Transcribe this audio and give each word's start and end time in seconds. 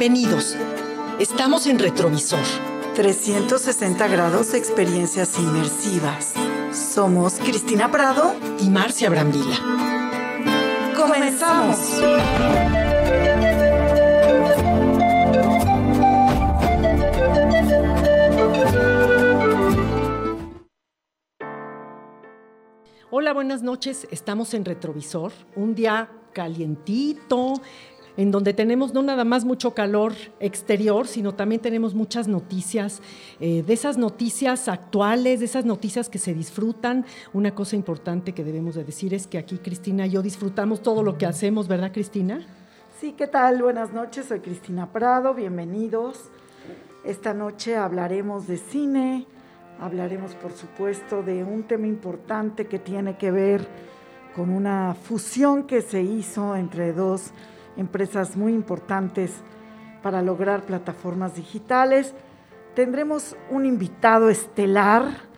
Bienvenidos. 0.00 0.56
Estamos 1.18 1.66
en 1.66 1.78
Retrovisor. 1.78 2.40
360 2.94 4.08
grados 4.08 4.52
de 4.52 4.56
experiencias 4.56 5.38
inmersivas. 5.38 6.32
Somos 6.72 7.34
Cristina 7.34 7.90
Prado 7.90 8.34
y 8.62 8.70
Marcia 8.70 9.10
Brambila. 9.10 9.58
¡Comenzamos! 10.96 12.00
Hola, 23.10 23.34
buenas 23.34 23.62
noches. 23.62 24.08
Estamos 24.10 24.54
en 24.54 24.64
Retrovisor, 24.64 25.32
un 25.56 25.74
día 25.74 26.08
calientito, 26.32 27.54
en 28.16 28.30
donde 28.30 28.54
tenemos 28.54 28.94
no 28.94 29.02
nada 29.02 29.24
más 29.24 29.44
mucho 29.44 29.74
calor 29.74 30.12
exterior, 30.40 31.06
sino 31.06 31.34
también 31.34 31.60
tenemos 31.60 31.94
muchas 31.94 32.28
noticias, 32.28 33.00
eh, 33.40 33.62
de 33.62 33.72
esas 33.72 33.98
noticias 33.98 34.68
actuales, 34.68 35.40
de 35.40 35.46
esas 35.46 35.64
noticias 35.64 36.08
que 36.08 36.18
se 36.18 36.34
disfrutan. 36.34 37.04
Una 37.32 37.54
cosa 37.54 37.76
importante 37.76 38.32
que 38.32 38.44
debemos 38.44 38.74
de 38.74 38.84
decir 38.84 39.14
es 39.14 39.26
que 39.26 39.38
aquí 39.38 39.58
Cristina 39.58 40.06
y 40.06 40.10
yo 40.10 40.22
disfrutamos 40.22 40.82
todo 40.82 41.02
lo 41.02 41.18
que 41.18 41.26
hacemos, 41.26 41.68
¿verdad 41.68 41.92
Cristina? 41.92 42.46
Sí, 43.00 43.14
¿qué 43.16 43.26
tal? 43.26 43.62
Buenas 43.62 43.92
noches, 43.92 44.26
soy 44.26 44.40
Cristina 44.40 44.92
Prado, 44.92 45.34
bienvenidos. 45.34 46.18
Esta 47.02 47.32
noche 47.32 47.76
hablaremos 47.76 48.46
de 48.46 48.58
cine, 48.58 49.26
hablaremos 49.80 50.34
por 50.34 50.52
supuesto 50.52 51.22
de 51.22 51.42
un 51.42 51.62
tema 51.62 51.86
importante 51.86 52.66
que 52.66 52.78
tiene 52.78 53.16
que 53.16 53.30
ver 53.30 53.66
con 54.36 54.50
una 54.50 54.94
fusión 54.94 55.62
que 55.62 55.80
se 55.80 56.02
hizo 56.02 56.54
entre 56.56 56.92
dos 56.92 57.32
empresas 57.76 58.36
muy 58.36 58.52
importantes 58.52 59.32
para 60.02 60.22
lograr 60.22 60.62
plataformas 60.62 61.34
digitales. 61.34 62.14
Tendremos 62.74 63.36
un 63.50 63.66
invitado 63.66 64.30
estelar 64.30 65.28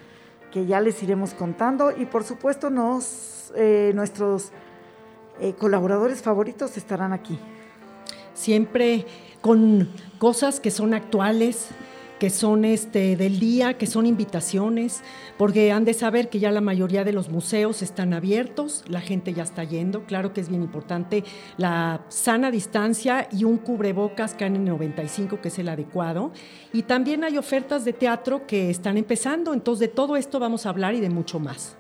que 0.51 0.67
ya 0.67 0.81
les 0.81 1.03
iremos 1.03 1.35
contando 1.35 1.91
y 1.97 2.05
por 2.07 2.25
supuesto 2.25 2.71
nos, 2.71 3.53
eh, 3.57 3.93
nuestros 3.95 4.53
eh, 5.41 5.55
colaboradores 5.55 6.23
favoritos 6.23 6.77
estarán 6.77 7.13
aquí. 7.13 7.39
Siempre 8.35 9.07
con 9.41 9.89
cosas 10.19 10.61
que 10.61 10.71
son 10.71 10.95
actuales, 10.95 11.69
que 12.23 12.31
son 12.31 12.65
este, 12.65 13.17
del 13.17 13.41
día, 13.41 13.77
que 13.77 13.89
son 13.89 14.07
invitaciones, 14.07 15.03
porque 15.37 15.73
han 15.73 15.85
de 15.85 15.93
saber 15.93 16.29
que 16.29 16.39
ya 16.39 16.53
la 16.53 16.61
mayoría 16.61 17.03
de 17.03 17.13
los 17.13 17.31
museos 17.31 17.83
están 17.83 18.15
abiertos, 18.15 18.85
la 18.87 19.01
gente 19.01 19.35
ya 19.35 19.43
está 19.43 19.65
yendo, 19.65 20.05
claro 20.05 20.33
que 20.33 20.41
es 20.41 20.49
bien 20.49 20.63
importante 20.63 21.25
la 21.57 22.03
sana 22.11 22.53
distancia 22.53 23.27
y 23.33 23.43
un 23.43 23.59
cubrebocas 23.59 24.39
KN95 24.39 25.41
que 25.41 25.49
es 25.49 25.59
el 25.59 25.69
adecuado, 25.69 26.31
y 26.73 26.85
también 26.85 27.25
hay 27.25 27.39
ofertas 27.39 27.85
de 27.85 27.93
teatro 27.93 28.47
que 28.47 28.71
están 28.71 28.99
empezando, 28.99 29.53
entonces 29.53 29.89
de 29.89 29.93
todo 29.93 30.17
esto 30.17 30.39
vamos 30.39 30.65
a 30.65 30.69
hablar 30.69 30.95
y 30.95 31.01
de 31.01 31.11
mucho 31.11 31.41
más. 31.41 31.77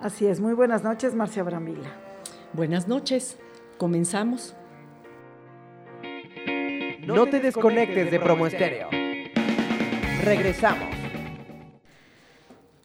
Así 0.00 0.26
es, 0.26 0.40
muy 0.40 0.54
buenas 0.54 0.82
noches, 0.82 1.14
Marcia 1.14 1.44
Brambila. 1.44 1.92
Buenas 2.54 2.88
noches, 2.88 3.38
comenzamos. 3.78 4.56
No 7.06 7.26
te 7.26 7.38
desconectes 7.38 8.10
de 8.10 8.18
Promo 8.18 8.48
Estéreo. 8.48 9.05
Regresamos. 10.26 10.88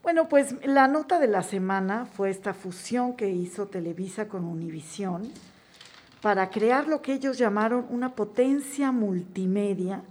Bueno, 0.04 0.30
pues 0.30 0.64
la 0.64 0.88
nota 0.88 1.18
de 1.18 1.26
la 1.26 1.42
semana 1.42 2.06
fue 2.06 2.30
esta 2.30 2.54
fusión 2.54 3.16
que 3.16 3.32
hizo 3.32 3.66
Televisa 3.66 4.28
con 4.28 4.46
Univisión 4.46 5.24
para 6.22 6.52
crear 6.52 6.88
lo 6.88 7.02
que 7.02 7.14
ellos 7.14 7.40
llamaron 7.40 7.88
una 7.90 8.14
potencia 8.14 8.92
multimedia 8.92 10.04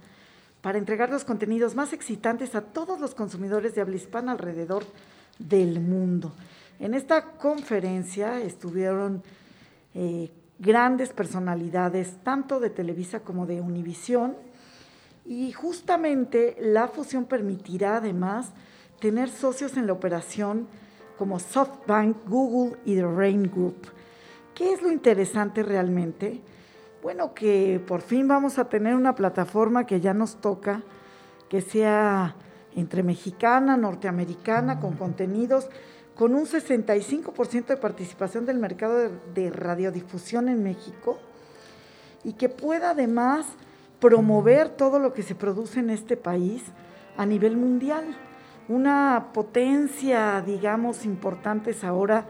para 0.60 0.78
entregar 0.78 1.08
los 1.10 1.22
contenidos 1.22 1.76
más 1.76 1.92
excitantes 1.92 2.56
a 2.56 2.62
todos 2.62 2.98
los 2.98 3.14
consumidores 3.14 3.76
de 3.76 3.82
habla 3.82 3.94
hispana 3.94 4.32
alrededor 4.32 4.84
del 5.38 5.78
mundo. 5.78 6.32
En 6.80 6.94
esta 6.94 7.22
conferencia 7.38 8.40
estuvieron 8.40 9.22
eh, 9.94 10.32
grandes 10.58 11.10
personalidades, 11.10 12.12
tanto 12.24 12.58
de 12.58 12.70
Televisa 12.70 13.20
como 13.20 13.46
de 13.46 13.60
Univisión, 13.60 14.49
y 15.24 15.52
justamente 15.52 16.56
la 16.60 16.88
fusión 16.88 17.24
permitirá 17.24 17.96
además 17.96 18.52
tener 19.00 19.28
socios 19.28 19.76
en 19.76 19.86
la 19.86 19.92
operación 19.92 20.68
como 21.18 21.38
SoftBank, 21.38 22.28
Google 22.28 22.78
y 22.84 22.94
The 22.94 23.06
Rain 23.06 23.50
Group. 23.50 23.88
¿Qué 24.54 24.72
es 24.72 24.82
lo 24.82 24.90
interesante 24.90 25.62
realmente? 25.62 26.40
Bueno, 27.02 27.34
que 27.34 27.82
por 27.86 28.02
fin 28.02 28.28
vamos 28.28 28.58
a 28.58 28.68
tener 28.68 28.94
una 28.94 29.14
plataforma 29.14 29.86
que 29.86 30.00
ya 30.00 30.14
nos 30.14 30.40
toca, 30.40 30.82
que 31.48 31.60
sea 31.60 32.36
entre 32.74 33.02
mexicana, 33.02 33.76
norteamericana, 33.76 34.80
con 34.80 34.96
contenidos, 34.96 35.68
con 36.14 36.34
un 36.34 36.46
65% 36.46 37.66
de 37.66 37.76
participación 37.76 38.44
del 38.44 38.58
mercado 38.58 38.98
de, 38.98 39.10
de 39.34 39.50
radiodifusión 39.50 40.48
en 40.48 40.62
México 40.62 41.18
y 42.24 42.34
que 42.34 42.48
pueda 42.48 42.90
además 42.90 43.46
promover 44.00 44.70
todo 44.70 44.98
lo 44.98 45.12
que 45.12 45.22
se 45.22 45.34
produce 45.34 45.80
en 45.80 45.90
este 45.90 46.16
país 46.16 46.62
a 47.16 47.26
nivel 47.26 47.56
mundial. 47.56 48.16
Una 48.68 49.28
potencia, 49.32 50.42
digamos, 50.44 51.04
importante 51.04 51.70
es 51.70 51.84
ahora 51.84 52.26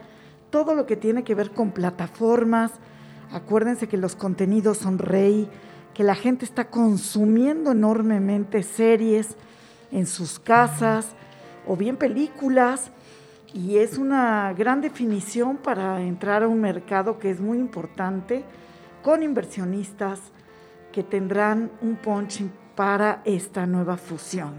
todo 0.50 0.74
lo 0.74 0.86
que 0.86 0.96
tiene 0.96 1.22
que 1.22 1.34
ver 1.34 1.52
con 1.52 1.70
plataformas. 1.70 2.72
Acuérdense 3.32 3.88
que 3.88 3.96
los 3.96 4.16
contenidos 4.16 4.78
son 4.78 4.98
rey, 4.98 5.48
que 5.94 6.02
la 6.02 6.14
gente 6.14 6.44
está 6.44 6.68
consumiendo 6.68 7.72
enormemente 7.72 8.62
series 8.62 9.36
en 9.92 10.06
sus 10.06 10.38
casas 10.38 11.14
o 11.66 11.76
bien 11.76 11.96
películas 11.96 12.90
y 13.52 13.78
es 13.78 13.98
una 13.98 14.52
gran 14.52 14.80
definición 14.80 15.56
para 15.56 16.00
entrar 16.02 16.42
a 16.42 16.48
un 16.48 16.60
mercado 16.60 17.18
que 17.18 17.30
es 17.30 17.40
muy 17.40 17.58
importante 17.58 18.44
con 19.02 19.22
inversionistas, 19.22 20.20
que 20.92 21.02
tendrán 21.02 21.70
un 21.82 21.96
punch 21.96 22.42
para 22.74 23.22
esta 23.24 23.66
nueva 23.66 23.96
fusión. 23.96 24.54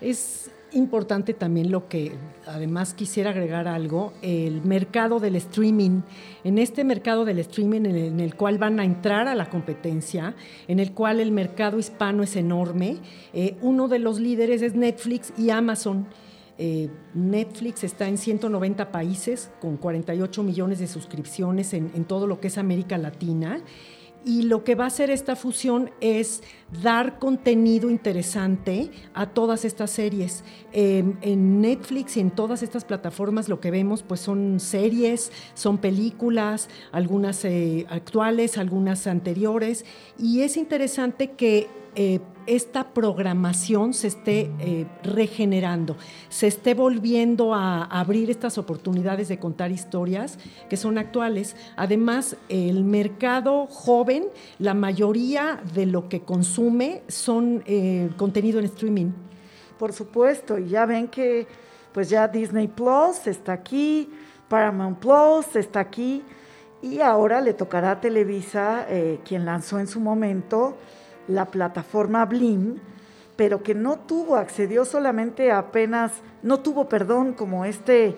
Es 0.00 0.50
importante 0.72 1.34
también 1.34 1.70
lo 1.70 1.88
que, 1.88 2.12
además 2.46 2.94
quisiera 2.94 3.30
agregar 3.30 3.68
algo, 3.68 4.12
el 4.22 4.62
mercado 4.62 5.20
del 5.20 5.36
streaming. 5.36 6.02
En 6.44 6.58
este 6.58 6.84
mercado 6.84 7.24
del 7.24 7.38
streaming 7.40 7.82
en 7.86 8.20
el, 8.20 8.34
cual 8.34 8.58
van 8.58 8.80
a 8.80 8.84
entrar 8.84 9.28
a 9.28 9.34
la 9.34 9.48
competencia, 9.48 10.34
en 10.68 10.78
el 10.78 10.92
cual 10.92 11.20
el 11.20 11.32
mercado 11.32 11.78
hispano 11.78 12.22
es 12.22 12.36
enorme, 12.36 12.98
eh, 13.32 13.56
uno 13.62 13.88
de 13.88 13.98
los 13.98 14.20
líderes 14.20 14.62
es 14.62 14.74
Netflix 14.74 15.32
y 15.36 15.50
Amazon. 15.50 16.06
Eh, 16.58 16.90
Netflix 17.14 17.84
está 17.84 18.06
en 18.06 18.18
190 18.18 18.92
países 18.92 19.50
con 19.60 19.78
48 19.78 20.42
millones 20.42 20.78
de 20.78 20.86
suscripciones 20.86 21.72
en 21.72 22.04
todo 22.04 22.26
lo 22.26 22.38
que 22.38 22.48
es 22.48 22.58
América 22.58 22.98
Latina 22.98 23.62
y 24.24 24.42
lo 24.42 24.64
que 24.64 24.74
va 24.74 24.84
a 24.84 24.86
hacer 24.88 25.10
esta 25.10 25.36
fusión 25.36 25.90
es 26.00 26.42
dar 26.82 27.18
contenido 27.18 27.90
interesante 27.90 28.90
a 29.14 29.26
todas 29.26 29.64
estas 29.64 29.90
series. 29.90 30.44
Em, 30.72 31.16
en 31.22 31.60
Netflix 31.60 32.16
y 32.16 32.20
en 32.20 32.30
todas 32.30 32.62
estas 32.62 32.84
plataformas 32.84 33.48
lo 33.48 33.60
que 33.60 33.70
vemos 33.70 34.02
pues 34.02 34.20
son 34.20 34.60
series, 34.60 35.32
son 35.54 35.78
películas, 35.78 36.68
algunas 36.92 37.44
eh, 37.44 37.86
actuales, 37.88 38.58
algunas 38.58 39.06
anteriores, 39.06 39.84
y 40.18 40.42
es 40.42 40.56
interesante 40.56 41.32
que 41.32 41.68
eh, 42.02 42.18
esta 42.46 42.94
programación 42.94 43.92
se 43.92 44.06
esté 44.06 44.50
eh, 44.58 44.86
regenerando, 45.02 45.98
se 46.30 46.46
esté 46.46 46.72
volviendo 46.72 47.52
a 47.52 47.84
abrir 47.84 48.30
estas 48.30 48.56
oportunidades 48.56 49.28
de 49.28 49.38
contar 49.38 49.70
historias 49.70 50.38
que 50.70 50.78
son 50.78 50.96
actuales. 50.96 51.56
Además, 51.76 52.38
el 52.48 52.84
mercado 52.84 53.66
joven, 53.66 54.24
la 54.58 54.72
mayoría 54.72 55.60
de 55.74 55.84
lo 55.84 56.08
que 56.08 56.22
consume 56.22 57.02
son 57.06 57.62
eh, 57.66 58.08
contenido 58.16 58.60
en 58.60 58.64
streaming. 58.64 59.12
Por 59.78 59.92
supuesto, 59.92 60.58
y 60.58 60.68
ya 60.68 60.86
ven 60.86 61.06
que 61.08 61.46
pues 61.92 62.08
ya 62.08 62.26
Disney 62.28 62.68
Plus 62.68 63.26
está 63.26 63.52
aquí, 63.52 64.08
Paramount 64.48 65.00
Plus 65.00 65.54
está 65.54 65.80
aquí, 65.80 66.22
y 66.80 67.00
ahora 67.00 67.42
le 67.42 67.52
tocará 67.52 67.90
a 67.90 68.00
Televisa, 68.00 68.86
quien 69.22 69.44
lanzó 69.44 69.78
en 69.78 69.86
su 69.86 70.00
momento, 70.00 70.78
la 71.30 71.46
plataforma 71.46 72.26
Blim, 72.26 72.78
pero 73.36 73.62
que 73.62 73.74
no 73.74 74.00
tuvo, 74.00 74.36
accedió 74.36 74.84
solamente 74.84 75.50
apenas, 75.50 76.12
no 76.42 76.60
tuvo, 76.60 76.88
perdón, 76.88 77.32
como 77.32 77.64
este 77.64 78.16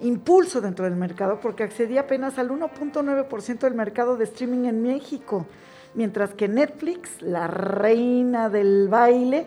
impulso 0.00 0.60
dentro 0.60 0.86
del 0.86 0.96
mercado, 0.96 1.38
porque 1.40 1.62
accedía 1.62 2.00
apenas 2.00 2.36
al 2.38 2.50
1.9% 2.50 3.60
del 3.60 3.74
mercado 3.74 4.16
de 4.16 4.24
streaming 4.24 4.64
en 4.64 4.82
México, 4.82 5.46
mientras 5.94 6.34
que 6.34 6.48
Netflix, 6.48 7.22
la 7.22 7.46
reina 7.46 8.48
del 8.48 8.88
baile, 8.88 9.46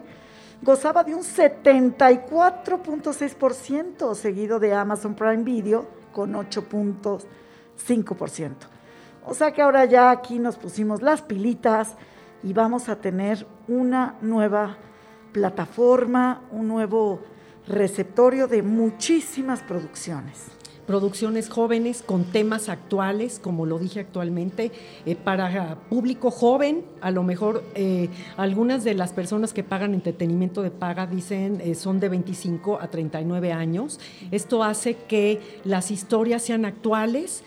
gozaba 0.62 1.04
de 1.04 1.16
un 1.16 1.24
74.6%, 1.24 4.16
seguido 4.16 4.60
de 4.60 4.74
Amazon 4.74 5.16
Prime 5.16 5.44
Video 5.44 5.86
con 6.14 6.32
8.5%. 6.34 8.52
O 9.26 9.34
sea 9.34 9.52
que 9.52 9.62
ahora 9.62 9.84
ya 9.86 10.10
aquí 10.10 10.40
nos 10.40 10.56
pusimos 10.56 11.02
las 11.02 11.22
pilitas, 11.22 11.98
y 12.44 12.54
vamos 12.54 12.90
a 12.90 12.98
tener 12.98 13.46
una 13.68 14.16
nueva 14.22 14.78
plataforma, 15.32 16.42
un 16.52 16.68
nuevo 16.68 17.22
receptorio 17.68 18.48
de 18.48 18.64
muchísimas 18.64 19.62
producciones 19.62 20.57
producciones 20.88 21.50
jóvenes 21.50 22.02
con 22.02 22.24
temas 22.24 22.70
actuales, 22.70 23.40
como 23.44 23.66
lo 23.66 23.78
dije 23.78 24.00
actualmente, 24.00 24.72
eh, 25.06 25.16
para 25.16 25.76
público 25.90 26.32
joven, 26.32 26.86
a 27.02 27.12
lo 27.12 27.24
mejor 27.24 27.64
eh, 27.76 28.10
algunas 28.38 28.86
de 28.86 28.94
las 28.96 29.12
personas 29.12 29.54
que 29.54 29.64
pagan 29.64 29.94
entretenimiento 29.94 30.64
de 30.64 30.72
paga 30.72 31.06
dicen 31.06 31.62
eh, 31.62 31.76
son 31.76 32.00
de 32.00 32.10
25 32.10 32.80
a 32.82 32.88
39 32.88 33.52
años. 33.52 34.00
Esto 34.32 34.64
hace 34.64 34.96
que 34.96 35.42
las 35.66 35.92
historias 35.92 36.42
sean 36.42 36.66
actuales. 36.66 37.44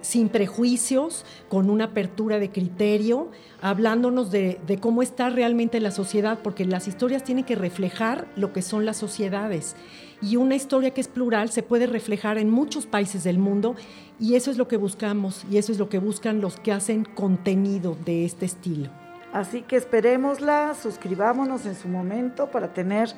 sin 0.00 0.30
prejuicios, 0.30 1.26
con 1.50 1.68
una 1.68 1.84
apertura 1.92 2.38
de 2.38 2.48
criterio, 2.48 3.28
hablándonos 3.60 4.30
de, 4.30 4.58
cómo 4.80 5.02
está 5.02 5.28
realmente 5.28 5.80
la 5.80 5.90
sociedad, 5.90 6.38
porque 6.42 6.64
las 6.64 6.88
historias 6.88 7.24
tienen 7.24 7.44
que 7.44 7.56
reflejar 7.56 8.26
lo 8.36 8.54
que 8.54 8.62
son 8.62 8.86
las 8.86 8.96
sociedades 8.96 9.76
y 10.22 10.36
una 10.36 10.54
historia 10.54 10.92
que 10.92 11.00
es 11.00 11.08
plural 11.08 11.50
se 11.50 11.62
puede 11.62 11.86
reflejar 11.86 12.38
en 12.38 12.50
muchos 12.50 12.86
países 12.86 13.24
del 13.24 13.38
mundo 13.38 13.74
y 14.18 14.34
eso 14.34 14.50
es 14.50 14.58
lo 14.58 14.68
que 14.68 14.76
buscamos 14.76 15.44
y 15.50 15.58
eso 15.58 15.72
es 15.72 15.78
lo 15.78 15.88
que 15.88 15.98
buscan 15.98 16.40
los 16.40 16.58
que 16.58 16.72
hacen 16.72 17.04
contenido 17.04 17.96
de 18.04 18.24
este 18.24 18.46
estilo. 18.46 18.90
Así 19.32 19.62
que 19.62 19.76
esperémosla, 19.76 20.74
suscribámonos 20.74 21.64
en 21.64 21.76
su 21.76 21.88
momento 21.88 22.50
para 22.50 22.72
tener 22.74 23.10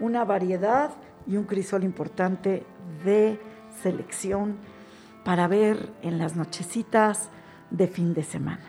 una 0.00 0.24
variedad 0.24 0.90
y 1.26 1.36
un 1.36 1.44
crisol 1.44 1.84
importante 1.84 2.64
de 3.04 3.38
selección 3.82 4.56
para 5.24 5.46
ver 5.48 5.90
en 6.02 6.18
las 6.18 6.36
nochecitas 6.36 7.28
de 7.70 7.86
fin 7.86 8.14
de 8.14 8.24
semana. 8.24 8.60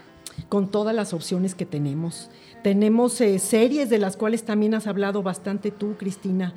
Con 0.47 0.69
todas 0.69 0.95
las 0.95 1.13
opciones 1.13 1.55
que 1.55 1.65
tenemos. 1.65 2.29
Tenemos 2.63 3.19
eh, 3.21 3.39
series 3.39 3.89
de 3.89 3.97
las 3.97 4.15
cuales 4.15 4.43
también 4.43 4.75
has 4.75 4.87
hablado 4.87 5.23
bastante 5.23 5.71
tú, 5.71 5.95
Cristina, 5.97 6.53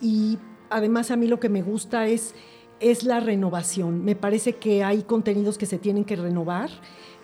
y 0.00 0.38
además 0.70 1.10
a 1.10 1.16
mí 1.16 1.26
lo 1.26 1.40
que 1.40 1.48
me 1.48 1.62
gusta 1.62 2.06
es, 2.06 2.34
es 2.80 3.04
la 3.04 3.20
renovación. 3.20 4.04
Me 4.04 4.16
parece 4.16 4.54
que 4.54 4.84
hay 4.84 5.02
contenidos 5.02 5.58
que 5.58 5.66
se 5.66 5.78
tienen 5.78 6.04
que 6.04 6.16
renovar. 6.16 6.70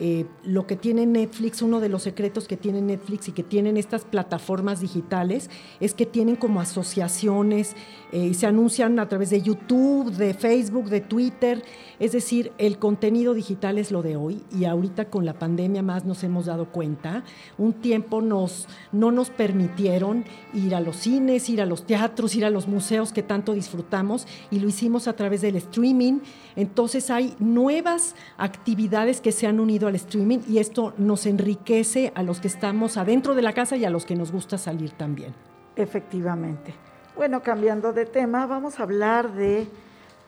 Eh, 0.03 0.25
lo 0.45 0.67
que 0.67 0.77
tiene 0.77 1.05
Netflix, 1.05 1.61
uno 1.61 1.79
de 1.79 1.91
los 1.91 2.05
secretos 2.05 2.49
que 2.49 2.57
tiene 2.57 2.81
Netflix 2.81 3.29
y 3.29 3.33
que 3.33 3.43
tienen 3.43 3.77
estas 3.77 4.07
plataformas 4.07 4.81
digitales, 4.81 5.51
es 5.79 5.93
que 5.93 6.07
tienen 6.07 6.37
como 6.37 6.63
asociaciones 6.63 7.77
eh, 8.11 8.29
y 8.29 8.33
se 8.33 8.47
anuncian 8.47 8.99
a 8.99 9.11
través 9.11 9.29
de 9.29 9.43
YouTube, 9.43 10.11
de 10.13 10.33
Facebook, 10.33 10.89
de 10.89 11.03
Twitter. 11.03 11.63
Es 11.99 12.13
decir, 12.13 12.51
el 12.57 12.79
contenido 12.79 13.35
digital 13.35 13.77
es 13.77 13.91
lo 13.91 14.01
de 14.01 14.17
hoy 14.17 14.43
y 14.51 14.65
ahorita 14.65 15.11
con 15.11 15.27
la 15.27 15.39
pandemia 15.39 15.83
más 15.83 16.07
nos 16.07 16.25
hemos 16.25 16.47
dado 16.47 16.73
cuenta. 16.73 17.23
Un 17.59 17.75
tiempo 17.75 18.23
nos, 18.23 18.69
no 18.93 19.13
nos 19.13 19.29
permitieron 19.29 20.25
ir 20.55 20.75
a 20.75 20.81
los 20.81 20.97
cines, 20.97 21.51
ir 21.51 21.61
a 21.61 21.67
los 21.67 21.85
teatros, 21.85 22.35
ir 22.37 22.47
a 22.47 22.51
los 22.51 22.69
museos 22.69 23.13
que 23.13 23.23
tanto 23.23 23.53
disfrutamos 23.53 24.27
y 24.51 24.61
lo 24.61 24.69
hicimos 24.69 25.09
a 25.09 25.13
través 25.13 25.43
del 25.43 25.57
streaming. 25.57 26.21
Entonces 26.57 27.11
hay 27.11 27.35
nuevas 27.39 28.15
actividades 28.39 29.21
que 29.21 29.31
se 29.31 29.47
han 29.47 29.61
unido 29.61 29.90
streaming 29.95 30.41
y 30.49 30.59
esto 30.59 30.95
nos 30.99 31.27
enriquece 31.27 32.13
a 32.15 32.23
los 32.23 32.41
que 32.41 32.49
estamos 32.49 32.97
adentro 32.97 33.35
de 33.35 33.43
la 33.43 33.53
casa 33.53 33.77
y 33.77 33.85
a 33.85 33.91
los 33.91 34.05
que 34.05 34.17
nos 34.17 34.33
gusta 34.33 34.59
salir 34.59 34.93
también. 34.93 35.35
Efectivamente. 35.77 36.75
Bueno, 37.17 37.43
cambiando 37.43 37.93
de 37.93 38.07
tema, 38.07 38.47
vamos 38.47 38.81
a 38.81 38.85
hablar 38.85 39.33
de 39.33 39.67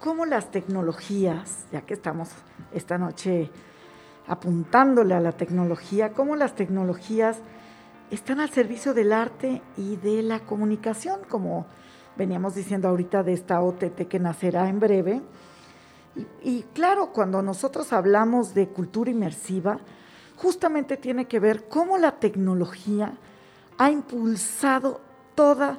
cómo 0.01 0.27
las 0.27 0.51
tecnologías, 0.51 1.67
ya 1.73 1.83
que 1.83 1.95
estamos 1.95 2.31
esta 2.73 2.99
noche 2.99 3.51
apuntándole 4.27 5.15
a 5.15 5.21
la 5.21 5.33
tecnología, 5.33 6.13
cómo 6.13 6.37
las 6.37 6.55
tecnologías 6.55 7.39
están 8.11 8.41
al 8.41 8.51
servicio 8.51 8.95
del 8.95 9.13
arte 9.13 9.63
y 9.77 9.97
de 9.97 10.23
la 10.23 10.41
comunicación, 10.41 11.21
como 11.29 11.67
veníamos 12.17 12.55
diciendo 12.55 12.89
ahorita 12.89 13.23
de 13.23 13.33
esta 13.33 13.61
OTT 13.61 14.07
que 14.09 14.19
nacerá 14.19 14.69
en 14.69 14.81
breve. 14.81 15.23
Y, 16.43 16.63
claro, 16.75 17.13
cuando 17.13 17.43
nosotros 17.43 17.93
hablamos 17.93 18.55
de 18.55 18.69
cultura 18.69 19.11
inmersiva, 19.11 19.79
justamente 20.37 20.97
tiene 20.97 21.27
que 21.27 21.41
ver 21.41 21.69
cómo 21.69 21.97
la 21.99 22.13
tecnología 22.13 23.15
ha 23.79 23.91
impulsado 23.91 25.01
toda 25.35 25.79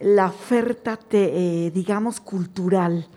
la 0.00 0.26
oferta, 0.26 0.98
eh, 1.10 1.70
digamos, 1.72 2.20
cultural. 2.20 3.08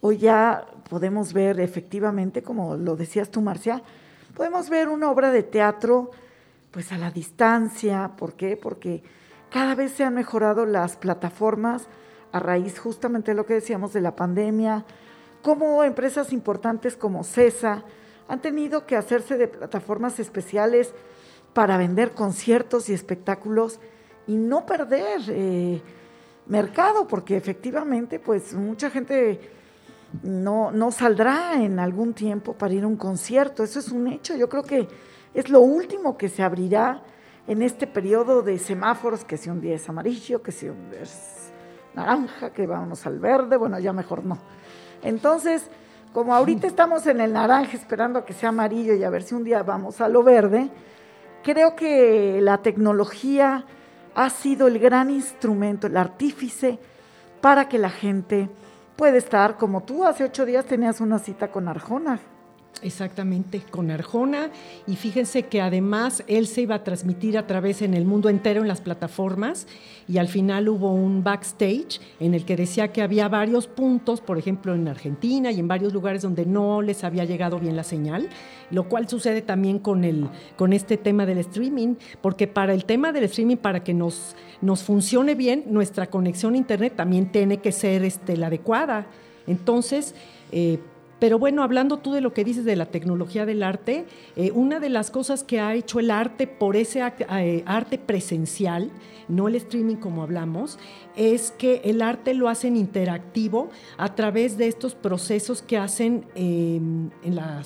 Hoy 0.00 0.18
ya 0.18 0.66
podemos 0.88 1.32
ver 1.32 1.60
efectivamente, 1.60 2.42
como 2.42 2.76
lo 2.76 2.96
decías 2.96 3.30
tú, 3.30 3.40
Marcia, 3.40 3.82
podemos 4.34 4.68
ver 4.68 4.88
una 4.88 5.10
obra 5.10 5.30
de 5.30 5.42
teatro 5.42 6.10
pues 6.70 6.92
a 6.92 6.98
la 6.98 7.10
distancia. 7.10 8.12
¿Por 8.16 8.34
qué? 8.34 8.56
Porque 8.56 9.02
cada 9.50 9.74
vez 9.74 9.92
se 9.92 10.04
han 10.04 10.14
mejorado 10.14 10.66
las 10.66 10.96
plataformas 10.96 11.88
a 12.32 12.40
raíz 12.40 12.78
justamente 12.78 13.30
de 13.30 13.36
lo 13.36 13.46
que 13.46 13.54
decíamos 13.54 13.92
de 13.92 14.00
la 14.00 14.14
pandemia, 14.14 14.84
como 15.46 15.84
empresas 15.84 16.32
importantes 16.32 16.96
como 16.96 17.22
CESA 17.22 17.84
han 18.26 18.42
tenido 18.42 18.84
que 18.84 18.96
hacerse 18.96 19.36
de 19.36 19.46
plataformas 19.46 20.18
especiales 20.18 20.92
para 21.52 21.76
vender 21.76 22.10
conciertos 22.10 22.88
y 22.88 22.94
espectáculos 22.94 23.78
y 24.26 24.34
no 24.34 24.66
perder 24.66 25.20
eh, 25.28 25.80
mercado, 26.48 27.06
porque 27.06 27.36
efectivamente, 27.36 28.18
pues 28.18 28.54
mucha 28.54 28.90
gente 28.90 29.38
no, 30.24 30.72
no 30.72 30.90
saldrá 30.90 31.62
en 31.62 31.78
algún 31.78 32.12
tiempo 32.12 32.54
para 32.54 32.74
ir 32.74 32.82
a 32.82 32.88
un 32.88 32.96
concierto. 32.96 33.62
Eso 33.62 33.78
es 33.78 33.92
un 33.92 34.08
hecho. 34.08 34.34
Yo 34.34 34.48
creo 34.48 34.64
que 34.64 34.88
es 35.32 35.48
lo 35.48 35.60
último 35.60 36.18
que 36.18 36.28
se 36.28 36.42
abrirá 36.42 37.04
en 37.46 37.62
este 37.62 37.86
periodo 37.86 38.42
de 38.42 38.58
semáforos, 38.58 39.24
que 39.24 39.36
si 39.36 39.48
un 39.48 39.60
día 39.60 39.76
es 39.76 39.88
amarillo, 39.88 40.42
que 40.42 40.50
si 40.50 40.68
un 40.68 40.90
día 40.90 41.02
es 41.02 41.52
naranja, 41.94 42.52
que 42.52 42.66
vamos 42.66 43.06
al 43.06 43.20
verde, 43.20 43.56
bueno, 43.56 43.78
ya 43.78 43.92
mejor 43.92 44.24
no. 44.24 44.40
Entonces, 45.06 45.70
como 46.12 46.34
ahorita 46.34 46.66
estamos 46.66 47.06
en 47.06 47.20
el 47.20 47.32
naranja 47.32 47.76
esperando 47.76 48.18
a 48.18 48.24
que 48.24 48.32
sea 48.32 48.48
amarillo 48.48 48.94
y 48.94 49.04
a 49.04 49.10
ver 49.10 49.22
si 49.22 49.34
un 49.34 49.44
día 49.44 49.62
vamos 49.62 50.00
a 50.00 50.08
lo 50.08 50.22
verde, 50.24 50.68
creo 51.44 51.76
que 51.76 52.40
la 52.42 52.58
tecnología 52.58 53.64
ha 54.16 54.30
sido 54.30 54.66
el 54.66 54.80
gran 54.80 55.10
instrumento, 55.10 55.86
el 55.86 55.96
artífice 55.96 56.80
para 57.40 57.68
que 57.68 57.78
la 57.78 57.90
gente 57.90 58.48
pueda 58.96 59.16
estar 59.16 59.56
como 59.56 59.84
tú. 59.84 60.04
Hace 60.04 60.24
ocho 60.24 60.44
días 60.44 60.64
tenías 60.64 61.00
una 61.00 61.20
cita 61.20 61.52
con 61.52 61.68
Arjona. 61.68 62.18
Exactamente, 62.82 63.62
con 63.70 63.90
Arjona. 63.90 64.50
Y 64.86 64.96
fíjense 64.96 65.44
que 65.44 65.62
además 65.62 66.22
él 66.26 66.46
se 66.46 66.60
iba 66.60 66.74
a 66.74 66.84
transmitir 66.84 67.38
a 67.38 67.46
través 67.46 67.80
en 67.80 67.94
el 67.94 68.04
mundo 68.04 68.28
entero 68.28 68.60
en 68.60 68.68
las 68.68 68.82
plataformas 68.82 69.66
y 70.06 70.18
al 70.18 70.28
final 70.28 70.68
hubo 70.68 70.92
un 70.92 71.24
backstage 71.24 72.00
en 72.20 72.34
el 72.34 72.44
que 72.44 72.54
decía 72.54 72.92
que 72.92 73.02
había 73.02 73.28
varios 73.28 73.66
puntos, 73.66 74.20
por 74.20 74.36
ejemplo 74.36 74.74
en 74.74 74.88
Argentina 74.88 75.50
y 75.50 75.58
en 75.58 75.68
varios 75.68 75.94
lugares 75.94 76.22
donde 76.22 76.44
no 76.44 76.82
les 76.82 77.02
había 77.02 77.24
llegado 77.24 77.58
bien 77.58 77.76
la 77.76 77.82
señal, 77.82 78.28
lo 78.70 78.88
cual 78.88 79.08
sucede 79.08 79.40
también 79.40 79.78
con, 79.78 80.04
el, 80.04 80.28
con 80.56 80.74
este 80.74 80.98
tema 80.98 81.24
del 81.24 81.38
streaming, 81.38 81.94
porque 82.20 82.46
para 82.46 82.74
el 82.74 82.84
tema 82.84 83.10
del 83.10 83.24
streaming, 83.24 83.56
para 83.56 83.82
que 83.82 83.94
nos, 83.94 84.36
nos 84.60 84.82
funcione 84.82 85.34
bien, 85.34 85.64
nuestra 85.68 86.06
conexión 86.06 86.54
a 86.54 86.58
Internet 86.58 86.92
también 86.94 87.32
tiene 87.32 87.56
que 87.58 87.72
ser 87.72 88.04
este, 88.04 88.36
la 88.36 88.48
adecuada. 88.48 89.06
Entonces, 89.46 90.14
eh, 90.52 90.78
pero 91.18 91.38
bueno, 91.38 91.62
hablando 91.62 91.98
tú 91.98 92.12
de 92.12 92.20
lo 92.20 92.34
que 92.34 92.44
dices 92.44 92.64
de 92.64 92.76
la 92.76 92.86
tecnología 92.86 93.46
del 93.46 93.62
arte, 93.62 94.04
eh, 94.36 94.50
una 94.52 94.80
de 94.80 94.90
las 94.90 95.10
cosas 95.10 95.44
que 95.44 95.60
ha 95.60 95.74
hecho 95.74 95.98
el 95.98 96.10
arte 96.10 96.46
por 96.46 96.76
ese 96.76 97.00
eh, 97.00 97.62
arte 97.66 97.98
presencial, 97.98 98.90
no 99.28 99.48
el 99.48 99.54
streaming 99.54 99.96
como 99.96 100.22
hablamos, 100.22 100.78
es 101.16 101.50
que 101.52 101.80
el 101.84 102.02
arte 102.02 102.34
lo 102.34 102.48
hacen 102.48 102.76
interactivo 102.76 103.70
a 103.96 104.14
través 104.14 104.58
de 104.58 104.68
estos 104.68 104.94
procesos 104.94 105.62
que 105.62 105.78
hacen 105.78 106.26
em, 106.34 107.10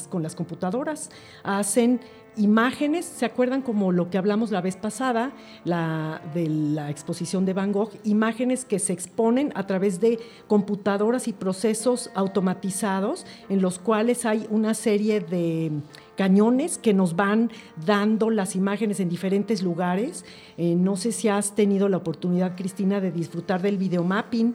con 0.09 0.23
las 0.23 0.35
computadoras. 0.35 1.11
Hacen 1.42 2.00
imágenes, 2.40 3.04
¿se 3.04 3.26
acuerdan 3.26 3.62
como 3.62 3.92
lo 3.92 4.11
que 4.11 4.18
hablamos 4.18 4.50
la 4.50 4.61
vez 4.61 4.76
pasada, 4.76 5.32
la, 5.64 6.20
de 6.35 6.49
la 6.49 6.90
exposición 6.90 7.44
de 7.44 7.52
Van 7.52 7.73
Gogh? 7.73 7.92
Imágenes 8.04 8.64
que 8.64 8.78
se 8.78 8.92
exponen 8.92 9.52
a 9.54 9.66
través 9.66 10.00
de 10.00 10.18
computadoras 10.49 11.28
y 11.28 11.32
procesos 11.32 12.11
automatizados 12.14 13.26
en 13.49 13.62
los 13.62 13.78
cuales 13.78 14.25
hay 14.25 14.47
una 14.50 14.75
serie 14.75 15.20
de 15.20 15.70
cañones 16.16 16.78
que 16.78 16.94
nos 16.94 17.16
van 17.16 17.50
dando 17.87 18.30
las 18.30 18.56
imágenes 18.56 19.00
en 19.00 19.09
diferentes 19.09 19.62
lugares. 19.62 20.25
Eh, 20.56 20.75
no 20.75 20.97
sé 20.97 21.12
si 21.12 21.28
has 21.28 21.54
tenido 21.54 21.88
la 21.88 21.99
oportunidad, 21.99 22.56
Cristina, 22.56 23.00
de 23.00 23.12
disfrutar 23.12 23.62
del 23.62 23.78
videomapping, 23.78 24.54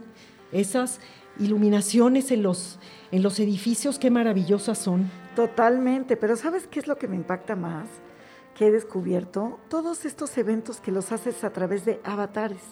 esas 0.51 1.00
iluminaciones 1.39 2.32
en 2.32 2.44
los, 2.44 2.80
en 3.12 3.22
los 3.24 3.39
edificios, 3.39 4.00
qué 4.00 4.12
maravillosas 4.12 4.77
son. 4.77 5.10
Totalmente, 5.36 6.15
pero 6.15 6.36
¿sabes 6.38 6.68
qué 6.68 6.80
es 6.80 6.88
lo 6.88 6.98
que 6.98 7.08
me 7.08 7.15
impacta 7.15 7.56
más? 7.56 7.88
Que 8.56 8.68
he 8.68 8.72
descubierto 8.72 9.60
todos 9.70 10.06
estos 10.06 10.38
eventos 10.38 10.80
que 10.80 10.92
los 10.92 11.12
haces 11.12 11.44
a 11.44 11.51
través 11.51 11.84
de 11.84 12.00
avatares. 12.04 12.63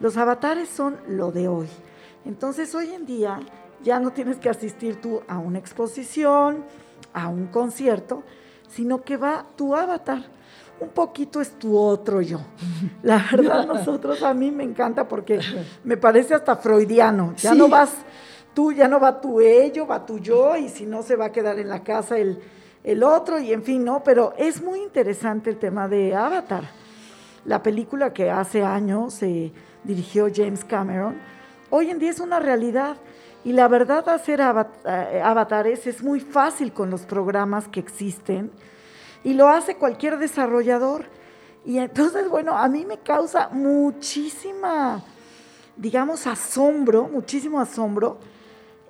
Los 0.00 0.16
avatares 0.16 0.68
son 0.68 0.96
lo 1.08 1.30
de 1.30 1.46
hoy. 1.46 1.68
Entonces 2.24 2.74
hoy 2.74 2.90
en 2.92 3.06
día 3.06 3.40
ya 3.82 4.00
no 4.00 4.12
tienes 4.12 4.38
que 4.38 4.48
asistir 4.48 5.00
tú 5.00 5.22
a 5.28 5.38
una 5.38 5.58
exposición, 5.58 6.64
a 7.12 7.28
un 7.28 7.46
concierto, 7.46 8.24
sino 8.68 9.02
que 9.02 9.16
va 9.16 9.46
tu 9.56 9.74
avatar. 9.74 10.24
un 10.80 10.90
poquito 10.90 11.40
es 11.40 11.58
tu 11.58 11.76
otro 11.76 12.20
yo. 12.20 12.40
La 13.02 13.24
verdad, 13.30 13.66
nosotros 13.72 14.22
a 14.22 14.34
mí 14.34 14.50
me 14.50 14.64
encanta 14.64 15.06
porque 15.06 15.40
me 15.84 15.96
parece 15.96 16.34
hasta 16.34 16.56
freudiano. 16.56 17.34
Ya 17.36 17.54
no 17.54 17.68
vas 17.68 17.94
tú, 18.58 18.72
ya 18.72 18.88
no 18.88 18.98
va 18.98 19.20
tu 19.20 19.40
ello, 19.40 19.86
va 19.86 20.04
tu 20.04 20.18
yo, 20.18 20.56
y 20.56 20.68
si 20.68 20.84
no 20.84 21.04
se 21.04 21.14
va 21.14 21.26
a 21.26 21.30
quedar 21.30 21.60
en 21.60 21.68
la 21.68 21.84
casa 21.84 22.18
el, 22.18 22.40
el 22.82 23.04
otro, 23.04 23.38
y 23.38 23.52
en 23.52 23.62
fin, 23.62 23.84
¿no? 23.84 24.02
Pero 24.02 24.34
es 24.36 24.60
muy 24.60 24.80
interesante 24.80 25.48
el 25.48 25.58
tema 25.58 25.86
de 25.86 26.16
Avatar. 26.16 26.64
La 27.44 27.62
película 27.62 28.12
que 28.12 28.32
hace 28.32 28.64
años 28.64 29.14
se 29.14 29.52
dirigió 29.84 30.26
James 30.34 30.64
Cameron, 30.64 31.20
hoy 31.70 31.88
en 31.88 32.00
día 32.00 32.10
es 32.10 32.18
una 32.18 32.40
realidad. 32.40 32.96
Y 33.44 33.52
la 33.52 33.68
verdad, 33.68 34.08
hacer 34.08 34.40
eh, 34.40 35.22
avatares 35.22 35.86
es 35.86 36.02
muy 36.02 36.18
fácil 36.18 36.72
con 36.72 36.90
los 36.90 37.02
programas 37.02 37.68
que 37.68 37.78
existen 37.78 38.50
y 39.22 39.34
lo 39.34 39.46
hace 39.46 39.76
cualquier 39.76 40.18
desarrollador. 40.18 41.04
Y 41.64 41.78
entonces, 41.78 42.28
bueno, 42.28 42.58
a 42.58 42.68
mí 42.68 42.84
me 42.84 42.98
causa 42.98 43.50
muchísima, 43.50 45.04
digamos, 45.76 46.26
asombro, 46.26 47.04
muchísimo 47.04 47.60
asombro 47.60 48.18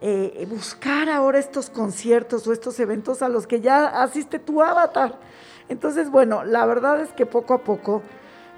eh, 0.00 0.46
buscar 0.48 1.08
ahora 1.08 1.38
estos 1.38 1.70
conciertos 1.70 2.46
o 2.46 2.52
estos 2.52 2.78
eventos 2.78 3.20
a 3.22 3.28
los 3.28 3.46
que 3.46 3.60
ya 3.60 3.86
asiste 3.86 4.38
tu 4.38 4.62
avatar. 4.62 5.18
Entonces, 5.68 6.10
bueno, 6.10 6.44
la 6.44 6.64
verdad 6.66 7.00
es 7.00 7.10
que 7.10 7.26
poco 7.26 7.54
a 7.54 7.64
poco 7.64 8.02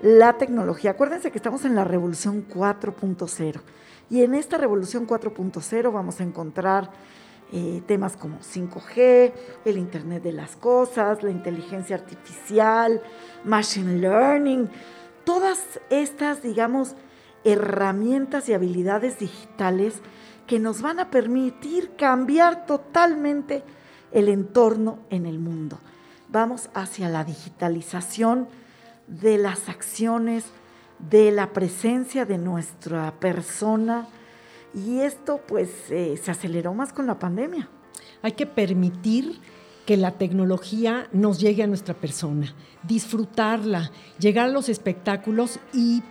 la 0.02 0.34
tecnología, 0.34 0.92
acuérdense 0.92 1.30
que 1.30 1.38
estamos 1.38 1.64
en 1.64 1.74
la 1.74 1.84
revolución 1.84 2.46
4.0 2.48 3.60
y 4.10 4.22
en 4.22 4.34
esta 4.34 4.58
revolución 4.58 5.06
4.0 5.06 5.92
vamos 5.92 6.20
a 6.20 6.24
encontrar 6.24 6.90
eh, 7.52 7.82
temas 7.86 8.16
como 8.16 8.38
5G, 8.38 9.32
el 9.64 9.78
Internet 9.78 10.22
de 10.22 10.32
las 10.32 10.56
Cosas, 10.56 11.22
la 11.22 11.30
inteligencia 11.30 11.96
artificial, 11.96 13.02
machine 13.44 13.98
learning, 13.98 14.70
todas 15.24 15.80
estas, 15.90 16.42
digamos, 16.42 16.94
herramientas 17.44 18.48
y 18.48 18.54
habilidades 18.54 19.18
digitales 19.18 20.00
que 20.50 20.58
nos 20.58 20.82
van 20.82 20.98
a 20.98 21.10
permitir 21.10 21.92
cambiar 21.96 22.66
totalmente 22.66 23.62
el 24.10 24.28
entorno 24.28 24.98
en 25.08 25.24
el 25.24 25.38
mundo. 25.38 25.78
Vamos 26.28 26.70
hacia 26.74 27.08
la 27.08 27.22
digitalización 27.22 28.48
de 29.06 29.38
las 29.38 29.68
acciones, 29.68 30.46
de 30.98 31.30
la 31.30 31.52
presencia 31.52 32.24
de 32.24 32.36
nuestra 32.36 33.12
persona 33.20 34.08
y 34.74 35.02
esto 35.02 35.40
pues 35.46 35.70
eh, 35.88 36.20
se 36.20 36.32
aceleró 36.32 36.74
más 36.74 36.92
con 36.92 37.06
la 37.06 37.20
pandemia. 37.20 37.68
Hay 38.20 38.32
que 38.32 38.46
permitir 38.46 39.38
que 39.86 39.96
la 39.96 40.18
tecnología 40.18 41.06
nos 41.12 41.38
llegue 41.38 41.62
a 41.62 41.68
nuestra 41.68 41.94
persona, 41.94 42.56
disfrutarla, 42.82 43.92
llegar 44.18 44.48
a 44.48 44.52
los 44.52 44.68
espectáculos 44.68 45.60
y 45.72 46.02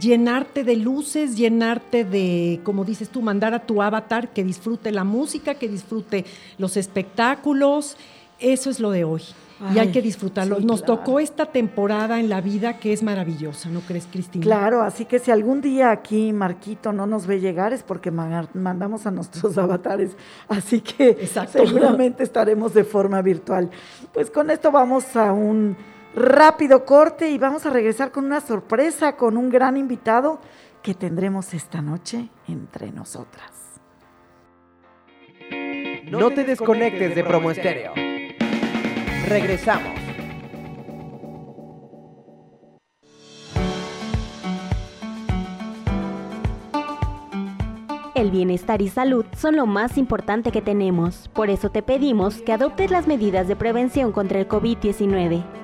llenarte 0.00 0.64
de 0.64 0.76
luces, 0.76 1.36
llenarte 1.36 2.04
de, 2.04 2.60
como 2.64 2.84
dices 2.84 3.08
tú, 3.08 3.22
mandar 3.22 3.54
a 3.54 3.66
tu 3.66 3.82
avatar 3.82 4.32
que 4.32 4.44
disfrute 4.44 4.92
la 4.92 5.04
música, 5.04 5.54
que 5.54 5.68
disfrute 5.68 6.24
los 6.58 6.76
espectáculos. 6.76 7.96
Eso 8.38 8.70
es 8.70 8.80
lo 8.80 8.90
de 8.90 9.04
hoy 9.04 9.22
y 9.72 9.78
hay 9.78 9.92
que 9.92 10.02
disfrutarlo. 10.02 10.58
Nos 10.60 10.84
tocó 10.84 11.20
esta 11.20 11.46
temporada 11.46 12.20
en 12.20 12.28
la 12.28 12.40
vida 12.40 12.78
que 12.78 12.92
es 12.92 13.02
maravillosa, 13.02 13.68
¿no 13.68 13.80
crees, 13.80 14.06
Cristina? 14.10 14.44
Claro, 14.44 14.82
así 14.82 15.04
que 15.04 15.18
si 15.18 15.30
algún 15.30 15.60
día 15.60 15.90
aquí 15.90 16.32
Marquito 16.32 16.92
no 16.92 17.06
nos 17.06 17.26
ve 17.26 17.40
llegar 17.40 17.72
es 17.72 17.82
porque 17.82 18.10
mandamos 18.10 19.06
a 19.06 19.10
nuestros 19.10 19.56
avatares, 19.58 20.16
así 20.48 20.80
que 20.80 21.26
seguramente 21.50 22.22
estaremos 22.22 22.74
de 22.74 22.84
forma 22.84 23.22
virtual. 23.22 23.70
Pues 24.12 24.30
con 24.30 24.50
esto 24.50 24.70
vamos 24.72 25.16
a 25.16 25.32
un 25.32 25.76
rápido 26.16 26.84
corte 26.84 27.30
y 27.30 27.38
vamos 27.38 27.66
a 27.66 27.70
regresar 27.70 28.10
con 28.10 28.24
una 28.24 28.40
sorpresa, 28.40 29.16
con 29.16 29.36
un 29.36 29.50
gran 29.50 29.76
invitado 29.76 30.40
que 30.82 30.94
tendremos 30.94 31.54
esta 31.54 31.82
noche 31.82 32.28
entre 32.48 32.92
nosotras. 32.92 33.80
No 36.10 36.30
te 36.30 36.44
desconectes 36.44 37.14
de 37.14 37.24
Promo 37.24 37.50
Estéreo. 37.50 37.92
Regresamos. 39.26 39.92
El 48.14 48.30
bienestar 48.30 48.80
y 48.80 48.88
salud 48.88 49.26
son 49.36 49.56
lo 49.56 49.66
más 49.66 49.98
importante 49.98 50.52
que 50.52 50.62
tenemos. 50.62 51.28
Por 51.34 51.50
eso 51.50 51.70
te 51.70 51.82
pedimos 51.82 52.42
que 52.42 52.52
adoptes 52.52 52.90
las 52.90 53.08
medidas 53.08 53.48
de 53.48 53.56
prevención 53.56 54.12
contra 54.12 54.38
el 54.38 54.46
COVID-19. 54.46 55.63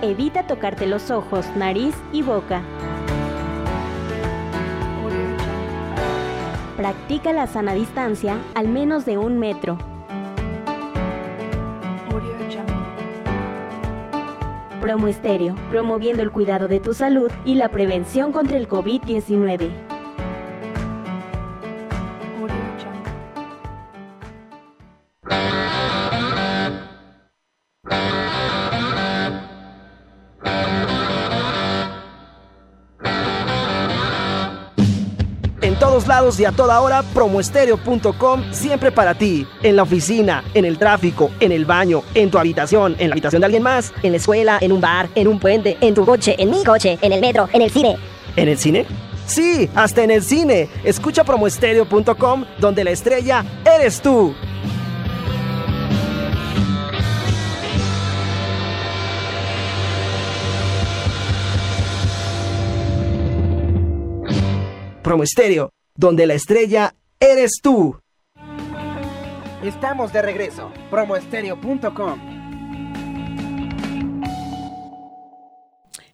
Evita 0.00 0.46
tocarte 0.46 0.86
los 0.86 1.10
ojos, 1.10 1.44
nariz 1.56 1.92
y 2.12 2.22
boca. 2.22 2.62
Practica 6.76 7.32
la 7.32 7.48
sana 7.48 7.74
distancia 7.74 8.38
al 8.54 8.68
menos 8.68 9.04
de 9.04 9.18
un 9.18 9.40
metro. 9.40 9.76
Promo 14.80 15.08
Estéreo, 15.08 15.56
promoviendo 15.68 16.22
el 16.22 16.30
cuidado 16.30 16.68
de 16.68 16.78
tu 16.78 16.94
salud 16.94 17.32
y 17.44 17.56
la 17.56 17.68
prevención 17.68 18.30
contra 18.30 18.56
el 18.56 18.68
COVID-19. 18.68 19.97
Lados 36.08 36.40
y 36.40 36.44
a 36.44 36.52
toda 36.52 36.80
hora, 36.80 37.02
promoestereo.com, 37.14 38.42
siempre 38.50 38.90
para 38.90 39.14
ti. 39.14 39.46
En 39.62 39.76
la 39.76 39.82
oficina, 39.82 40.42
en 40.54 40.64
el 40.64 40.78
tráfico, 40.78 41.30
en 41.38 41.52
el 41.52 41.64
baño, 41.64 42.02
en 42.14 42.30
tu 42.30 42.38
habitación, 42.38 42.96
en 42.98 43.10
la 43.10 43.14
habitación 43.14 43.40
de 43.40 43.46
alguien 43.46 43.62
más. 43.62 43.92
En 44.02 44.12
la 44.12 44.16
escuela, 44.16 44.58
en 44.60 44.72
un 44.72 44.80
bar, 44.80 45.08
en 45.14 45.28
un 45.28 45.38
puente, 45.38 45.76
en 45.80 45.94
tu 45.94 46.04
coche, 46.04 46.34
en 46.38 46.50
mi 46.50 46.64
coche, 46.64 46.98
en 47.00 47.12
el 47.12 47.20
metro, 47.20 47.48
en 47.52 47.62
el 47.62 47.70
cine. 47.70 47.96
¿En 48.36 48.48
el 48.48 48.58
cine? 48.58 48.86
Sí, 49.26 49.68
hasta 49.74 50.02
en 50.02 50.10
el 50.10 50.22
cine. 50.22 50.68
Escucha 50.84 51.22
promoestereo.com, 51.22 52.44
donde 52.58 52.82
la 52.82 52.90
estrella 52.90 53.44
eres 53.64 54.00
tú. 54.00 54.34
Promo 65.02 65.24
donde 65.98 66.28
la 66.28 66.34
estrella 66.34 66.94
eres 67.18 67.58
tú. 67.60 67.96
Estamos 69.64 70.12
de 70.12 70.22
regreso. 70.22 70.70
Promoestereo.com. 70.90 72.20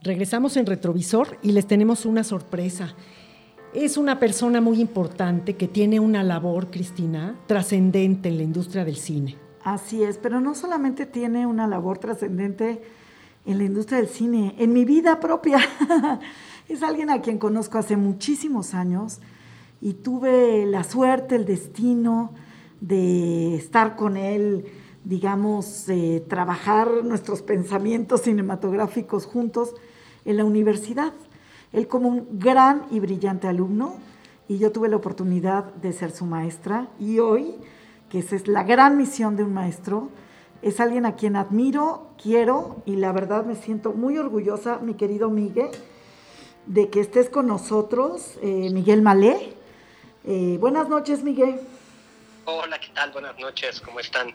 Regresamos 0.03 0.57
en 0.57 0.65
retrovisor 0.65 1.39
y 1.43 1.53
les 1.53 1.67
tenemos 1.67 2.07
una 2.07 2.25
sorpresa. 2.25 2.95
Es 3.75 3.99
una 3.99 4.19
persona 4.19 4.63
muy 4.63 4.81
importante 4.81 5.57
que 5.57 5.69
tiene 5.69 6.01
una 6.01 6.23
labor, 6.23 6.71
Cristina, 6.71 7.39
trascendente 7.47 8.31
en 8.31 8.39
la 8.39 8.43
industria 8.43 8.87
del 8.87 8.97
cine. 8.97 9.37
Así 9.63 10.03
es, 10.03 10.17
pero 10.17 10.41
no 10.41 10.55
solamente 10.55 11.05
tiene 11.05 11.47
una 11.47 11.67
labor 11.67 11.99
trascendente 11.99 12.81
en 13.45 13.59
la 13.59 13.65
industria 13.65 13.99
del 13.99 14.09
cine, 14.09 14.55
en 14.59 14.73
mi 14.73 14.87
vida 14.87 15.21
propia. 15.21 15.59
es 16.71 16.83
alguien 16.83 17.11
a 17.11 17.21
quien 17.21 17.37
conozco 17.37 17.77
hace 17.77 17.99
muchísimos 17.99 18.73
años 18.73 19.21
y 19.81 19.95
tuve 19.95 20.67
la 20.67 20.85
suerte, 20.85 21.37
el 21.37 21.45
destino 21.45 22.33
de 22.81 23.55
estar 23.55 23.97
con 23.97 24.17
él, 24.17 24.67
digamos, 25.05 25.87
trabajar 26.29 27.05
nuestros 27.05 27.43
pensamientos 27.43 28.23
cinematográficos 28.23 29.27
juntos 29.27 29.75
en 30.25 30.37
la 30.37 30.45
universidad. 30.45 31.13
Él 31.73 31.89
como 31.89 32.09
un 32.09 32.39
gran 32.39 32.85
y 32.91 33.01
brillante 33.01 33.49
alumno 33.49 33.97
y 34.49 34.59
yo 34.59 34.73
tuve 34.73 34.89
la 34.89 34.97
oportunidad 34.97 35.75
de 35.75 35.93
ser 35.93 36.11
su 36.11 36.27
maestra 36.27 36.89
y 36.99 37.19
hoy, 37.19 37.55
que 38.09 38.19
esa 38.21 38.37
es 38.37 38.47
la 38.47 38.63
gran 38.63 38.97
misión 38.97 39.37
de 39.37 39.45
un 39.45 39.55
maestro, 39.55 40.11
Es 40.63 40.81
alguien 40.81 41.05
a 41.05 41.15
quien 41.15 41.37
admiro, 41.37 42.15
quiero 42.17 42.77
y 42.87 42.97
la 42.97 43.13
verdad 43.13 43.45
me 43.45 43.55
siento 43.55 43.93
muy 43.93 44.17
orgullosa, 44.17 44.79
mi 44.79 44.95
querido 44.95 45.29
Miguel, 45.29 45.69
de 46.67 46.89
que 46.89 47.01
estés 47.01 47.29
con 47.29 47.47
nosotros, 47.47 48.39
eh, 48.41 48.71
Miguel 48.73 49.03
Malé. 49.03 49.54
Eh, 50.27 50.57
buenas 50.59 50.89
noches, 50.89 51.23
Miguel. 51.23 51.61
Hola, 52.47 52.79
¿qué 52.81 52.89
tal? 52.95 53.13
Buenas 53.13 53.39
noches, 53.39 53.79
¿cómo 53.83 54.01
están? 54.01 54.29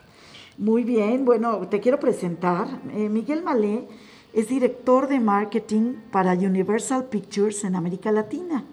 Muy 0.60 0.84
bien, 0.84 1.25
bueno, 1.25 1.67
te 1.67 1.79
quiero 1.79 2.00
presentar. 2.00 2.67
Eh, 2.93 3.10
Miguel 3.10 3.41
Malé 3.41 3.88
es 4.31 4.50
director 4.50 5.08
de 5.08 5.19
marketing 5.19 5.96
para 6.12 6.34
Universal 6.34 7.05
Pictures 7.05 7.63
en 7.63 7.75
América 7.75 8.12
Latina. 8.12 8.65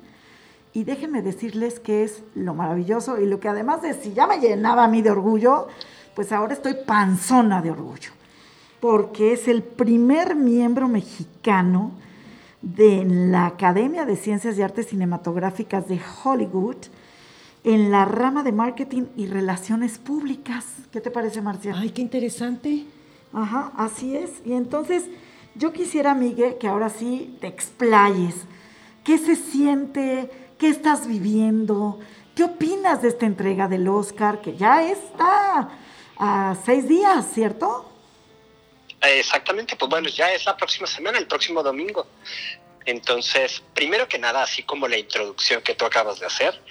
Y 0.75 0.85
déjenme 0.85 1.23
decirles 1.23 1.81
que 1.81 2.05
es 2.05 2.23
lo 2.35 2.53
maravilloso 2.53 3.19
y 3.19 3.25
lo 3.25 3.41
que 3.41 3.49
además 3.49 3.81
de 3.81 3.95
si 3.95 4.13
ya 4.13 4.27
me 4.27 4.39
llenaba 4.39 4.85
a 4.85 4.89
mí 4.89 5.01
de 5.01 5.11
orgullo, 5.11 5.69
pues 6.15 6.33
ahora 6.33 6.53
estoy 6.53 6.75
panzona 6.87 7.63
de 7.63 7.71
orgullo, 7.71 8.11
porque 8.79 9.33
es 9.33 9.49
el 9.49 9.63
primer 9.63 10.35
miembro 10.35 10.87
mexicano 10.87 11.93
de 12.61 13.07
la 13.07 13.47
Academia 13.47 14.05
de 14.05 14.17
Ciencias 14.17 14.59
y 14.59 14.63
Artes 14.63 14.89
Cinematográficas 14.89 15.89
de 15.89 15.99
Hollywood 16.23 16.77
en 17.67 17.91
la 17.91 18.05
rama 18.05 18.45
de 18.45 18.53
marketing 18.53 19.07
y 19.17 19.27
relaciones 19.27 19.99
públicas. 19.99 20.65
¿Qué 20.93 21.01
te 21.01 21.11
parece, 21.11 21.43
Marcia? 21.43 21.75
Ay, 21.77 21.91
qué 21.91 22.01
interesante. 22.01 22.85
Ajá, 23.33 23.73
así 23.77 24.17
es. 24.17 24.31
Y 24.45 24.53
entonces 24.53 25.03
yo 25.57 25.73
quisiera, 25.73 26.15
Miguel, 26.15 26.59
que 26.59 26.69
ahora 26.69 26.89
sí 26.91 27.37
te 27.41 27.49
explayes. 27.49 28.37
¿Qué 29.03 29.19
se 29.19 29.35
siente? 29.35 30.31
¿Qué 30.59 30.69
estás 30.69 31.09
viviendo? 31.09 31.99
¿Qué 32.37 32.45
opinas 32.45 33.03
de 33.03 33.09
esta 33.09 33.27
entrega 33.27 33.67
del 33.67 33.89
Oscar 33.89 34.41
que 34.41 34.57
ya 34.57 34.89
está 34.89 35.69
a 36.19 36.57
seis 36.65 36.87
días, 36.87 37.27
¿cierto? 37.35 37.91
Exactamente, 39.01 39.75
pues 39.75 39.91
bueno, 39.91 40.09
ya 40.09 40.33
es 40.33 40.47
la 40.47 40.57
próxima 40.57 40.87
semana, 40.87 41.19
el 41.19 41.27
próximo 41.27 41.65
domingo. 41.65 42.07
Entonces, 42.87 43.63
primero 43.75 44.09
que 44.09 44.19
nada, 44.19 44.43
así 44.43 44.63
como 44.63 44.87
la 44.87 44.97
introducción 44.97 45.61
que 45.63 45.75
tú 45.75 45.85
acabas 45.85 46.21
de 46.21 46.27
hacer, 46.27 46.63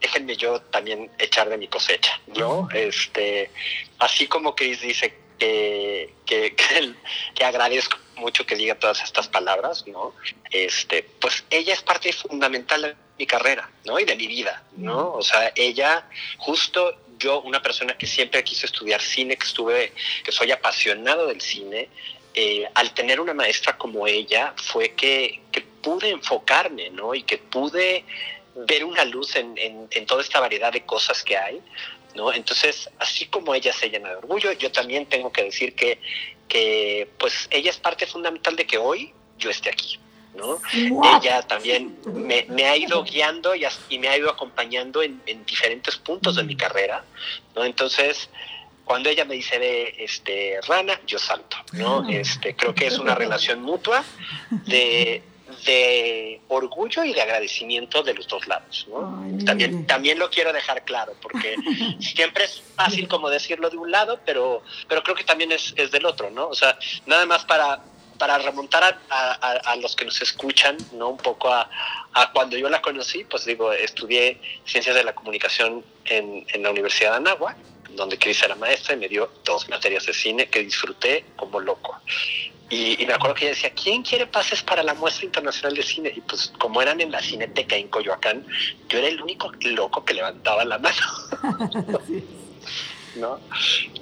déjenme 0.00 0.36
yo 0.36 0.60
también 0.60 1.10
echar 1.18 1.48
de 1.48 1.56
mi 1.56 1.66
cosecha, 1.66 2.20
¿no? 2.36 2.68
Este, 2.74 3.50
así 3.98 4.26
como 4.26 4.54
Chris 4.54 4.82
dice 4.82 5.14
que, 5.38 6.12
que, 6.26 6.54
que, 6.56 6.94
que, 7.34 7.44
agradezco 7.44 7.96
mucho 8.16 8.44
que 8.44 8.54
diga 8.54 8.74
todas 8.74 9.02
estas 9.02 9.28
palabras, 9.28 9.86
¿no? 9.86 10.14
Este, 10.50 11.02
pues 11.20 11.44
ella 11.50 11.72
es 11.72 11.82
parte 11.82 12.12
fundamental 12.12 12.82
de 12.82 12.96
mi 13.18 13.26
carrera, 13.26 13.70
¿no? 13.84 13.98
Y 13.98 14.04
de 14.04 14.14
mi 14.14 14.26
vida, 14.26 14.62
¿no? 14.76 15.12
O 15.12 15.22
sea, 15.22 15.52
ella 15.56 16.06
justo 16.38 17.00
yo, 17.18 17.40
una 17.40 17.62
persona 17.62 17.96
que 17.96 18.06
siempre 18.06 18.44
quiso 18.44 18.66
estudiar 18.66 19.00
cine, 19.00 19.36
que 19.36 19.46
estuve, 19.46 19.92
que 20.22 20.32
soy 20.32 20.52
apasionado 20.52 21.26
del 21.26 21.40
cine, 21.40 21.88
eh, 22.38 22.68
al 22.74 22.92
tener 22.92 23.18
una 23.18 23.32
maestra 23.32 23.78
como 23.78 24.06
ella, 24.06 24.52
fue 24.56 24.90
que, 24.90 25.40
que, 25.50 25.62
pude 25.62 26.10
enfocarme, 26.10 26.90
¿no? 26.90 27.14
Y 27.14 27.22
que 27.22 27.38
pude 27.38 28.04
ver 28.54 28.84
una 28.84 29.04
luz 29.04 29.36
en, 29.36 29.56
en, 29.56 29.86
en, 29.90 30.04
toda 30.04 30.20
esta 30.20 30.40
variedad 30.40 30.70
de 30.70 30.84
cosas 30.84 31.22
que 31.22 31.36
hay, 31.36 31.62
¿no? 32.14 32.32
Entonces, 32.32 32.90
así 32.98 33.24
como 33.26 33.54
ella 33.54 33.72
se 33.72 33.88
llena 33.88 34.10
de 34.10 34.16
orgullo, 34.16 34.52
yo 34.52 34.70
también 34.70 35.06
tengo 35.06 35.32
que 35.32 35.44
decir 35.44 35.74
que, 35.74 35.98
que 36.46 37.08
pues, 37.18 37.48
ella 37.50 37.70
es 37.70 37.78
parte 37.78 38.04
fundamental 38.06 38.54
de 38.54 38.66
que 38.66 38.76
hoy 38.76 39.14
yo 39.38 39.48
esté 39.48 39.70
aquí. 39.70 39.98
¿no? 40.34 40.60
Ella 40.74 41.40
también 41.40 41.96
me, 42.04 42.44
me, 42.50 42.66
ha 42.66 42.76
ido 42.76 43.02
guiando 43.02 43.54
y, 43.54 43.64
y, 43.88 43.98
me 43.98 44.08
ha 44.08 44.18
ido 44.18 44.28
acompañando 44.28 45.02
en, 45.02 45.22
en 45.24 45.46
diferentes 45.46 45.96
puntos 45.96 46.36
de 46.36 46.42
mi 46.42 46.54
carrera, 46.54 47.02
¿no? 47.54 47.64
Entonces, 47.64 48.28
cuando 48.86 49.10
ella 49.10 49.24
me 49.24 49.34
dice 49.34 49.58
de 49.58 49.96
este 49.98 50.60
rana, 50.68 51.00
yo 51.08 51.18
salto, 51.18 51.56
¿no? 51.72 52.08
Este, 52.08 52.54
creo 52.54 52.72
que 52.72 52.86
es 52.86 52.98
una 53.00 53.14
relación 53.24 53.60
mutua 53.60 54.04
de, 54.48 55.24
de 55.64 56.40
orgullo 56.46 57.02
y 57.02 57.12
de 57.12 57.20
agradecimiento 57.20 58.04
de 58.04 58.14
los 58.14 58.28
dos 58.28 58.46
lados, 58.46 58.86
¿no? 58.88 59.24
Ay, 59.24 59.44
también, 59.44 59.88
también 59.88 60.20
lo 60.20 60.30
quiero 60.30 60.52
dejar 60.52 60.84
claro, 60.84 61.14
porque 61.20 61.56
siempre 62.00 62.44
es 62.44 62.62
fácil 62.76 63.08
como 63.08 63.28
decirlo 63.28 63.70
de 63.70 63.76
un 63.76 63.90
lado, 63.90 64.20
pero, 64.24 64.62
pero 64.88 65.02
creo 65.02 65.16
que 65.16 65.24
también 65.24 65.50
es, 65.50 65.74
es 65.76 65.90
del 65.90 66.06
otro, 66.06 66.30
¿no? 66.30 66.46
O 66.46 66.54
sea, 66.54 66.78
nada 67.06 67.26
más 67.26 67.44
para 67.44 67.82
para 68.16 68.38
remontar 68.38 68.82
a, 68.82 68.98
a, 69.10 69.52
a, 69.72 69.76
los 69.76 69.94
que 69.94 70.06
nos 70.06 70.22
escuchan, 70.22 70.78
¿no? 70.92 71.10
Un 71.10 71.18
poco 71.18 71.52
a, 71.52 71.68
a, 72.14 72.32
cuando 72.32 72.56
yo 72.56 72.70
la 72.70 72.80
conocí, 72.80 73.24
pues 73.24 73.44
digo, 73.44 73.74
estudié 73.74 74.40
Ciencias 74.64 74.96
de 74.96 75.04
la 75.04 75.14
Comunicación 75.14 75.84
en, 76.06 76.46
en 76.48 76.62
la 76.62 76.70
Universidad 76.70 77.10
de 77.10 77.16
Anáhuac, 77.16 77.58
donde 77.96 78.18
Cris 78.18 78.42
era 78.42 78.54
maestra 78.54 78.94
y 78.94 78.98
me 78.98 79.08
dio 79.08 79.30
dos 79.44 79.68
materias 79.68 80.06
de 80.06 80.14
cine 80.14 80.48
que 80.48 80.62
disfruté 80.62 81.24
como 81.36 81.60
loco. 81.60 82.00
Y, 82.68 83.00
y, 83.00 83.06
me 83.06 83.12
acuerdo 83.12 83.36
que 83.36 83.44
ella 83.44 83.54
decía, 83.54 83.70
¿quién 83.70 84.02
quiere 84.02 84.26
pases 84.26 84.60
para 84.60 84.82
la 84.82 84.94
muestra 84.94 85.24
internacional 85.24 85.76
de 85.76 85.82
cine? 85.84 86.12
Y 86.14 86.20
pues 86.20 86.52
como 86.58 86.82
eran 86.82 87.00
en 87.00 87.12
la 87.12 87.22
Cineteca 87.22 87.76
en 87.76 87.86
Coyoacán, 87.88 88.44
yo 88.88 88.98
era 88.98 89.06
el 89.06 89.22
único 89.22 89.52
loco 89.60 90.04
que 90.04 90.14
levantaba 90.14 90.64
la 90.64 90.78
mano. 90.78 90.96
¿no? 93.16 93.40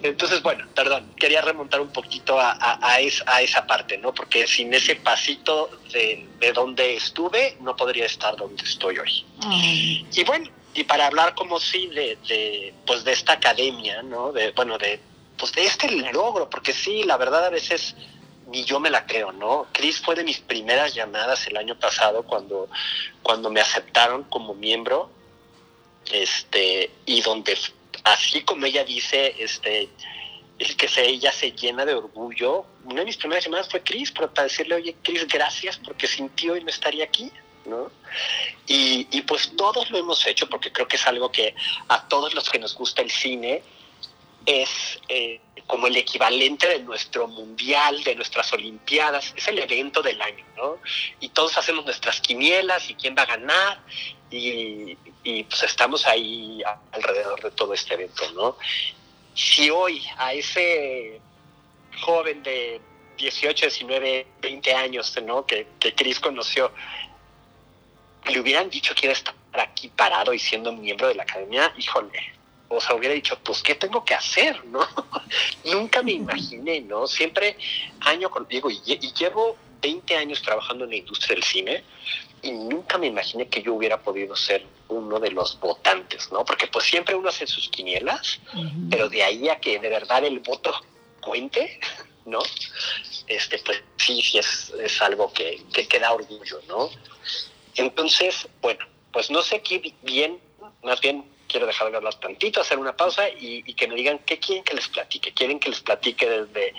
Entonces, 0.02 0.42
bueno, 0.42 0.66
perdón, 0.74 1.12
quería 1.16 1.40
remontar 1.40 1.80
un 1.80 1.92
poquito 1.92 2.38
a, 2.38 2.52
a, 2.52 2.78
a, 2.82 3.00
es, 3.00 3.22
a 3.26 3.42
esa 3.42 3.66
parte, 3.66 3.96
¿no? 3.98 4.12
Porque 4.12 4.46
sin 4.46 4.72
ese 4.74 4.96
pasito 4.96 5.70
de, 5.92 6.26
de, 6.40 6.52
donde 6.52 6.96
estuve, 6.96 7.56
no 7.60 7.74
podría 7.76 8.06
estar 8.06 8.36
donde 8.36 8.62
estoy 8.62 8.98
hoy. 8.98 9.24
Y 10.12 10.24
bueno, 10.24 10.50
y 10.74 10.84
para 10.84 11.06
hablar 11.06 11.34
como 11.34 11.60
sí 11.60 11.86
de, 11.86 12.74
pues 12.86 13.04
de 13.04 13.12
esta 13.12 13.34
academia, 13.34 14.02
¿no? 14.02 14.32
De, 14.32 14.50
bueno, 14.50 14.76
de, 14.76 15.00
pues 15.38 15.52
de 15.52 15.64
este 15.64 15.90
logro, 16.12 16.50
porque 16.50 16.72
sí, 16.72 17.04
la 17.04 17.16
verdad 17.16 17.46
a 17.46 17.50
veces 17.50 17.94
ni 18.48 18.64
yo 18.64 18.80
me 18.80 18.90
la 18.90 19.06
creo, 19.06 19.32
¿no? 19.32 19.66
Chris 19.72 20.00
fue 20.00 20.14
de 20.14 20.24
mis 20.24 20.40
primeras 20.40 20.94
llamadas 20.94 21.46
el 21.46 21.56
año 21.56 21.78
pasado 21.78 22.24
cuando, 22.24 22.68
cuando 23.22 23.50
me 23.50 23.60
aceptaron 23.60 24.24
como 24.24 24.54
miembro, 24.54 25.10
este, 26.12 26.90
y 27.06 27.22
donde 27.22 27.56
así 28.02 28.42
como 28.42 28.66
ella 28.66 28.84
dice, 28.84 29.34
este, 29.38 29.88
es 30.58 30.74
que 30.76 30.88
se, 30.88 31.06
ella 31.06 31.32
se 31.32 31.52
llena 31.52 31.84
de 31.84 31.94
orgullo. 31.94 32.66
Una 32.84 33.00
de 33.00 33.06
mis 33.06 33.16
primeras 33.16 33.44
llamadas 33.44 33.68
fue 33.68 33.82
Cris, 33.82 34.12
para 34.12 34.30
decirle, 34.42 34.74
oye, 34.74 34.96
Cris, 35.02 35.26
gracias 35.26 35.78
porque 35.78 36.06
sin 36.06 36.28
ti 36.30 36.50
hoy 36.50 36.62
no 36.62 36.70
estaría 36.70 37.04
aquí, 37.04 37.30
Y, 38.66 39.22
pues 39.22 39.52
todos 39.56 39.90
lo 39.90 39.98
hemos 39.98 40.26
hecho 40.26 40.48
porque 40.48 40.72
creo 40.72 40.88
que 40.88 40.96
es 40.96 41.06
algo 41.06 41.30
que 41.30 41.54
a 41.88 42.06
todos 42.08 42.34
los 42.34 42.48
que 42.48 42.58
nos 42.58 42.74
gusta 42.74 43.02
el 43.02 43.10
cine 43.10 43.62
es 44.46 45.00
eh, 45.08 45.40
como 45.66 45.86
el 45.86 45.96
equivalente 45.96 46.68
de 46.68 46.80
nuestro 46.80 47.26
mundial, 47.26 48.02
de 48.04 48.14
nuestras 48.14 48.52
olimpiadas, 48.52 49.32
es 49.36 49.48
el 49.48 49.58
evento 49.58 50.02
del 50.02 50.20
año, 50.20 50.44
¿no? 50.56 50.78
Y 51.20 51.30
todos 51.30 51.56
hacemos 51.56 51.84
nuestras 51.84 52.20
quinielas 52.20 52.90
y 52.90 52.94
quién 52.94 53.14
va 53.16 53.22
a 53.22 53.26
ganar 53.26 53.80
y, 54.30 54.98
y 55.22 55.44
pues 55.44 55.62
estamos 55.62 56.06
ahí 56.06 56.62
alrededor 56.92 57.42
de 57.42 57.50
todo 57.52 57.72
este 57.72 57.94
evento, 57.94 58.30
¿no? 58.32 58.58
Si 59.34 59.70
hoy 59.70 60.04
a 60.18 60.34
ese 60.34 61.20
joven 62.02 62.42
de 62.42 62.80
18, 63.16 63.66
19, 63.66 64.26
20 64.40 64.74
años, 64.74 65.14
¿no? 65.22 65.46
Que, 65.46 65.66
que 65.78 65.94
Chris 65.94 66.20
conoció, 66.20 66.72
le 68.32 68.40
hubieran 68.40 68.70
dicho 68.70 68.94
que 68.94 69.06
iba 69.06 69.12
a 69.12 69.16
estar 69.16 69.34
aquí 69.54 69.88
parado 69.88 70.32
y 70.32 70.38
siendo 70.38 70.72
miembro 70.72 71.08
de 71.08 71.14
la 71.14 71.22
academia, 71.24 71.72
híjole, 71.76 72.34
o 72.68 72.80
sea, 72.80 72.94
hubiera 72.96 73.14
dicho, 73.14 73.38
pues, 73.42 73.62
¿qué 73.62 73.74
tengo 73.74 74.04
que 74.04 74.14
hacer, 74.14 74.64
no? 74.66 74.86
Nunca 75.64 76.02
me 76.02 76.12
imaginé, 76.12 76.80
¿no? 76.80 77.06
Siempre, 77.06 77.56
año 78.00 78.30
con, 78.30 78.46
digo, 78.48 78.70
y, 78.70 78.80
y, 78.86 79.12
llevo 79.12 79.56
20 79.80 80.16
años 80.16 80.42
trabajando 80.42 80.84
en 80.84 80.90
la 80.90 80.96
industria 80.96 81.34
del 81.36 81.44
cine 81.44 81.84
y 82.42 82.52
nunca 82.52 82.98
me 82.98 83.06
imaginé 83.06 83.48
que 83.48 83.62
yo 83.62 83.74
hubiera 83.74 84.00
podido 84.00 84.36
ser 84.36 84.66
uno 84.88 85.18
de 85.18 85.30
los 85.30 85.58
votantes, 85.60 86.30
¿no? 86.30 86.44
Porque 86.44 86.66
pues 86.66 86.84
siempre 86.84 87.14
uno 87.14 87.28
hace 87.28 87.46
sus 87.46 87.68
quinielas, 87.68 88.40
uh 88.54 88.58
-huh. 88.58 88.90
pero 88.90 89.08
de 89.08 89.22
ahí 89.22 89.48
a 89.48 89.58
que 89.60 89.78
de 89.78 89.88
verdad 89.88 90.24
el 90.24 90.40
voto 90.40 90.74
cuente, 91.20 91.80
¿no? 92.26 92.40
Este, 93.26 93.58
pues 93.58 93.82
sí, 93.96 94.20
sí 94.22 94.38
es, 94.38 94.72
es 94.78 95.00
algo 95.00 95.32
que, 95.32 95.62
que, 95.72 95.86
que 95.86 95.98
da 95.98 96.12
orgullo, 96.12 96.60
¿no? 96.68 96.90
Entonces, 97.76 98.48
bueno, 98.60 98.84
pues 99.12 99.30
no 99.30 99.42
sé 99.42 99.60
qué 99.60 99.94
bien, 100.02 100.38
más 100.82 101.00
bien 101.00 101.24
quiero 101.48 101.66
dejar 101.66 101.90
de 101.90 101.96
hablar 101.96 102.14
tantito, 102.14 102.60
hacer 102.60 102.78
una 102.78 102.96
pausa 102.96 103.28
y, 103.28 103.62
y, 103.66 103.74
que 103.74 103.86
me 103.86 103.94
digan 103.94 104.20
qué 104.26 104.38
quieren 104.38 104.64
que 104.64 104.74
les 104.74 104.88
platique. 104.88 105.32
Quieren 105.32 105.60
que 105.60 105.68
les 105.68 105.80
platique 105.80 106.28
desde 106.28 106.74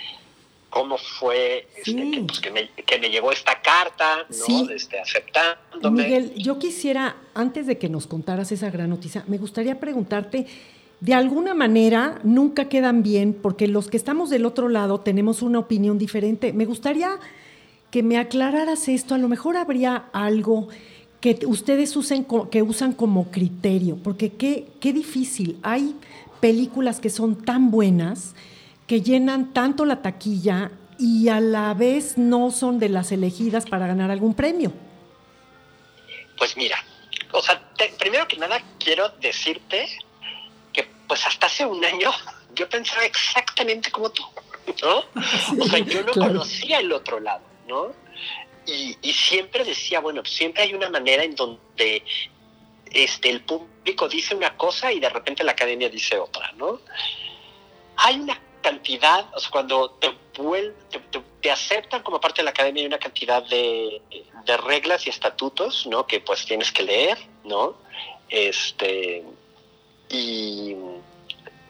cómo 0.76 0.98
fue 0.98 1.70
este, 1.78 1.92
sí. 1.92 2.12
que, 2.12 2.22
pues, 2.22 2.40
que, 2.42 2.52
me, 2.52 2.70
que, 2.70 3.00
me, 3.00 3.10
llegó 3.10 3.32
esta 3.32 3.62
carta, 3.62 4.26
¿no? 4.28 4.46
Sí. 4.46 4.68
Este, 4.70 5.00
aceptándome. 5.00 6.04
Miguel, 6.04 6.34
yo 6.36 6.60
quisiera, 6.60 7.16
antes 7.34 7.66
de 7.66 7.78
que 7.78 7.88
nos 7.88 8.08
contaras 8.08 8.52
esa 8.52 8.70
gran 8.70 8.90
noticia, 8.90 9.24
me 9.28 9.38
gustaría 9.38 9.80
preguntarte, 9.80 10.46
de 11.00 11.14
alguna 11.14 11.54
manera 11.54 12.20
nunca 12.24 12.68
quedan 12.68 13.04
bien, 13.04 13.34
porque 13.34 13.68
los 13.68 13.88
que 13.88 13.96
estamos 13.96 14.30
del 14.30 14.46
otro 14.46 14.68
lado 14.68 15.00
tenemos 15.00 15.42
una 15.42 15.60
opinión 15.60 15.98
diferente. 15.98 16.52
Me 16.52 16.66
gustaría 16.66 17.20
que 17.96 18.04
me 18.04 18.18
aclararas 18.18 18.90
esto, 18.90 19.16
a 19.16 19.18
lo 19.18 19.30
mejor 19.30 19.56
habría 19.56 20.10
algo 20.12 20.68
que 21.22 21.40
ustedes 21.46 21.96
usen, 21.96 22.28
que 22.52 22.62
usan 22.62 22.92
como 22.92 23.32
criterio, 23.32 23.96
porque 24.04 24.34
qué, 24.34 24.68
qué 24.82 24.92
difícil. 24.92 25.58
Hay 25.64 25.96
películas 26.42 27.00
que 27.00 27.10
son 27.10 27.46
tan 27.46 27.72
buenas 27.72 28.36
que 28.86 29.00
llenan 29.00 29.54
tanto 29.54 29.86
la 29.86 30.02
taquilla 30.02 30.72
y 31.00 31.30
a 31.30 31.40
la 31.40 31.74
vez 31.74 32.18
no 32.18 32.52
son 32.52 32.80
de 32.80 32.90
las 32.90 33.14
elegidas 33.14 33.66
para 33.66 33.88
ganar 33.88 34.12
algún 34.12 34.34
premio? 34.34 34.74
Pues 36.38 36.58
mira, 36.58 36.84
o 37.32 37.42
sea, 37.42 37.62
primero 37.98 38.28
que 38.28 38.36
nada 38.36 38.62
quiero 38.78 39.08
decirte 39.22 39.88
que 40.74 40.86
pues 41.08 41.26
hasta 41.26 41.48
hace 41.48 41.66
un 41.66 41.86
año 41.86 42.12
yo 42.56 42.68
pensaba 42.68 43.06
exactamente 43.06 43.90
como 43.90 44.10
tú, 44.10 44.24
¿no? 44.84 44.98
o 45.64 45.66
sea, 45.70 45.80
yo 45.80 46.04
no 46.04 46.12
conocía 46.12 46.80
el 46.80 46.92
otro 46.92 47.22
lado, 47.22 47.55
¿no? 47.68 47.94
Y, 48.66 49.14
siempre 49.14 49.64
decía, 49.64 50.00
bueno, 50.00 50.26
siempre 50.26 50.64
hay 50.64 50.74
una 50.74 50.90
manera 50.90 51.24
en 51.24 51.36
donde 51.36 52.04
este, 52.92 53.30
el 53.30 53.42
público 53.42 54.08
dice 54.08 54.34
una 54.34 54.58
cosa 54.58 54.92
y 54.92 55.00
de 55.00 55.10
repente 55.10 55.44
la 55.44 55.52
academia 55.52 55.90
dice 55.90 56.18
otra, 56.18 56.52
¿no? 56.54 56.80
Hay 57.98 58.20
una 58.20 58.40
cantidad, 58.62 59.28
o 59.36 59.40
sea, 59.40 59.52
cuando 59.52 59.92
te, 59.92 60.10
te, 61.42 61.52
aceptan 61.52 62.02
como 62.02 62.20
parte 62.20 62.42
de 62.42 62.46
la 62.46 62.50
academia 62.50 62.82
hay 62.82 62.88
una 62.88 62.98
cantidad 62.98 63.44
de, 63.44 64.02
de, 64.46 64.58
reglas 64.58 65.06
y 65.06 65.12
estatutos, 65.12 65.86
¿no? 65.86 66.08
Que 66.08 66.20
pues 66.20 66.46
tienes 66.46 66.72
que 66.72 66.82
leer, 66.82 67.18
¿no? 67.44 67.76
Este, 68.28 69.24
y, 70.10 70.76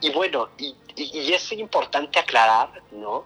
y 0.02 0.10
bueno, 0.12 0.50
y, 0.58 0.74
es 0.98 1.52
importante 1.52 2.20
aclarar, 2.20 2.82
¿no? 2.92 3.26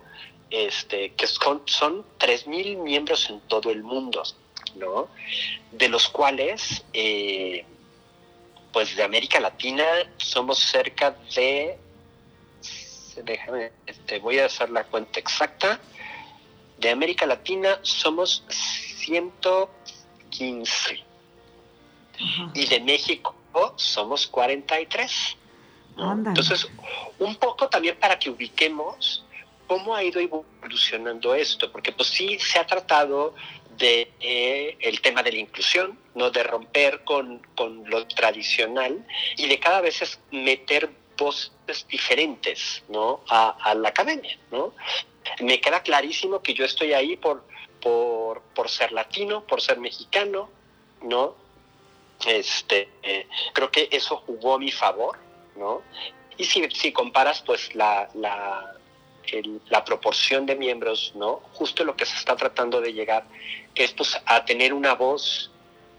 Este, 0.50 1.14
que 1.14 1.28
son, 1.28 1.62
son 1.66 2.04
3.000 2.18 2.78
miembros 2.78 3.30
en 3.30 3.40
todo 3.42 3.70
el 3.70 3.84
mundo, 3.84 4.24
¿no? 4.76 5.08
De 5.72 5.90
los 5.90 6.10
cuales, 6.10 6.84
eh, 6.94 7.66
pues 8.74 8.96
de 8.96 9.04
América 9.04 9.40
Latina 9.40 9.86
somos 10.18 10.58
cerca 10.58 11.16
de 11.36 11.78
déjame, 13.24 13.72
este, 13.86 14.20
voy 14.20 14.40
a 14.40 14.46
hacer 14.46 14.70
la 14.70 14.86
cuenta 14.86 15.20
exacta. 15.20 15.80
De 16.78 16.90
América 16.90 17.26
Latina 17.26 17.80
somos 17.82 18.46
115. 18.50 21.04
Y 22.54 22.66
de 22.66 22.82
México 22.82 23.34
somos 23.78 24.28
43. 24.28 25.38
Entonces, 25.98 26.68
un 27.18 27.36
poco 27.36 27.68
también 27.68 27.98
para 27.98 28.20
que 28.20 28.30
ubiquemos 28.30 29.26
cómo 29.70 29.96
ha 29.96 30.04
ido 30.04 30.20
evolucionando 30.20 31.36
esto, 31.36 31.72
porque 31.72 31.92
pues 31.92 32.10
sí 32.10 32.40
se 32.40 32.58
ha 32.58 32.66
tratado 32.66 33.36
de 33.78 34.12
eh, 34.20 34.76
el 34.82 35.00
tema 35.00 35.22
de 35.22 35.32
la 35.32 35.38
inclusión, 35.38 35.98
no 36.16 36.32
de 36.32 36.42
romper 36.44 37.04
con, 37.04 37.46
con, 37.56 37.88
lo 37.88 38.06
tradicional 38.08 39.06
y 39.38 39.48
de 39.48 39.60
cada 39.60 39.80
vez 39.80 40.02
es 40.02 40.20
meter 40.32 40.90
voces 41.16 41.86
diferentes 41.88 42.84
¿no? 42.90 43.22
a, 43.30 43.76
la 43.76 43.90
academia. 43.90 44.38
¿no? 44.52 44.74
Me 45.40 45.62
queda 45.62 45.84
clarísimo 45.84 46.42
que 46.42 46.56
yo 46.56 46.66
estoy 46.66 46.94
ahí 46.94 47.16
por, 47.16 47.46
por, 47.80 48.42
por 48.56 48.70
ser 48.70 48.92
latino, 48.92 49.46
por 49.46 49.62
ser 49.62 49.80
mexicano, 49.80 50.50
¿no? 51.04 51.36
Este, 52.26 52.90
eh, 53.04 53.28
creo 53.54 53.70
que 53.70 53.88
eso 53.92 54.18
jugó 54.26 54.56
a 54.56 54.60
mi 54.60 54.72
favor, 54.72 55.18
¿no? 55.56 55.84
Y 56.38 56.46
si, 56.46 56.70
si 56.72 56.92
comparas, 56.92 57.42
pues, 57.42 57.76
la, 57.76 58.10
la, 58.14 58.79
la 59.70 59.86
proporción 59.86 60.46
de 60.46 60.56
miembros, 60.56 61.14
¿no? 61.16 61.42
Justo 61.54 61.84
lo 61.84 61.96
que 61.96 62.06
se 62.06 62.16
está 62.16 62.36
tratando 62.36 62.82
de 62.82 62.94
llegar 62.94 63.26
es, 63.76 63.92
pues, 63.94 64.20
a 64.26 64.46
tener 64.46 64.74
una 64.74 64.96
voz 64.96 65.52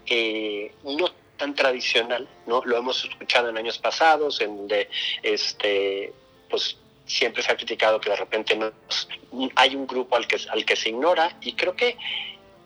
eh, 0.05 0.73
no 0.83 1.11
tan 1.37 1.55
tradicional, 1.55 2.27
¿no? 2.45 2.61
Lo 2.65 2.77
hemos 2.77 3.03
escuchado 3.03 3.49
en 3.49 3.57
años 3.57 3.79
pasados, 3.79 4.41
en 4.41 4.57
donde 4.57 4.89
este, 5.23 6.13
pues 6.49 6.77
siempre 7.05 7.41
se 7.41 7.51
ha 7.51 7.57
criticado 7.57 7.99
que 7.99 8.09
de 8.09 8.15
repente 8.15 8.55
no, 8.55 8.71
hay 9.55 9.75
un 9.75 9.87
grupo 9.87 10.15
al 10.15 10.27
que, 10.27 10.37
al 10.49 10.63
que 10.65 10.75
se 10.75 10.89
ignora 10.89 11.35
y 11.41 11.53
creo 11.53 11.75
que 11.75 11.97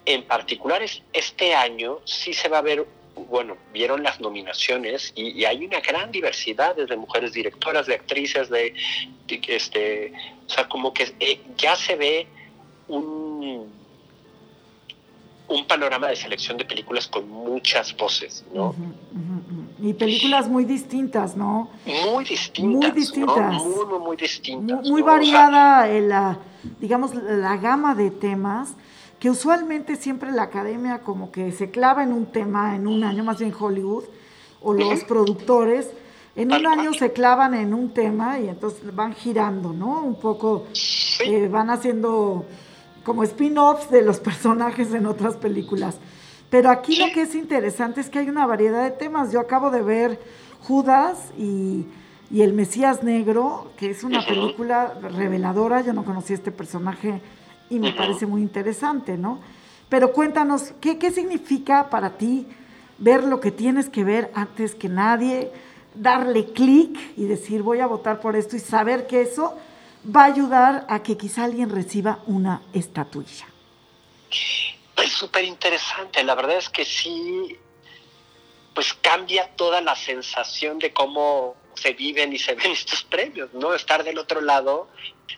en 0.06 0.24
particular 0.24 0.84
es, 0.84 1.02
este 1.14 1.56
año 1.56 2.00
sí 2.06 2.34
se 2.34 2.48
va 2.48 2.60
a 2.60 2.62
ver, 2.62 2.86
bueno, 3.16 3.58
vieron 3.74 4.04
las 4.04 4.20
nominaciones 4.20 5.14
y, 5.16 5.46
hay 5.46 5.66
una 5.66 5.80
gran 5.80 6.12
diversidad 6.12 6.76
desde 6.76 6.96
mujeres 6.98 7.34
directoras, 7.34 7.88
de 7.88 7.96
actrices, 7.96 8.50
de, 8.50 8.74
este, 9.48 10.14
o 10.46 10.50
sea, 10.50 10.68
como 10.68 10.94
que 10.94 11.16
eh, 11.20 11.42
ya 11.58 11.76
se 11.76 11.96
ve 11.96 12.28
un 12.88 13.76
un 15.48 15.66
panorama 15.68 16.08
de 16.08 16.16
selección 16.16 16.58
de 16.58 16.66
películas 16.66 17.08
con 17.08 17.30
muchas 17.30 17.96
voces, 17.96 18.44
¿no? 18.54 18.74
Y 19.80 19.94
películas 19.94 20.48
muy 20.48 20.66
distintas, 20.66 21.36
¿no? 21.36 21.70
Muy 21.86 22.26
distintas. 22.26 22.92
Muy 22.92 23.02
distintas. 23.02 23.54
Muy, 23.64 24.00
muy, 24.00 24.18
distintas. 24.18 24.88
Muy, 24.88 25.02
variada, 25.02 25.88
la, 25.88 26.40
digamos, 26.80 27.14
la 27.14 27.58
gama 27.58 27.94
de 27.94 28.10
temas, 28.10 28.74
que 29.26 29.32
usualmente 29.32 29.96
siempre 29.96 30.32
la 30.32 30.44
academia 30.44 31.00
como 31.00 31.32
que 31.32 31.52
se 31.52 31.72
clava 31.72 32.04
en 32.04 32.14
un 32.14 32.28
tema 32.28 32.76
en 32.76 32.86
un 32.86 33.04
año, 33.04 33.24
más 33.24 33.40
bien 33.40 33.52
Hollywood, 33.60 34.04
o 34.62 34.72
los 34.72 35.04
productores, 35.06 35.90
en 36.36 36.54
un 36.54 36.68
año 36.68 36.94
se 36.94 37.12
clavan 37.12 37.56
en 37.56 37.74
un 37.74 37.92
tema 37.92 38.40
y 38.40 38.50
entonces 38.50 38.96
van 38.96 39.16
girando, 39.16 39.74
¿no? 39.74 40.04
Un 40.04 40.20
poco, 40.20 40.68
eh, 41.26 41.48
van 41.48 41.72
haciendo 41.72 42.46
como 43.04 43.24
spin-offs 43.24 43.90
de 43.90 44.04
los 44.04 44.20
personajes 44.30 44.94
en 44.94 45.08
otras 45.08 45.38
películas. 45.38 45.98
Pero 46.52 46.70
aquí 46.70 46.96
lo 46.98 47.12
que 47.12 47.24
es 47.24 47.34
interesante 47.34 48.02
es 48.02 48.12
que 48.12 48.20
hay 48.20 48.30
una 48.30 48.46
variedad 48.46 48.84
de 48.84 48.92
temas. 48.92 49.32
Yo 49.32 49.40
acabo 49.40 49.72
de 49.72 49.82
ver 49.82 50.20
Judas 50.68 51.32
y, 51.36 51.88
El 52.32 52.54
Mesías 52.54 53.02
Negro, 53.02 53.72
que 53.76 53.90
es 53.90 54.04
una 54.04 54.24
película 54.24 54.94
reveladora. 55.02 55.82
Yo 55.82 55.94
no 55.94 56.06
conocí 56.06 56.34
este 56.34 56.52
personaje 56.52 57.24
y 57.70 57.80
me 57.80 57.92
parece 57.94 58.26
muy 58.26 58.42
interesante, 58.42 59.18
¿no? 59.18 59.42
Pero 59.90 60.12
cuéntanos, 60.12 60.74
¿qué, 60.82 60.98
¿qué 60.98 61.12
significa 61.12 61.90
para 61.90 62.18
ti 62.18 62.48
ver 62.98 63.24
lo 63.24 63.40
que 63.40 63.52
tienes 63.52 63.90
que 63.90 64.04
ver 64.04 64.32
antes 64.34 64.76
que 64.76 64.90
nadie? 64.90 65.52
Darle 65.94 66.46
clic 66.52 66.98
y 67.16 67.26
decir 67.26 67.62
voy 67.62 67.80
a 67.80 67.88
votar 67.88 68.20
por 68.20 68.36
esto 68.36 68.56
y 68.56 68.60
saber 68.60 69.08
que 69.08 69.22
eso 69.22 69.58
va 70.14 70.24
a 70.24 70.26
ayudar 70.26 70.86
a 70.90 71.02
que 71.02 71.18
quizá 71.18 71.46
alguien 71.46 71.70
reciba 71.70 72.20
una 72.26 72.62
estatuilla. 72.74 73.46
Es 74.98 75.12
súper 75.12 75.44
interesante, 75.44 76.24
la 76.24 76.36
verdad 76.36 76.58
es 76.58 76.70
que 76.70 76.86
sí, 76.86 77.58
pues 78.74 78.94
cambia 78.94 79.50
toda 79.56 79.82
la 79.82 79.96
sensación 79.96 80.80
de 80.80 80.94
cómo 80.94 81.56
se 81.76 81.94
viven 81.94 82.34
y 82.34 82.40
se 82.40 82.56
ven 82.56 82.72
estos 82.72 83.04
premios, 83.04 83.54
¿no? 83.54 83.74
Estar 83.74 84.04
del 84.04 84.18
otro 84.18 84.42
lado, 84.42 84.90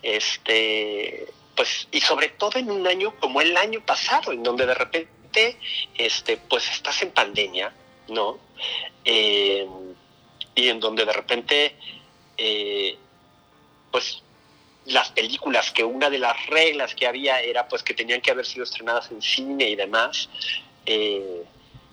este, 0.02 1.28
pues, 1.58 1.88
y 1.92 2.00
sobre 2.00 2.30
todo 2.30 2.60
en 2.60 2.70
un 2.70 2.86
año 2.86 3.16
como 3.20 3.42
el 3.42 3.58
año 3.58 3.82
pasado, 3.84 4.32
en 4.32 4.44
donde 4.44 4.68
de 4.68 4.76
repente, 4.76 5.58
este, 5.96 6.38
pues 6.38 6.70
estás 6.70 7.02
en 7.02 7.12
pandemia, 7.12 7.74
¿no? 8.10 8.38
Eh, 9.04 9.68
y 10.54 10.70
en 10.70 10.80
donde 10.80 11.04
de 11.04 11.14
repente, 11.14 11.76
eh, 12.38 12.96
pues 13.92 14.22
las 14.86 15.10
películas, 15.12 15.72
que 15.72 15.84
una 15.84 16.12
de 16.12 16.20
las 16.20 16.46
reglas 16.46 16.94
que 16.94 17.08
había 17.08 17.42
era 17.42 17.68
pues 17.68 17.82
que 17.82 17.96
tenían 17.96 18.22
que 18.22 18.32
haber 18.32 18.46
sido 18.46 18.64
estrenadas 18.64 19.12
en 19.12 19.22
cine 19.22 19.68
y 19.68 19.76
demás, 19.76 20.30
eh, 20.86 21.44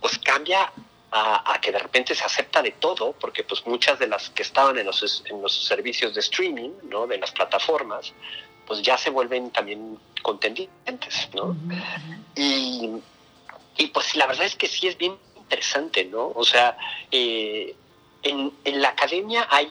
pues 0.00 0.18
cambia 0.18 0.70
a, 1.16 1.58
que 1.60 1.70
de 1.70 1.78
repente 1.78 2.14
se 2.14 2.24
acepta 2.24 2.60
de 2.60 2.72
todo, 2.72 3.12
porque 3.12 3.44
pues 3.44 3.64
muchas 3.66 4.00
de 4.00 4.08
las 4.08 4.30
que 4.30 4.42
estaban 4.42 4.76
en 4.78 4.86
los, 4.86 5.22
en 5.26 5.40
los 5.40 5.64
servicios 5.64 6.12
de 6.12 6.20
streaming, 6.20 6.70
¿no? 6.84 7.06
de 7.06 7.18
las 7.18 7.30
plataformas, 7.30 8.12
pues 8.66 8.82
ya 8.82 8.96
se 8.96 9.10
vuelven 9.10 9.50
también 9.50 9.98
contendientes, 10.22 11.28
¿no? 11.34 11.56
y, 12.34 12.90
y, 13.76 13.86
pues 13.88 14.16
la 14.16 14.26
verdad 14.26 14.46
es 14.46 14.56
que 14.56 14.66
sí 14.66 14.86
es 14.88 14.96
bien 14.96 15.16
interesante, 15.36 16.04
¿no? 16.04 16.32
O 16.34 16.44
sea, 16.44 16.76
eh, 17.10 17.74
en, 18.22 18.52
en 18.64 18.82
la 18.82 18.90
academia 18.90 19.46
hay 19.50 19.70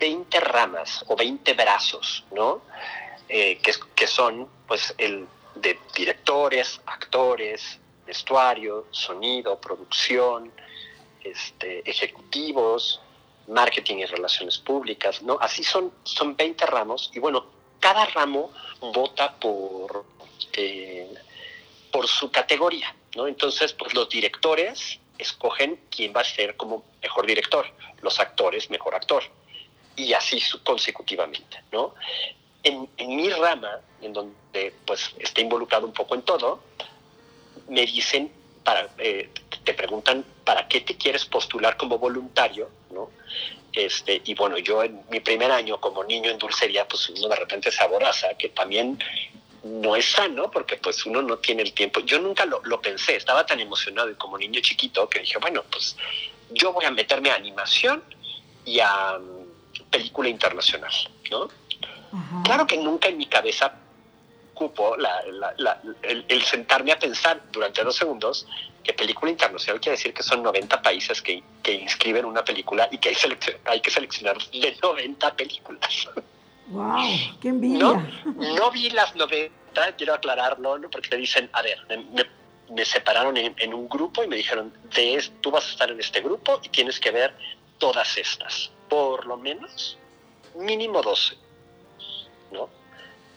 20 0.00 0.40
ramas 0.40 1.04
o 1.08 1.16
20 1.16 1.52
brazos, 1.54 2.24
¿no? 2.32 2.62
Eh, 3.28 3.58
que, 3.58 3.72
que, 3.94 4.06
son, 4.06 4.48
pues, 4.66 4.94
el 4.98 5.26
de 5.54 5.78
directores, 5.94 6.80
actores, 6.86 7.78
vestuario, 8.06 8.86
sonido, 8.90 9.60
producción, 9.60 10.50
este, 11.22 11.88
ejecutivos, 11.88 13.00
marketing 13.48 13.96
y 13.98 14.04
relaciones 14.06 14.58
públicas, 14.58 15.22
¿no? 15.22 15.38
Así 15.40 15.62
son, 15.62 15.92
son 16.04 16.36
20 16.36 16.66
ramos 16.66 17.10
y 17.14 17.18
bueno, 17.18 17.46
cada 17.80 18.06
ramo 18.06 18.52
vota 18.80 19.34
por, 19.36 20.04
eh, 20.52 21.12
por 21.90 22.06
su 22.06 22.30
categoría, 22.30 22.94
¿no? 23.16 23.26
Entonces, 23.26 23.72
pues 23.72 23.94
los 23.94 24.08
directores 24.08 24.98
escogen 25.18 25.80
quién 25.90 26.12
va 26.14 26.20
a 26.20 26.24
ser 26.24 26.56
como 26.56 26.84
mejor 27.02 27.26
director, 27.26 27.66
los 28.02 28.20
actores 28.20 28.70
mejor 28.70 28.94
actor, 28.94 29.24
y 29.96 30.12
así 30.12 30.40
consecutivamente, 30.62 31.62
¿no? 31.72 31.94
En, 32.62 32.88
mi 32.98 33.30
rama, 33.30 33.80
en 34.02 34.12
donde 34.12 34.74
pues 34.84 35.14
está 35.18 35.40
involucrado 35.40 35.86
un 35.86 35.92
poco 35.92 36.14
en 36.14 36.22
todo, 36.22 36.60
me 37.68 37.86
dicen, 37.86 38.30
para, 38.62 38.88
eh, 38.98 39.30
te 39.68 39.74
preguntan, 39.74 40.24
¿para 40.44 40.66
qué 40.66 40.80
te 40.80 40.96
quieres 40.96 41.26
postular 41.26 41.76
como 41.76 41.98
voluntario? 41.98 42.70
¿no? 42.90 43.10
este, 43.72 44.22
y 44.24 44.34
bueno, 44.34 44.56
yo 44.56 44.82
en 44.82 45.02
mi 45.10 45.20
primer 45.20 45.52
año 45.52 45.78
como 45.78 46.02
niño 46.04 46.30
en 46.30 46.38
dulcería, 46.38 46.88
pues 46.88 47.10
uno 47.10 47.28
de 47.28 47.36
repente 47.36 47.70
se 47.70 47.84
aboraza, 47.84 48.28
que 48.38 48.48
también 48.48 48.98
no 49.62 49.94
es 49.94 50.06
sano 50.06 50.50
porque 50.50 50.76
pues 50.76 51.04
uno 51.04 51.20
no 51.20 51.36
tiene 51.36 51.62
el 51.62 51.74
tiempo. 51.74 52.00
Yo 52.00 52.18
nunca 52.18 52.46
lo, 52.46 52.62
lo 52.64 52.80
pensé, 52.80 53.16
estaba 53.16 53.44
tan 53.44 53.60
emocionado 53.60 54.10
y 54.10 54.14
como 54.14 54.38
niño 54.38 54.60
chiquito 54.62 55.06
que 55.10 55.20
dije, 55.20 55.36
bueno, 55.38 55.62
pues 55.70 55.96
yo 56.50 56.72
voy 56.72 56.86
a 56.86 56.90
meterme 56.90 57.30
a 57.30 57.34
animación 57.34 58.02
y 58.64 58.80
a 58.80 59.18
mm, 59.18 59.90
película 59.90 60.30
internacional, 60.30 60.92
¿no? 61.30 61.50
Ajá. 62.10 62.42
Claro 62.42 62.66
que 62.66 62.78
nunca 62.78 63.08
en 63.08 63.18
mi 63.18 63.26
cabeza 63.26 63.74
cupo 64.58 64.96
la- 64.96 65.22
la- 65.30 65.54
la- 65.56 65.80
el, 66.02 66.24
el 66.28 66.42
sentarme 66.42 66.90
a 66.92 66.98
pensar 66.98 67.40
durante 67.52 67.82
dos 67.84 67.94
segundos 67.96 68.46
que 68.82 68.92
película 68.92 69.30
internacional 69.30 69.80
quiere 69.80 69.96
decir 69.96 70.12
que 70.12 70.22
son 70.22 70.42
90 70.42 70.82
países 70.82 71.22
que, 71.22 71.42
que 71.62 71.72
inscriben 71.74 72.24
una 72.24 72.42
película 72.44 72.88
y 72.90 72.98
que 72.98 73.10
hay, 73.10 73.16
hay 73.66 73.80
que 73.80 73.90
seleccionar 73.90 74.36
de 74.50 74.76
90 74.82 75.34
películas. 75.36 76.08
Wow, 76.68 76.98
qué 77.40 77.48
envidia. 77.48 77.78
No, 77.78 78.02
no 78.24 78.70
vi 78.70 78.90
las 78.90 79.14
90, 79.14 79.52
quiero 79.96 80.14
aclararlo, 80.14 80.78
¿no? 80.78 80.90
porque 80.90 81.08
te 81.08 81.16
dicen, 81.16 81.48
a 81.52 81.62
ver, 81.62 81.78
me, 81.88 82.26
me 82.74 82.84
separaron 82.84 83.36
en, 83.36 83.54
en 83.58 83.72
un 83.74 83.88
grupo 83.88 84.22
y 84.24 84.26
me 84.26 84.36
dijeron, 84.36 84.72
de 84.94 85.14
es- 85.14 85.32
tú 85.40 85.50
vas 85.50 85.66
a 85.66 85.70
estar 85.70 85.90
en 85.90 86.00
este 86.00 86.20
grupo 86.20 86.60
y 86.62 86.68
tienes 86.68 86.98
que 86.98 87.10
ver 87.10 87.32
todas 87.78 88.18
estas, 88.18 88.70
por 88.88 89.24
lo 89.26 89.36
menos 89.36 89.96
mínimo 90.56 91.00
12, 91.02 91.36
¿no? 92.52 92.68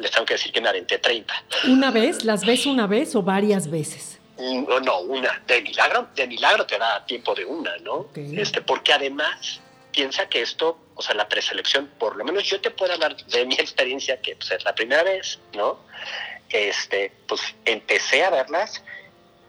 Les 0.02 0.12
tengo 0.12 0.26
que 0.26 0.34
decir 0.34 0.52
que 0.52 0.62
me 0.62 0.70
aventé 0.70 0.98
30. 0.98 1.34
¿Una 1.68 1.92
vez? 1.92 2.24
¿Las 2.24 2.46
ves 2.46 2.66
una 2.66 2.88
vez 2.88 3.16
o 3.16 3.22
varias 3.22 3.70
veces? 3.70 4.20
No, 4.38 4.80
no, 4.80 5.00
una. 5.02 5.42
De 5.46 5.62
milagro, 5.62 6.10
de 6.16 6.28
milagro 6.28 6.66
te 6.66 6.78
da 6.78 7.06
tiempo 7.06 7.36
de 7.36 7.46
una, 7.46 7.78
¿no? 7.78 8.08
Este, 8.16 8.62
porque 8.62 8.92
además 8.94 9.62
piensa 9.92 10.28
que 10.28 10.42
esto, 10.42 10.78
o 10.96 11.02
sea, 11.02 11.14
la 11.16 11.28
preselección, 11.28 11.92
por 12.00 12.16
lo 12.16 12.24
menos 12.24 12.44
yo 12.44 12.60
te 12.60 12.72
puedo 12.72 12.94
hablar 12.94 13.16
de 13.18 13.46
mi 13.46 13.56
experiencia, 13.60 14.20
que 14.22 14.36
pues, 14.36 14.52
es 14.52 14.64
la 14.64 14.74
primera 14.74 15.04
vez, 15.04 15.40
¿no? 15.54 15.80
Este, 16.50 17.12
pues 17.28 17.42
empecé 17.66 18.24
a 18.24 18.30
verlas 18.30 18.84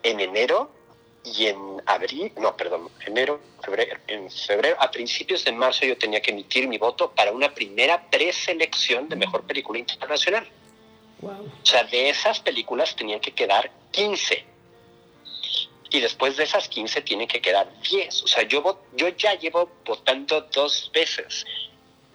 en 0.03 0.21
enero 0.21 0.71
y 1.25 1.47
en 1.47 1.81
abril, 1.87 2.33
no, 2.37 2.57
perdón, 2.57 2.91
enero, 3.07 3.41
febrero, 3.63 3.99
en 4.09 4.31
febrero, 4.31 4.77
a 4.81 4.91
principios 4.91 5.45
de 5.45 5.53
marzo 5.53 5.87
yo 5.87 5.97
tenía 5.97 6.21
que 6.21 6.33
emitir 6.33 6.67
mi 6.67 6.79
voto 6.79 7.13
para 7.13 7.33
una 7.33 7.55
primera 7.55 8.11
preselección 8.11 9.09
de 9.09 9.17
mejor 9.17 9.45
película 9.45 9.79
internacional. 9.79 10.49
Wow. 11.21 11.53
O 11.63 11.67
sea, 11.67 11.85
de 11.85 12.09
esas 12.09 12.41
películas 12.41 12.97
tenían 12.97 13.21
que 13.21 13.33
quedar 13.33 13.71
15. 13.93 14.45
Y 15.91 16.01
después 16.01 16.37
de 16.37 16.45
esas 16.45 16.69
15 16.69 17.03
tienen 17.03 17.29
que 17.29 17.41
quedar 17.41 17.69
10. 17.83 18.23
O 18.25 18.27
sea, 18.27 18.43
yo, 18.43 18.81
yo 18.95 19.09
ya 19.09 19.35
llevo 19.35 19.71
votando 19.85 20.41
dos 20.41 20.91
veces. 20.93 21.45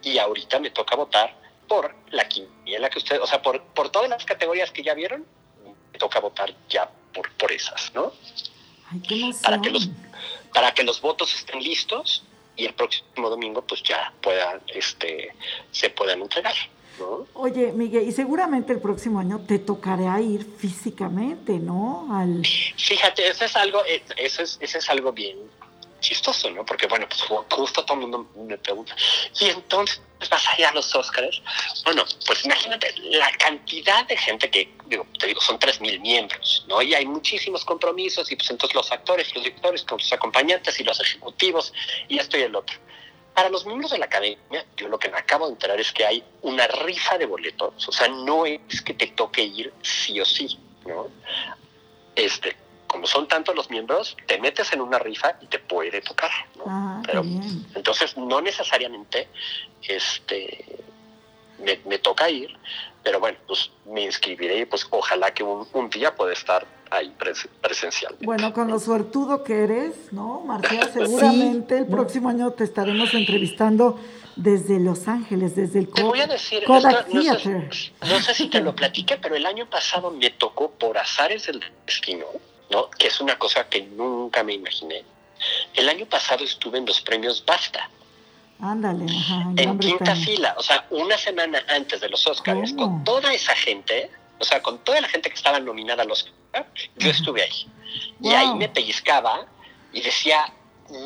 Y 0.02 0.18
ahorita 0.18 0.60
me 0.60 0.72
toca 0.72 0.96
votar 0.96 1.34
por 1.68 1.96
la 2.10 2.28
quiniela 2.28 2.90
que 2.90 3.00
ustedes, 3.00 3.22
o 3.22 3.28
sea, 3.28 3.42
por, 3.42 3.62
por 3.62 3.90
todas 3.90 4.10
las 4.10 4.26
categorías 4.26 4.72
que 4.72 4.84
ya 4.84 4.94
vieron, 4.94 5.26
me 5.94 6.00
toca 6.00 6.20
votar 6.20 6.54
ya 6.68 6.90
por, 7.14 7.32
por 7.34 7.52
esas, 7.52 7.94
¿no? 7.94 8.14
Ay, 8.92 9.02
qué 9.08 9.16
emoción. 9.16 9.44
Para 9.44 9.62
que 9.62 9.70
los 9.70 9.90
para 10.54 10.74
que 10.74 10.84
los 10.84 11.02
votos 11.02 11.34
estén 11.36 11.62
listos 11.62 12.24
y 12.56 12.66
el 12.66 12.74
próximo 12.74 13.30
domingo 13.30 13.62
pues 13.62 13.84
ya 13.84 14.14
puedan 14.22 14.62
este 14.68 15.34
se 15.72 15.90
puedan 15.90 16.22
entregar, 16.22 16.56
¿no? 17.00 17.28
Oye, 17.34 17.72
Miguel, 17.74 18.08
y 18.08 18.12
seguramente 18.12 18.74
el 18.74 18.80
próximo 18.80 19.20
año 19.20 19.40
te 19.48 19.60
tocará 19.60 20.20
ir 20.22 20.46
físicamente, 20.58 21.60
¿no? 21.60 22.08
Al... 22.12 22.44
Fíjate, 22.46 23.28
eso 23.28 23.46
es 23.46 23.56
algo, 23.56 23.84
eh, 23.86 24.02
eso 24.18 24.42
es, 24.42 24.58
eso 24.62 24.78
es 24.78 24.90
algo 24.90 25.12
bien 25.12 25.38
chistoso, 26.00 26.50
¿no? 26.52 26.66
Porque 26.66 26.88
bueno, 26.88 27.08
pues 27.08 27.22
ju- 27.24 27.46
justo 27.52 27.84
todo 27.84 27.96
el 27.96 28.02
mundo 28.02 28.30
me 28.36 28.58
pregunta, 28.58 28.96
y 29.40 29.50
entonces 29.50 30.02
vas 30.30 30.48
a 30.48 30.60
ir 30.60 30.66
a 30.66 30.72
los 30.74 30.94
Óscares. 30.96 31.42
Bueno, 31.84 32.04
pues 32.26 32.46
imagínate 32.46 32.94
la 33.12 33.32
cantidad 33.34 34.06
de 34.08 34.18
gente 34.18 34.50
que, 34.50 34.74
digo, 34.86 35.06
te 35.20 35.28
digo, 35.28 35.42
son 35.42 35.60
tres 35.60 35.80
mil 35.82 36.00
miembros, 36.00 36.66
¿no? 36.68 36.82
Y 36.82 36.94
hay 36.94 37.06
muchísimos 37.06 37.64
compromisos, 37.66 38.32
y 38.32 38.36
pues 38.36 38.50
entonces 38.50 38.76
los 38.76 38.92
actores, 38.92 39.34
los 39.36 39.44
directores, 39.44 39.84
con 39.84 40.00
sus 40.00 40.12
acompañantes 40.14 40.80
y 40.80 40.84
los 40.84 41.00
ejecutivos, 41.00 41.74
y 42.08 42.20
esto 42.20 42.38
y 42.38 42.42
el 42.42 42.56
otro. 42.56 42.78
Para 43.34 43.50
los 43.50 43.66
miembros 43.68 43.92
de 43.92 44.00
la 44.00 44.06
academia, 44.06 44.66
yo 44.76 44.88
lo 44.88 44.98
que 44.98 45.10
me 45.10 45.18
acabo 45.20 45.46
de 45.46 45.54
enterar 45.54 45.80
es 45.80 45.92
que 45.92 46.04
hay 46.04 46.24
una 46.42 46.66
rifa 46.66 47.20
de 47.20 47.28
boletos, 47.28 47.88
o 47.88 47.92
sea, 47.92 48.08
no 48.08 48.46
es 48.48 48.82
que 48.82 48.96
te 48.96 49.08
toque 49.08 49.44
ir 49.44 49.72
sí 49.84 50.20
o 50.20 50.26
sí, 50.26 50.58
¿no? 50.86 51.08
Este, 52.16 52.58
como 52.88 53.06
son 53.08 53.28
tantos 53.28 53.56
los 53.56 53.70
miembros, 53.70 54.16
te 54.28 54.40
metes 54.40 54.72
en 54.74 54.82
una 54.82 54.98
rifa 55.00 55.36
y 55.42 55.48
te 55.48 55.60
puede 55.60 56.02
tocar, 56.02 56.32
¿no? 56.56 56.64
Ah, 56.68 57.02
Pero, 57.06 57.24
entonces, 57.76 58.18
no 58.18 58.42
necesariamente 58.42 59.28
este, 59.88 60.80
me, 61.64 61.80
me 61.86 61.98
toca 62.00 62.30
ir, 62.30 62.56
pero 63.04 63.20
bueno, 63.20 63.38
pues 63.48 63.72
me 63.86 64.04
inscribiré 64.04 64.60
y 64.60 64.66
pues 64.66 64.86
ojalá 64.90 65.34
que 65.34 65.44
un, 65.44 65.68
un 65.74 65.90
día 65.90 66.16
pueda 66.16 66.34
estar 66.34 66.66
ahí 66.90 67.14
pres- 67.18 67.48
presencialmente. 67.62 68.26
Bueno, 68.26 68.54
con 68.54 68.70
lo 68.70 68.80
suertudo 68.80 69.44
que 69.44 69.64
eres, 69.64 70.12
¿no, 70.12 70.42
Marcia? 70.42 70.88
Seguramente 70.94 71.78
el 71.78 71.88
próximo 71.88 72.30
año 72.30 72.52
te 72.52 72.64
estaremos 72.64 73.14
entrevistando 73.14 74.00
desde 74.36 74.80
Los 74.80 75.08
Ángeles, 75.08 75.56
desde 75.56 75.80
el 75.80 75.90
Te 75.90 76.04
voy 76.04 76.20
a 76.22 76.28
decir, 76.28 76.60
esto 76.60 76.80
no, 76.80 77.04
Theater. 77.06 77.74
sé, 77.74 77.92
no 78.08 78.20
sé 78.22 78.34
si 78.36 78.50
te 78.50 78.62
lo 78.62 78.76
platiqué, 78.76 79.18
pero 79.18 79.36
el 79.36 79.46
año 79.46 79.68
pasado 79.70 80.12
me 80.12 80.30
tocó 80.30 80.70
por 80.72 80.98
azares 80.98 81.48
del 81.48 81.60
destino, 81.88 82.26
¿no? 82.70 82.90
que 82.92 83.08
es 83.08 83.20
una 83.22 83.38
cosa 83.38 83.68
que 83.68 83.82
nunca 83.82 84.44
me 84.44 84.54
imaginé. 84.54 85.04
El 85.74 85.88
año 85.90 86.06
pasado 86.06 86.44
estuve 86.44 86.78
en 86.78 86.86
los 86.86 87.02
premios 87.02 87.44
BAFTA, 87.46 87.90
Ándale, 88.60 89.06
ajá, 89.06 89.52
en 89.56 89.78
quinta 89.78 90.16
fila, 90.16 90.56
o 90.58 90.64
sea, 90.64 90.88
una 90.90 91.16
semana 91.18 91.64
antes 91.70 92.02
de 92.02 92.10
los 92.10 92.26
Oscars, 92.26 92.74
con 92.74 93.04
toda 93.04 93.32
esa 93.32 93.56
gente, 93.56 94.10
o 94.40 94.44
sea, 94.44 94.64
con 94.64 94.80
toda 94.80 95.00
la 95.00 95.08
gente 95.08 95.30
que 95.30 95.36
estaba 95.36 95.60
nominada 95.60 96.02
a 96.02 96.06
los 96.06 96.24
Oscars, 96.24 96.68
yo 96.96 97.12
estuve 97.12 97.44
ahí. 97.44 97.68
Y 98.20 98.30
ahí 98.30 98.56
me 98.56 98.68
pellizcaba 98.68 99.46
y 99.94 100.02
decía, 100.02 100.52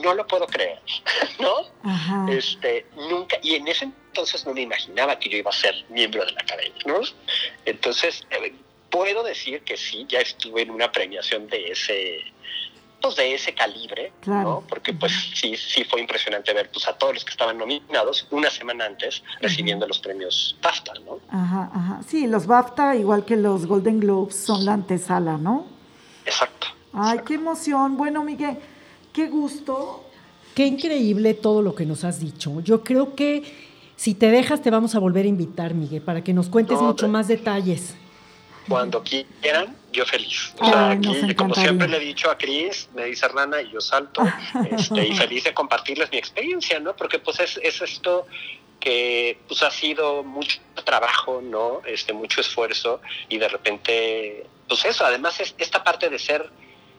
no 0.02 0.13
lo 0.13 0.26
puedo 0.28 0.47
creer, 0.47 0.82
¿no? 1.39 1.67
Ajá. 1.84 2.26
Este, 2.30 2.86
nunca, 2.95 3.38
y 3.43 3.56
en 3.56 3.67
ese 3.67 3.86
entonces 3.86 4.45
no 4.45 4.54
me 4.54 4.62
imaginaba 4.62 5.19
que 5.19 5.30
yo 5.30 5.38
iba 5.38 5.50
a 5.50 5.54
ser 5.54 5.76
miembro 5.89 6.26
de 6.26 6.32
la 6.32 6.41
academia, 6.41 6.84
¿no? 6.86 7.02
Entonces, 7.65 8.26
eh, 8.30 8.54
puedo 8.91 9.23
decir 9.23 9.62
que 9.63 9.77
sí, 9.77 10.06
ya 10.08 10.19
estuve 10.19 10.62
en 10.62 10.69
una 10.69 10.91
premiación 10.91 11.47
de 11.47 11.71
ese, 11.71 12.19
pues 13.01 13.15
de 13.15 13.34
ese 13.34 13.54
calibre, 13.54 14.12
Claro. 14.21 14.49
¿no? 14.62 14.63
Porque 14.67 14.93
pues 14.93 15.12
sí, 15.34 15.56
sí 15.58 15.84
fue 15.86 16.01
impresionante 16.01 16.54
ver 16.54 16.69
pues 16.71 16.88
a 16.88 16.93
todos 16.97 17.15
los 17.15 17.25
que 17.25 17.32
estaban 17.32 17.58
nominados 17.58 18.27
una 18.30 18.51
semana 18.51 18.86
antes 18.86 19.23
recibiendo 19.39 19.88
los 19.88 19.97
premios 19.99 20.56
BAFTA, 20.62 20.93
¿no? 21.06 21.19
Ajá, 21.30 21.71
ajá. 21.73 22.01
Sí, 22.08 22.27
los 22.27 22.45
BAFTA, 22.45 22.95
igual 22.97 23.25
que 23.25 23.38
los 23.38 23.65
Golden 23.65 23.99
Globes, 23.99 24.36
son 24.36 24.65
la 24.65 24.73
antesala, 24.73 25.38
¿no? 25.38 25.65
Exacto. 26.25 26.67
Ay, 26.93 27.21
qué 27.25 27.36
emoción. 27.36 27.97
Bueno, 27.97 28.23
Miguel, 28.23 28.58
qué 29.13 29.27
gusto. 29.27 30.06
Qué 30.54 30.65
increíble 30.65 31.34
todo 31.34 31.62
lo 31.62 31.73
que 31.73 31.86
nos 31.86 32.04
has 32.04 32.19
dicho. 32.19 32.60
Yo 32.62 32.84
creo 32.84 33.15
que 33.15 33.43
si 33.95 34.13
te 34.15 34.30
dejas 34.30 34.62
te 34.62 34.69
vamos 34.69 34.95
a 34.95 34.99
volver 34.99 35.25
a 35.25 35.30
invitar, 35.30 35.73
Miguel, 35.73 36.01
para 36.01 36.23
que 36.23 36.34
nos 36.34 36.49
cuentes 36.49 36.80
No, 36.82 36.88
mucho 36.88 37.08
más 37.08 37.27
detalles. 37.30 37.95
Cuando 38.67 39.04
quieran, 39.04 39.76
yo 39.91 40.06
feliz. 40.06 40.54
O 40.60 40.65
sea, 40.65 40.91
aquí, 40.91 41.36
como 41.36 41.54
siempre 41.54 41.88
le 41.88 41.97
he 41.97 42.00
dicho 42.00 42.30
a 42.30 42.38
Cris, 42.38 42.89
me 42.93 43.06
dice 43.06 43.26
Hernana 43.26 43.62
y 43.62 43.71
yo 43.71 43.82
salto, 43.82 44.24
este, 44.71 45.08
y 45.08 45.15
feliz 45.15 45.43
de 45.43 45.54
compartirles 45.54 46.12
mi 46.12 46.17
experiencia, 46.17 46.80
¿no? 46.80 46.95
Porque 46.95 47.19
pues 47.19 47.39
es, 47.39 47.60
es 47.63 47.82
esto 47.82 48.26
que 48.80 49.38
pues 49.47 49.62
ha 49.63 49.71
sido 49.71 50.24
mucho 50.24 50.60
trabajo, 50.84 51.41
¿no? 51.41 51.82
Este, 51.86 52.13
mucho 52.13 52.41
esfuerzo 52.41 53.02
y 53.30 53.38
de 53.38 53.47
repente, 53.47 54.45
pues 54.67 54.86
eso, 54.86 55.06
además 55.06 55.39
es 55.39 55.54
esta 55.58 55.84
parte 55.84 56.10
de 56.10 56.17
ser, 56.17 56.50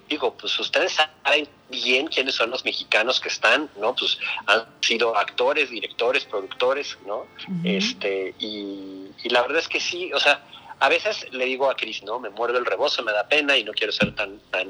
digo, 0.09 0.35
pues 0.35 0.59
ustedes 0.61 0.93
saben 0.93 1.49
bien 1.71 2.07
quiénes 2.07 2.37
son 2.37 2.51
los 2.51 2.65
mexicanos 2.65 3.21
que 3.21 3.29
están, 3.29 3.69
¿no? 3.79 3.95
Pues 3.95 4.19
han 4.47 4.65
sido 4.81 5.17
actores, 5.17 5.71
directores, 5.71 6.25
productores, 6.25 6.99
¿no? 7.07 7.27
Este, 7.65 8.35
y, 8.39 9.09
y 9.25 9.29
la 9.31 9.43
verdad 9.43 9.59
es 9.59 9.69
que 9.69 9.81
sí, 9.81 10.13
o 10.13 10.21
sea, 10.21 10.41
a 10.83 10.89
veces 10.89 11.29
le 11.31 11.45
digo 11.45 11.71
a 11.71 11.77
Cris, 11.77 12.03
¿no? 12.03 12.19
Me 12.19 12.29
muerdo 12.29 12.59
el 12.59 12.67
rebozo, 12.67 13.05
me 13.05 13.13
da 13.13 13.29
pena 13.29 13.57
y 13.57 13.63
no 13.63 13.73
quiero 13.73 13.93
ser 13.93 14.17
tan, 14.17 14.41
tan, 14.51 14.69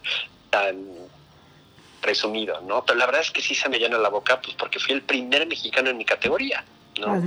tan 0.50 0.86
presumido, 2.00 2.62
¿no? 2.62 2.82
Pero 2.82 2.98
la 2.98 3.04
verdad 3.04 3.20
es 3.20 3.30
que 3.30 3.42
sí 3.42 3.54
se 3.54 3.68
me 3.68 3.78
llena 3.78 3.98
la 3.98 4.08
boca, 4.08 4.40
pues 4.40 4.56
porque 4.56 4.78
fui 4.78 4.94
el 4.94 5.02
primer 5.02 5.46
mexicano 5.46 5.90
en 5.90 5.98
mi 5.98 6.06
categoría, 6.06 6.64
¿no? 6.98 7.22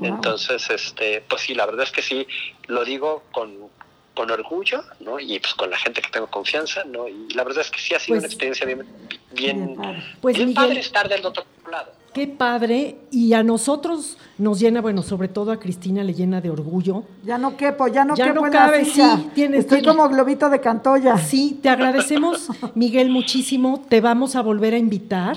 Entonces, 0.00 0.70
este, 0.70 1.22
pues 1.22 1.42
sí, 1.42 1.54
la 1.54 1.66
verdad 1.66 1.82
es 1.82 1.90
que 1.90 2.02
sí, 2.02 2.24
lo 2.68 2.84
digo 2.84 3.24
con, 3.32 3.68
con 4.14 4.30
orgullo, 4.30 4.84
¿no? 5.00 5.18
Y 5.18 5.40
pues 5.40 5.54
con 5.54 5.68
la 5.68 5.76
gente 5.76 6.00
que 6.00 6.10
tengo 6.10 6.28
confianza, 6.28 6.84
¿no? 6.84 7.08
Y 7.08 7.30
la 7.34 7.42
verdad 7.42 7.62
es 7.62 7.72
que 7.72 7.80
sí 7.80 7.92
ha 7.92 7.98
sido 7.98 8.14
Pues, 8.14 8.22
una 8.22 8.26
experiencia 8.28 8.66
bien, 8.66 8.86
bien. 9.32 9.76
Pues 10.20 10.36
bien 10.36 10.50
Miguel, 10.50 10.64
padre 10.64 10.78
estar 10.78 11.08
del 11.08 11.26
otro 11.26 11.44
lado. 11.68 11.90
Qué 12.14 12.26
padre. 12.28 12.96
Y 13.10 13.32
a 13.34 13.42
nosotros 13.42 14.16
nos 14.38 14.60
llena, 14.60 14.80
bueno, 14.80 15.02
sobre 15.02 15.28
todo 15.28 15.50
a 15.52 15.58
Cristina 15.58 16.02
le 16.04 16.14
llena 16.14 16.40
de 16.40 16.48
orgullo. 16.48 17.02
Ya 17.24 17.36
no 17.38 17.56
quepo, 17.56 17.88
ya 17.88 18.04
no 18.04 18.14
Ya 18.14 18.26
quepo 18.28 18.40
no 18.42 18.46
en 18.46 18.52
cabe, 18.52 18.78
la 18.78 18.84
silla. 18.84 19.16
sí, 19.16 19.30
tienes- 19.34 19.60
Estoy 19.60 19.80
tienes- 19.82 19.96
como 19.96 20.08
globito 20.08 20.48
de 20.48 20.60
cantoya. 20.60 21.18
Sí, 21.18 21.58
te 21.62 21.68
agradecemos, 21.68 22.48
Miguel, 22.74 23.10
muchísimo. 23.10 23.82
Te 23.88 24.00
vamos 24.00 24.36
a 24.36 24.42
volver 24.42 24.74
a 24.74 24.78
invitar. 24.78 25.36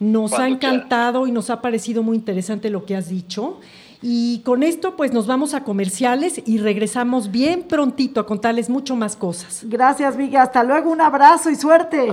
Nos 0.00 0.32
ha 0.34 0.46
encantado 0.46 1.26
y 1.26 1.32
nos 1.32 1.50
ha 1.50 1.60
parecido 1.60 2.02
muy 2.04 2.16
interesante 2.16 2.70
lo 2.70 2.84
que 2.84 2.94
has 2.94 3.08
dicho. 3.08 3.58
Y 4.00 4.40
con 4.44 4.62
esto, 4.62 4.94
pues 4.96 5.12
nos 5.12 5.26
vamos 5.26 5.54
a 5.54 5.64
comerciales 5.64 6.40
y 6.46 6.58
regresamos 6.58 7.32
bien 7.32 7.64
prontito 7.64 8.20
a 8.20 8.26
contarles 8.26 8.70
mucho 8.70 8.94
más 8.94 9.16
cosas. 9.16 9.62
Gracias, 9.64 10.16
Viga. 10.16 10.42
Hasta 10.42 10.62
luego. 10.62 10.90
Un 10.92 11.00
abrazo 11.00 11.50
y 11.50 11.56
suerte. 11.56 12.12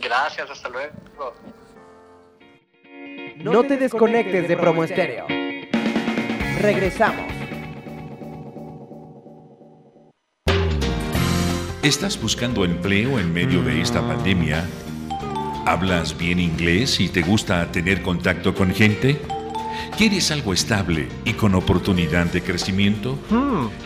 Gracias, 0.00 0.48
hasta 0.50 0.68
luego. 0.68 0.92
No 3.52 3.62
te 3.62 3.76
desconectes 3.76 4.48
de 4.48 4.56
Promo 4.56 4.82
Estéreo. 4.82 5.24
Regresamos. 6.60 7.26
¿Estás 11.80 12.20
buscando 12.20 12.64
empleo 12.64 13.20
en 13.20 13.32
medio 13.32 13.62
de 13.62 13.80
esta 13.80 14.00
pandemia? 14.00 14.64
¿Hablas 15.64 16.18
bien 16.18 16.40
inglés 16.40 16.98
y 16.98 17.08
te 17.08 17.22
gusta 17.22 17.70
tener 17.70 18.02
contacto 18.02 18.52
con 18.52 18.74
gente? 18.74 19.20
¿Quieres 19.96 20.32
algo 20.32 20.52
estable 20.52 21.06
y 21.24 21.34
con 21.34 21.54
oportunidad 21.54 22.26
de 22.26 22.42
crecimiento? 22.42 23.16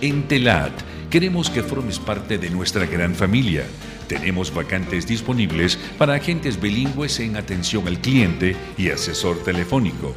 En 0.00 0.22
Telat 0.22 0.72
queremos 1.10 1.50
que 1.50 1.62
formes 1.62 1.98
parte 1.98 2.38
de 2.38 2.48
nuestra 2.48 2.86
gran 2.86 3.14
familia. 3.14 3.64
Tenemos 4.10 4.52
vacantes 4.52 5.06
disponibles 5.06 5.78
para 5.96 6.14
agentes 6.14 6.60
bilingües 6.60 7.20
en 7.20 7.36
atención 7.36 7.86
al 7.86 8.00
cliente 8.00 8.56
y 8.76 8.90
asesor 8.90 9.40
telefónico. 9.44 10.16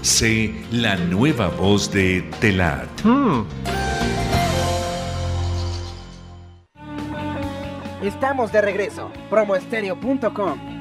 Sé 0.00 0.54
la 0.70 0.96
nueva 0.96 1.48
voz 1.48 1.92
de 1.92 2.22
Telat. 2.40 2.88
Estamos 8.02 8.50
de 8.50 8.62
regreso. 8.62 9.12
Promoestereo.com. 9.28 10.75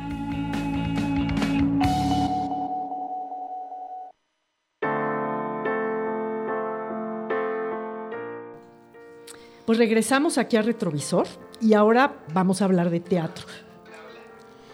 Pues 9.66 9.78
regresamos 9.78 10.38
aquí 10.38 10.58
a 10.58 10.62
Retrovisor 10.62 11.28
y 11.62 11.74
ahora 11.74 12.14
vamos 12.34 12.62
a 12.62 12.66
hablar 12.66 12.90
de 12.90 13.00
teatro. 13.00 13.46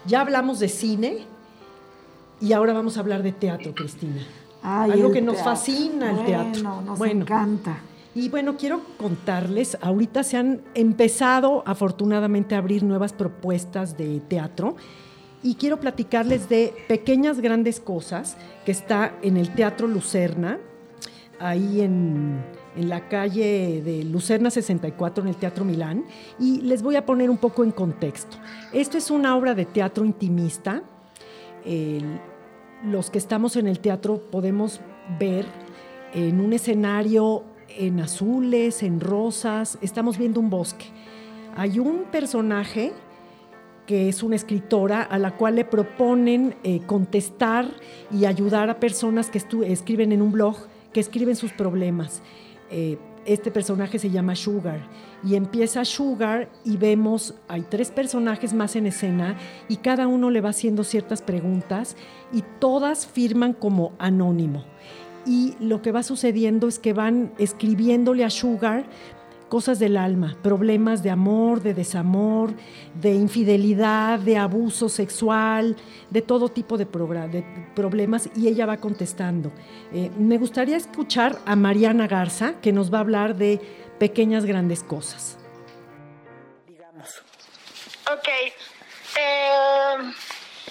Ya 0.06 0.20
hablamos 0.20 0.58
de 0.58 0.68
cine 0.68 1.18
y 2.40 2.52
ahora 2.52 2.72
vamos 2.72 2.96
a 2.96 3.00
hablar 3.00 3.22
de 3.22 3.32
teatro, 3.32 3.72
Cristina. 3.74 4.20
Ay, 4.62 4.90
Algo 4.92 5.10
que 5.12 5.22
nos 5.22 5.38
fascina 5.38 6.10
el 6.10 6.26
teatro. 6.26 6.82
Nos 6.82 6.98
Bueno. 6.98 7.22
encanta. 7.22 7.78
Y 8.14 8.28
bueno, 8.28 8.56
quiero 8.58 8.82
contarles, 8.98 9.78
ahorita 9.80 10.22
se 10.22 10.36
han 10.36 10.60
empezado 10.74 11.62
afortunadamente 11.64 12.54
a 12.54 12.58
abrir 12.58 12.82
nuevas 12.82 13.14
propuestas 13.14 13.96
de 13.96 14.20
teatro 14.20 14.76
y 15.42 15.54
quiero 15.54 15.80
platicarles 15.80 16.50
de 16.50 16.74
pequeñas 16.88 17.40
grandes 17.40 17.80
cosas 17.80 18.36
que 18.66 18.72
está 18.72 19.14
en 19.22 19.38
el 19.38 19.54
Teatro 19.54 19.88
Lucerna, 19.88 20.58
ahí 21.38 21.80
en, 21.80 22.42
en 22.76 22.88
la 22.88 23.08
calle 23.08 23.82
de 23.84 24.04
Lucerna 24.04 24.50
64 24.50 25.22
en 25.24 25.28
el 25.28 25.36
Teatro 25.36 25.64
Milán 25.64 26.04
y 26.38 26.60
les 26.62 26.82
voy 26.82 26.96
a 26.96 27.04
poner 27.06 27.30
un 27.30 27.38
poco 27.38 27.64
en 27.64 27.70
contexto. 27.72 28.36
Esto 28.72 28.98
es 28.98 29.10
una 29.10 29.36
obra 29.36 29.54
de 29.54 29.64
teatro 29.64 30.04
intimista. 30.04 30.82
El- 31.64 32.20
los 32.84 33.10
que 33.10 33.18
estamos 33.18 33.54
en 33.56 33.68
el 33.68 33.78
teatro 33.78 34.18
podemos 34.30 34.80
ver 35.20 35.46
en 36.14 36.40
un 36.40 36.52
escenario 36.52 37.44
en 37.68 38.00
azules, 38.00 38.82
en 38.82 39.00
rosas, 39.00 39.78
estamos 39.82 40.18
viendo 40.18 40.40
un 40.40 40.50
bosque. 40.50 40.86
Hay 41.56 41.78
un 41.78 42.04
personaje 42.10 42.92
que 43.86 44.08
es 44.08 44.22
una 44.22 44.36
escritora 44.36 45.02
a 45.02 45.18
la 45.18 45.36
cual 45.36 45.54
le 45.56 45.64
proponen 45.64 46.54
eh, 46.64 46.80
contestar 46.86 47.66
y 48.10 48.24
ayudar 48.26 48.68
a 48.68 48.78
personas 48.80 49.30
que 49.30 49.38
escriben 49.66 50.12
en 50.12 50.22
un 50.22 50.32
blog, 50.32 50.56
que 50.92 51.00
escriben 51.00 51.36
sus 51.36 51.52
problemas. 51.52 52.22
Eh, 52.70 52.98
este 53.24 53.50
personaje 53.50 53.98
se 53.98 54.10
llama 54.10 54.34
Sugar 54.34 54.80
y 55.22 55.36
empieza 55.36 55.84
Sugar 55.84 56.50
y 56.64 56.76
vemos, 56.76 57.34
hay 57.46 57.62
tres 57.62 57.90
personajes 57.90 58.52
más 58.52 58.74
en 58.74 58.86
escena 58.86 59.36
y 59.68 59.76
cada 59.76 60.08
uno 60.08 60.30
le 60.30 60.40
va 60.40 60.50
haciendo 60.50 60.82
ciertas 60.82 61.22
preguntas 61.22 61.96
y 62.32 62.42
todas 62.58 63.06
firman 63.06 63.52
como 63.52 63.92
anónimo. 63.98 64.64
Y 65.24 65.54
lo 65.60 65.82
que 65.82 65.92
va 65.92 66.02
sucediendo 66.02 66.66
es 66.66 66.80
que 66.80 66.92
van 66.92 67.32
escribiéndole 67.38 68.24
a 68.24 68.30
Sugar 68.30 68.86
cosas 69.52 69.78
del 69.78 69.98
alma, 69.98 70.34
problemas 70.42 71.02
de 71.02 71.10
amor, 71.10 71.60
de 71.60 71.74
desamor, 71.74 72.54
de 72.94 73.10
infidelidad, 73.10 74.18
de 74.18 74.38
abuso 74.38 74.88
sexual, 74.88 75.76
de 76.08 76.22
todo 76.22 76.48
tipo 76.48 76.78
de, 76.78 76.86
de 76.86 77.44
problemas 77.76 78.30
y 78.34 78.48
ella 78.48 78.64
va 78.64 78.78
contestando. 78.78 79.52
Eh, 79.92 80.10
me 80.16 80.38
gustaría 80.38 80.78
escuchar 80.78 81.38
a 81.44 81.54
Mariana 81.54 82.06
Garza 82.06 82.62
que 82.62 82.72
nos 82.72 82.90
va 82.90 82.96
a 82.96 83.00
hablar 83.02 83.36
de 83.36 83.60
pequeñas 83.98 84.46
grandes 84.46 84.82
cosas. 84.82 85.36
Ok. 88.10 88.28
Eh, 89.20 90.12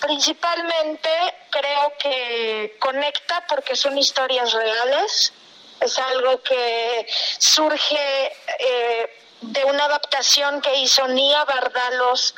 principalmente 0.02 1.10
creo 1.52 1.94
que 2.00 2.78
conecta 2.80 3.46
porque 3.48 3.76
son 3.76 3.96
historias 4.00 4.52
reales. 4.54 5.34
Es 5.82 5.98
algo 5.98 6.42
que 6.44 7.08
surge 7.40 8.34
eh, 8.60 9.22
de 9.42 9.66
una 9.66 9.86
adaptación 9.86 10.62
que 10.62 10.76
hizo 10.76 11.08
Nia 11.08 11.44
Bardalos 11.46 12.36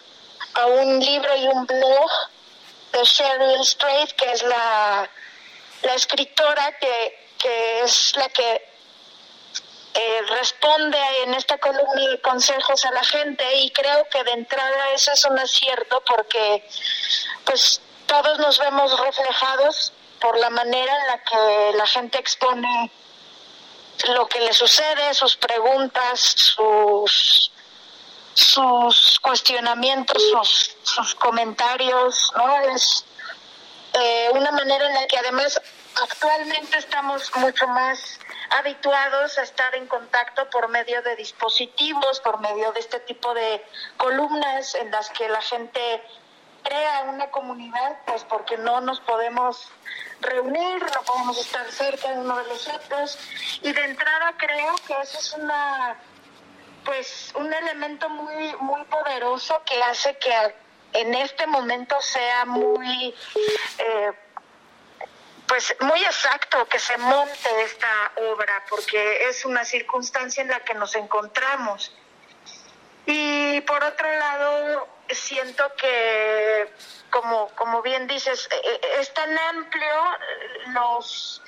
a 0.54 0.66
un 0.66 1.00
libro 1.00 1.36
y 1.36 1.48
un 1.48 1.66
blog 1.66 2.12
de 2.94 3.04
Sheryl 3.04 3.66
Strait, 3.66 4.12
que 4.14 4.32
es 4.32 4.44
la, 4.44 5.10
la 5.82 5.94
escritora 5.94 6.78
que, 6.80 7.28
que 7.38 7.82
es 7.82 8.16
la 8.16 8.30
que 8.30 8.74
eh, 9.96 10.22
responde 10.30 10.98
en 11.24 11.34
esta 11.34 11.58
columna 11.58 12.10
de 12.10 12.22
consejos 12.22 12.86
a 12.86 12.92
la 12.92 13.04
gente. 13.04 13.44
Y 13.58 13.72
creo 13.72 14.08
que 14.10 14.24
de 14.24 14.32
entrada 14.32 14.92
eso 14.94 15.12
es 15.12 15.26
un 15.26 15.38
acierto 15.38 16.02
porque 16.06 16.68
pues 17.44 17.82
todos 18.06 18.40
nos 18.40 18.58
vemos 18.60 19.00
reflejados 19.00 19.92
por 20.20 20.38
la 20.38 20.50
manera 20.50 20.98
en 21.02 21.08
la 21.08 21.24
que 21.24 21.78
la 21.78 21.88
gente 21.88 22.18
expone 22.18 22.92
lo 24.16 24.28
que 24.28 24.40
le 24.42 24.54
sucede, 24.54 25.14
sus 25.14 25.36
preguntas, 25.38 26.20
sus 26.20 27.52
sus 28.34 29.20
cuestionamientos, 29.20 30.22
sus, 30.84 31.16
comentarios, 31.16 32.32
¿no? 32.36 32.60
Es 32.74 33.06
eh, 33.94 34.30
una 34.34 34.52
manera 34.52 34.88
en 34.88 34.94
la 34.94 35.08
que 35.08 35.18
además 35.18 35.62
actualmente 36.02 36.78
estamos 36.78 37.32
mucho 37.36 37.68
más 37.68 38.20
habituados 38.50 39.38
a 39.38 39.44
estar 39.44 39.76
en 39.76 39.88
contacto 39.88 40.50
por 40.50 40.68
medio 40.68 41.02
de 41.02 41.16
dispositivos, 41.16 42.20
por 42.22 42.40
medio 42.40 42.72
de 42.72 42.80
este 42.80 43.00
tipo 43.02 43.34
de 43.34 43.64
columnas 43.98 44.76
en 44.76 44.92
las 44.92 45.10
que 45.12 45.30
la 45.30 45.42
gente 45.42 46.04
crea 46.64 47.04
una 47.04 47.30
comunidad, 47.30 47.98
pues 48.06 48.24
porque 48.24 48.58
no 48.58 48.82
nos 48.82 49.00
podemos 49.02 49.72
reunir, 50.22 50.82
no 50.82 51.02
podemos 51.04 51.38
estar 51.40 51.70
cerca 51.72 52.10
de 52.12 52.20
uno 52.20 52.38
de 52.38 52.48
los 52.48 52.68
otros. 52.68 53.20
Y 53.62 53.72
de 53.72 53.84
entrada 53.84 54.34
creo 54.38 54.76
que 54.88 54.94
eso 55.02 55.20
es 55.20 55.34
una 55.34 55.98
pues 56.84 57.32
un 57.36 57.54
elemento 57.54 58.10
muy 58.10 58.56
muy 58.60 58.84
poderoso 58.86 59.62
que 59.66 59.82
hace 59.84 60.18
que 60.18 60.34
en 60.94 61.14
este 61.16 61.48
momento 61.48 61.96
sea 62.02 62.46
muy 62.46 63.16
eh, 63.78 64.12
pues 65.48 65.76
muy 65.80 66.04
exacto 66.04 66.68
que 66.68 66.80
se 66.80 66.98
monte 66.98 67.64
esta 67.64 68.12
obra 68.32 68.64
porque 68.70 69.30
es 69.30 69.46
una 69.46 69.64
circunstancia 69.64 70.42
en 70.42 70.50
la 70.50 70.60
que 70.60 70.74
nos 70.74 70.96
encontramos 70.96 71.96
y 73.06 73.62
por 73.62 73.84
otro 73.84 74.10
lado 74.18 74.88
siento 75.10 75.64
que, 75.76 76.70
como, 77.10 77.50
como 77.56 77.82
bien 77.82 78.08
dices, 78.08 78.50
e, 78.52 78.56
e, 78.56 79.02
es 79.02 79.14
tan 79.14 79.38
amplio 79.38 79.96
los 80.74 81.42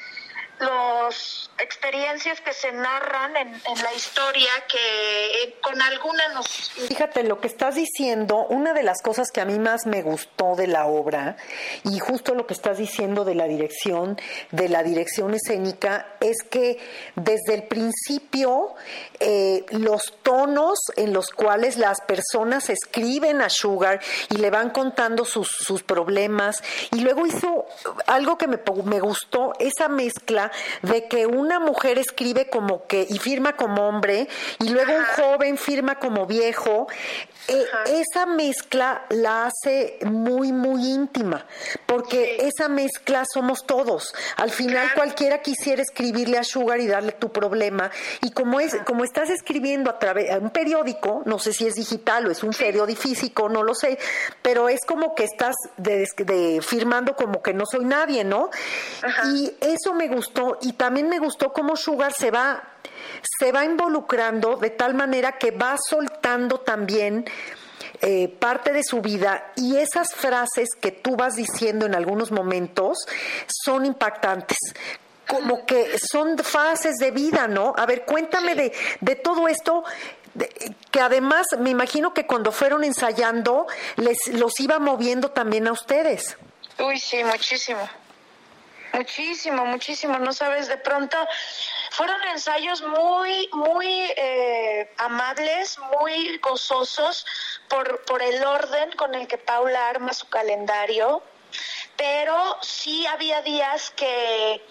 las 0.60 1.50
experiencias 1.60 2.40
que 2.42 2.54
se 2.54 2.72
narran 2.72 3.36
en, 3.36 3.52
la 3.84 3.94
historia 3.94 4.50
que 4.70 5.44
eh, 5.44 5.56
con 5.62 5.82
alguna 5.82 6.30
nos... 6.34 6.48
Fíjate, 6.88 7.24
lo 7.24 7.40
que 7.40 7.48
estás 7.48 7.76
diciendo, 7.76 8.46
una 8.50 8.74
de 8.74 8.84
las 8.84 9.02
cosas 9.02 9.32
que 9.32 9.42
a 9.42 9.46
mí 9.46 9.60
más 9.60 9.86
me 9.86 10.02
gustó 10.02 10.56
de 10.56 10.68
la 10.68 10.86
obra, 10.86 11.38
y 11.84 12.00
justo 12.00 12.36
lo 12.36 12.48
que 12.48 12.54
estás 12.54 12.78
diciendo 12.78 13.26
de 13.26 13.36
la 13.36 13.48
dirección, 13.48 14.20
de 14.52 14.70
la 14.70 14.84
dirección 14.84 15.34
escénica, 15.34 16.16
es 16.20 16.38
que 16.50 16.80
desde 17.16 17.56
el 17.56 17.64
principio 17.64 18.76
eh, 19.20 19.66
los 19.72 20.14
tonos 20.24 20.80
en 20.96 21.14
los 21.14 21.30
cuales 21.30 21.78
las 21.78 22.02
personas 22.02 22.70
escriben 22.70 23.42
a 23.42 23.50
Sugar 23.50 24.02
y 24.30 24.38
le 24.38 24.50
van 24.50 24.70
contando 24.70 25.26
sus, 25.26 25.48
sus 25.50 25.84
problemas, 25.84 26.62
y 26.92 27.02
luego 27.02 27.26
hizo 27.26 27.66
algo 28.08 28.38
que 28.38 28.48
me, 28.48 28.60
me 28.86 29.00
gustó, 29.00 29.54
esa 29.60 29.88
mezcla 29.88 30.52
de 30.82 31.08
que 31.08 31.26
una 31.26 31.60
mujer 31.60 31.98
escribe 31.98 32.50
como 32.50 32.86
que 32.88 33.06
y 33.10 33.20
firma 33.20 33.56
como 33.56 33.88
hombre 33.88 34.28
y 34.60 34.70
luego 34.70 34.94
un 34.94 35.06
joven 35.06 35.58
firma 35.58 36.00
como 36.00 36.26
viejo, 36.26 36.88
eh, 37.48 37.66
esa 37.88 38.26
mezcla 38.26 39.06
la 39.10 39.46
hace 39.46 40.00
muy, 40.04 40.52
muy 40.52 40.84
íntima, 40.86 41.46
porque 41.86 42.38
esa 42.42 42.68
mezcla 42.68 43.24
somos 43.32 43.66
todos. 43.66 44.14
Al 44.38 44.52
final 44.52 44.94
cualquiera 44.96 45.42
quisiera 45.42 45.82
escribirle 45.82 46.38
a 46.38 46.44
Sugar 46.44 46.80
y 46.80 46.88
darle 46.88 47.12
tu 47.12 47.32
problema. 47.32 47.92
Y 48.22 48.32
como 48.32 48.60
es, 48.60 48.76
como 48.86 49.04
estás 49.06 49.30
escribiendo 49.30 49.90
a 49.90 50.00
través 50.00 50.30
de 50.30 50.38
un 50.38 50.50
periódico, 50.50 51.24
no 51.26 51.40
sé 51.40 51.54
si 51.54 51.66
es 51.66 51.76
digital 51.76 52.28
o 52.28 52.32
es 52.32 52.44
un 52.44 52.52
periódico 52.52 53.02
físico, 53.02 53.50
no 53.50 53.64
lo 53.64 53.74
sé, 53.74 53.98
pero 54.42 54.70
es 54.70 54.82
como 54.86 55.16
que 55.16 55.24
estás 55.24 55.56
de, 55.78 56.62
firmando 56.62 57.16
como 57.16 57.42
que 57.42 57.54
no 57.54 57.66
soy 57.66 57.86
nadie, 57.86 58.24
¿no? 58.24 58.50
Y 59.34 59.54
eso 59.62 59.94
me 59.94 60.08
gustó, 60.08 60.58
y 60.62 60.74
también 60.74 61.10
me 61.10 61.20
gustó 61.20 61.54
cómo 61.54 61.76
Sugar 61.76 62.14
se 62.14 62.32
va 62.32 62.64
se 63.40 63.52
va 63.52 63.66
involucrando 63.66 64.58
de 64.58 64.70
tal 64.70 64.94
manera 64.94 65.38
que 65.38 65.52
va 65.52 65.76
soltando 65.78 66.60
también 66.60 67.26
eh, 68.02 68.28
parte 68.28 68.72
de 68.72 68.84
su 68.84 69.02
vida 69.02 69.52
y 69.56 69.78
esas 69.78 70.14
frases 70.14 70.70
que 70.80 70.92
tú 70.92 71.16
vas 71.16 71.36
diciendo 71.36 71.86
en 71.86 71.96
algunos 71.96 72.32
momentos 72.32 72.98
son 73.48 73.86
impactantes 73.86 74.58
como 75.28 75.66
que 75.66 75.98
son 76.00 76.38
fases 76.38 76.96
de 76.98 77.12
vida, 77.12 77.48
¿no? 77.48 77.74
A 77.78 77.86
ver, 77.86 78.06
cuéntame 78.06 78.56
de, 78.56 78.74
de 79.02 79.16
todo 79.16 79.48
esto, 79.48 79.84
que 80.92 81.00
además 81.00 81.48
me 81.60 81.70
imagino 81.70 82.14
que 82.14 82.26
cuando 82.26 82.52
fueron 82.52 82.84
ensayando 82.84 83.68
les 83.96 84.28
los 84.28 84.60
iba 84.60 84.80
moviendo 84.80 85.32
también 85.32 85.68
a 85.68 85.72
ustedes. 85.72 86.38
Uy, 86.80 87.00
sí, 87.00 87.24
muchísimo. 87.24 87.90
Muchísimo, 88.94 89.66
muchísimo. 89.66 90.20
No 90.20 90.32
sabes, 90.32 90.68
de 90.68 90.78
pronto 90.78 91.18
fueron 91.92 92.22
ensayos 92.32 92.82
muy, 92.82 93.50
muy 93.52 93.88
eh, 94.16 94.90
amables, 94.98 95.78
muy 96.00 96.38
gozosos 96.38 97.26
por, 97.68 98.04
por 98.06 98.22
el 98.22 98.44
orden 98.44 98.92
con 98.94 99.14
el 99.16 99.28
que 99.28 99.38
Paula 99.38 99.90
arma 99.90 100.14
su 100.14 100.28
calendario, 100.30 101.22
pero 101.98 102.58
sí 102.62 103.06
había 103.08 103.42
días 103.42 103.92
que, 103.92 104.62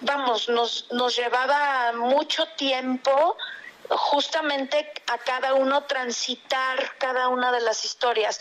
vamos, 0.00 0.48
nos, 0.48 0.86
nos 0.92 1.16
llevaba 1.16 1.92
mucho 1.92 2.46
tiempo 2.56 3.36
justamente 3.90 4.92
a 5.06 5.18
cada 5.18 5.54
uno 5.54 5.84
transitar 5.84 6.96
cada 6.98 7.28
una 7.28 7.52
de 7.52 7.60
las 7.60 7.84
historias. 7.84 8.38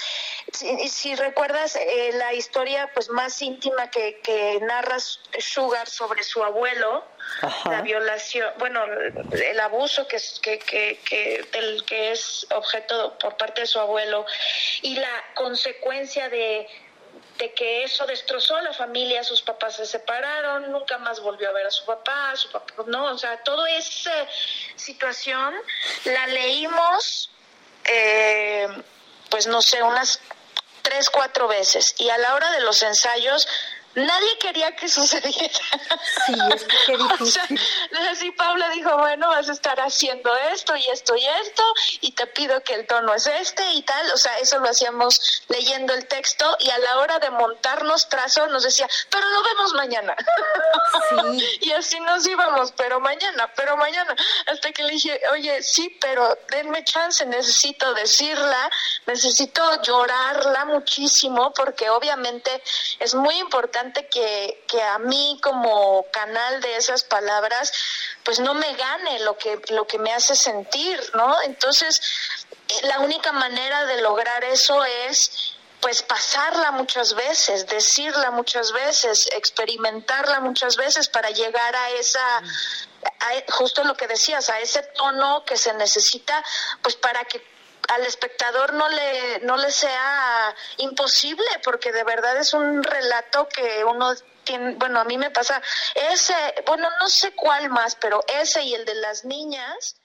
Si, 0.52 0.90
si 0.90 1.16
recuerdas 1.16 1.76
eh, 1.76 2.12
la 2.14 2.34
historia 2.34 2.92
pues 2.94 3.10
más 3.10 3.42
íntima 3.42 3.90
que, 3.90 4.20
que 4.22 4.60
narra 4.62 4.98
Sugar 5.00 5.88
sobre 5.88 6.24
su 6.24 6.44
abuelo, 6.44 7.06
la 7.66 7.82
violación, 7.82 8.50
bueno, 8.58 8.84
el 9.32 9.60
abuso 9.60 10.08
que, 10.08 10.18
que, 10.42 11.00
que, 11.00 11.46
del 11.52 11.84
que 11.86 12.12
es 12.12 12.48
objeto 12.56 13.18
por 13.20 13.38
parte 13.38 13.62
de 13.62 13.68
su 13.68 13.80
abuelo 13.80 14.26
y 14.82 14.96
la 14.96 15.24
consecuencia 15.36 16.30
de 16.30 16.68
de 17.38 17.54
que 17.54 17.84
eso 17.84 18.06
destrozó 18.06 18.56
a 18.56 18.62
la 18.62 18.74
familia, 18.74 19.24
sus 19.24 19.42
papás 19.42 19.76
se 19.76 19.86
separaron, 19.86 20.72
nunca 20.72 20.98
más 20.98 21.20
volvió 21.20 21.50
a 21.50 21.54
ver 21.54 21.68
a 21.68 21.72
su 21.72 21.86
papá, 21.86 22.36
su 22.36 22.50
papá, 22.52 22.74
no, 22.88 23.06
o 23.06 23.18
sea, 23.18 23.42
toda 23.44 23.70
esa 23.72 24.12
situación 24.76 25.54
la 26.06 26.28
leímos, 26.28 27.30
eh, 27.86 28.68
pues 29.30 29.48
no 29.48 29.62
sé, 29.62 29.84
unas 29.84 30.20
tres, 30.82 31.10
cuatro 31.10 31.48
veces, 31.48 31.96
y 32.00 32.10
a 32.10 32.18
la 32.18 32.34
hora 32.34 32.52
de 32.52 32.62
los 32.62 32.82
ensayos 32.82 33.48
nadie 33.98 34.38
quería 34.40 34.76
que 34.76 34.88
sucediera. 34.88 35.60
Sí, 36.26 36.34
es 36.54 36.64
que 36.64 36.78
qué 36.86 36.98
difícil. 36.98 37.60
así 38.10 38.32
Paula 38.32 38.70
dijo, 38.70 38.96
bueno, 38.98 39.30
vas 39.30 39.50
a 39.50 39.54
estar 39.54 39.80
haciendo 39.80 40.36
esto 40.54 40.76
y 40.76 40.88
esto 40.88 41.16
y 41.16 41.26
esto, 41.26 41.64
y 42.02 42.12
te 42.12 42.28
pido 42.28 42.62
que 42.64 42.76
el 42.76 42.86
tono 42.86 43.14
es 43.14 43.26
este 43.28 43.64
y 43.74 43.82
tal. 43.82 44.12
O 44.12 44.18
sea, 44.18 44.38
eso 44.38 44.60
lo 44.60 44.70
hacíamos 44.70 45.44
leyendo 45.50 45.94
el 45.94 46.08
texto 46.08 46.56
y 46.60 46.70
a 46.70 46.78
la 46.78 46.98
hora 47.00 47.20
de 47.20 47.32
montarnos 47.32 48.08
trazo 48.08 48.48
nos 48.48 48.64
decía, 48.64 48.88
pero 49.10 49.28
lo 49.30 49.44
vemos 49.44 49.74
mañana. 49.74 50.16
Sí. 51.10 51.58
y 51.62 51.72
así 51.72 52.00
nos 52.00 52.26
íbamos, 52.28 52.72
pero 52.74 53.00
mañana, 53.00 53.52
pero 53.56 53.78
mañana. 53.78 54.16
Hasta 54.46 54.72
que 54.72 54.84
le 54.84 54.92
dije, 54.92 55.20
oye, 55.32 55.64
sí, 55.64 55.98
pero 56.00 56.38
denme 56.50 56.84
chance, 56.84 57.26
necesito 57.26 57.94
decirla, 57.96 58.70
necesito 59.08 59.82
llorarla 59.82 60.66
muchísimo, 60.66 61.52
porque 61.54 61.90
obviamente 61.90 62.62
es 63.00 63.16
muy 63.16 63.36
importante 63.40 63.87
que, 63.94 64.64
a 64.82 65.00
mí 65.00 65.40
como 65.42 66.06
canal 66.12 66.62
de 66.62 66.78
esas 66.78 67.04
palabras, 67.04 67.72
pues 68.24 68.40
no 68.40 68.54
me 68.54 68.74
gane 68.76 69.20
lo 69.22 69.38
que, 69.38 69.60
lo 69.70 69.86
que 69.88 70.00
me 70.00 70.14
hace 70.14 70.36
sentir, 70.36 71.00
¿no? 71.14 71.42
Entonces, 71.44 72.02
eh, 72.70 72.88
la 72.88 73.00
única 73.00 73.32
manera 73.32 73.86
de 73.86 74.02
lograr 74.02 74.44
eso 74.44 74.84
es 74.84 75.54
pues 75.80 76.02
pasarla 76.02 76.72
muchas 76.72 77.14
veces, 77.14 77.68
decirla 77.68 78.32
muchas 78.32 78.72
veces, 78.72 79.28
experimentarla 79.32 80.40
muchas 80.40 80.76
veces 80.76 81.08
para 81.08 81.30
llegar 81.30 81.76
a 81.76 81.90
esa, 81.92 82.42
justo 83.50 83.84
lo 83.84 83.96
que 83.96 84.08
decías, 84.08 84.50
a 84.50 84.60
ese 84.60 84.82
tono 84.82 85.46
que 85.46 85.56
se 85.56 85.74
necesita, 85.76 86.44
pues 86.82 86.96
para 86.96 87.24
que 87.26 87.42
al 87.88 88.06
espectador 88.06 88.74
no 88.74 88.88
le, 88.90 89.40
no 89.40 89.58
le 89.58 89.72
sea 89.72 90.56
imposible, 90.78 91.46
porque 91.64 91.92
de 91.92 92.04
verdad 92.04 92.38
es 92.38 92.54
un 92.54 92.84
relato 92.84 93.48
que 93.48 93.84
uno 93.84 94.14
tiene, 94.44 94.76
bueno, 94.76 95.00
a 95.00 95.04
mí 95.04 95.18
me 95.18 95.32
pasa 95.32 95.62
ese, 95.96 96.34
bueno, 96.66 96.88
no 97.00 97.10
sé 97.10 97.32
cuál 97.34 97.70
más, 97.70 97.96
pero 97.96 98.24
ese 98.28 98.64
y 98.64 98.74
el 98.74 98.86
de 98.86 98.96
las 98.96 99.26
niñas. 99.26 99.96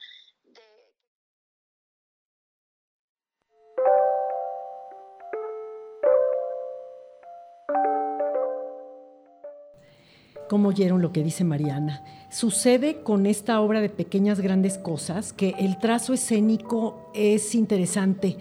¿Cómo 10.52 10.68
oyeron 10.68 11.00
lo 11.00 11.12
que 11.12 11.24
dice 11.24 11.44
Mariana? 11.44 12.02
Sucede 12.28 13.02
con 13.02 13.24
esta 13.24 13.58
obra 13.62 13.80
de 13.80 13.88
pequeñas 13.88 14.38
grandes 14.38 14.76
cosas 14.76 15.32
que 15.32 15.54
el 15.58 15.78
trazo 15.78 16.12
escénico 16.12 17.08
es 17.14 17.54
interesante. 17.54 18.36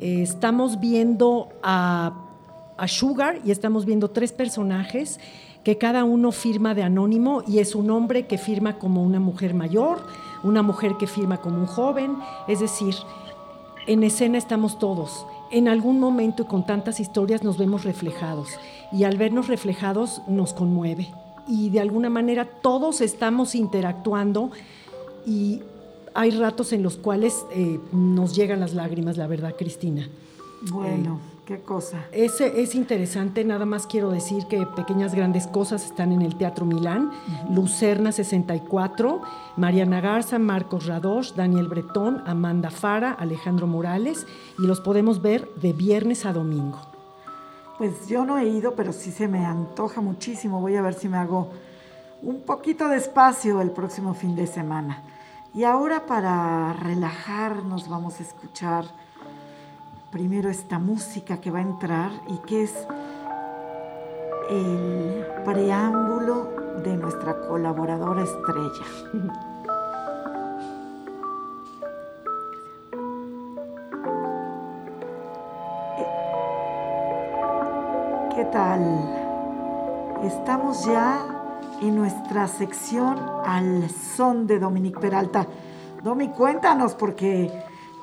Eh, 0.00 0.22
estamos 0.22 0.80
viendo 0.80 1.50
a, 1.62 2.18
Sugar 2.88 3.38
y 3.44 3.52
estamos 3.52 3.86
viendo 3.86 4.10
tres 4.10 4.32
personajes 4.32 5.20
que 5.62 5.78
cada 5.78 6.02
uno 6.02 6.32
firma 6.32 6.74
de 6.74 6.82
anónimo 6.82 7.44
y 7.46 7.60
es 7.60 7.76
un 7.76 7.92
hombre 7.92 8.26
que 8.26 8.38
firma 8.38 8.80
como 8.80 9.04
una 9.04 9.20
mujer 9.20 9.54
mayor, 9.54 10.04
una 10.42 10.62
mujer 10.62 10.94
que 10.98 11.06
firma 11.06 11.36
como 11.36 11.58
un 11.58 11.66
joven, 11.66 12.16
es 12.48 12.58
decir, 12.58 12.96
en 13.86 14.02
escena 14.02 14.36
estamos 14.36 14.80
todos. 14.80 15.24
En 15.52 15.68
algún 15.68 16.00
momento 16.00 16.42
y 16.42 16.46
con 16.46 16.66
tantas 16.66 16.98
historias 16.98 17.44
nos 17.44 17.56
vemos 17.56 17.84
reflejados 17.84 18.48
y 18.90 19.04
al 19.04 19.16
vernos 19.16 19.46
reflejados 19.46 20.22
nos 20.26 20.54
conmueve 20.54 21.08
y 21.46 21.70
de 21.70 21.80
alguna 21.80 22.10
manera 22.10 22.44
todos 22.44 23.00
estamos 23.00 23.54
interactuando 23.54 24.50
y 25.26 25.62
hay 26.14 26.30
ratos 26.30 26.72
en 26.72 26.82
los 26.82 26.96
cuales 26.96 27.44
eh, 27.52 27.80
nos 27.92 28.34
llegan 28.34 28.60
las 28.60 28.74
lágrimas, 28.74 29.16
la 29.16 29.26
verdad, 29.26 29.54
Cristina. 29.56 30.08
Bueno, 30.70 31.18
qué 31.46 31.60
cosa. 31.60 32.06
Es, 32.12 32.40
es 32.40 32.74
interesante, 32.74 33.44
nada 33.44 33.64
más 33.64 33.86
quiero 33.86 34.10
decir 34.10 34.46
que 34.46 34.64
Pequeñas 34.76 35.14
Grandes 35.14 35.46
Cosas 35.46 35.84
están 35.86 36.12
en 36.12 36.22
el 36.22 36.36
Teatro 36.36 36.64
Milán, 36.66 37.10
Lucerna 37.50 38.12
64, 38.12 39.22
Mariana 39.56 40.00
Garza, 40.00 40.38
Marcos 40.38 40.86
Radosh, 40.86 41.32
Daniel 41.32 41.68
Bretón, 41.68 42.22
Amanda 42.26 42.70
Fara, 42.70 43.12
Alejandro 43.12 43.66
Morales, 43.66 44.26
y 44.58 44.66
los 44.66 44.80
podemos 44.80 45.20
ver 45.20 45.48
de 45.56 45.72
viernes 45.72 46.26
a 46.26 46.32
domingo. 46.32 46.91
Pues 47.82 48.06
yo 48.06 48.24
no 48.24 48.38
he 48.38 48.46
ido, 48.46 48.76
pero 48.76 48.92
sí 48.92 49.10
se 49.10 49.26
me 49.26 49.44
antoja 49.44 50.00
muchísimo. 50.00 50.60
Voy 50.60 50.76
a 50.76 50.82
ver 50.82 50.94
si 50.94 51.08
me 51.08 51.16
hago 51.16 51.48
un 52.22 52.42
poquito 52.42 52.86
de 52.86 52.96
espacio 52.96 53.60
el 53.60 53.72
próximo 53.72 54.14
fin 54.14 54.36
de 54.36 54.46
semana. 54.46 55.02
Y 55.52 55.64
ahora 55.64 56.06
para 56.06 56.74
relajarnos 56.74 57.88
vamos 57.88 58.20
a 58.20 58.22
escuchar 58.22 58.84
primero 60.12 60.48
esta 60.48 60.78
música 60.78 61.40
que 61.40 61.50
va 61.50 61.58
a 61.58 61.62
entrar 61.62 62.12
y 62.28 62.36
que 62.46 62.62
es 62.62 62.86
el 64.48 65.26
preámbulo 65.44 66.52
de 66.84 66.96
nuestra 66.96 67.40
colaboradora 67.48 68.22
estrella. 68.22 69.42
tal? 78.52 80.20
Estamos 80.24 80.84
ya 80.84 81.26
en 81.80 81.96
nuestra 81.96 82.46
sección 82.46 83.18
al 83.44 83.88
son 83.90 84.46
de 84.46 84.58
Dominique 84.58 85.00
Peralta. 85.00 85.46
Domi, 86.02 86.28
cuéntanos, 86.28 86.94
porque 86.94 87.50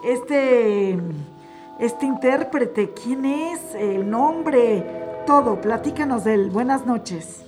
este, 0.04 0.97
este 1.80 2.06
intérprete, 2.06 2.93
¿quién 2.93 3.26
es? 3.26 3.76
El 3.76 4.10
nombre, 4.10 5.24
todo, 5.26 5.62
platícanos 5.62 6.24
de 6.24 6.34
él. 6.34 6.50
Buenas 6.50 6.86
noches. 6.86 7.45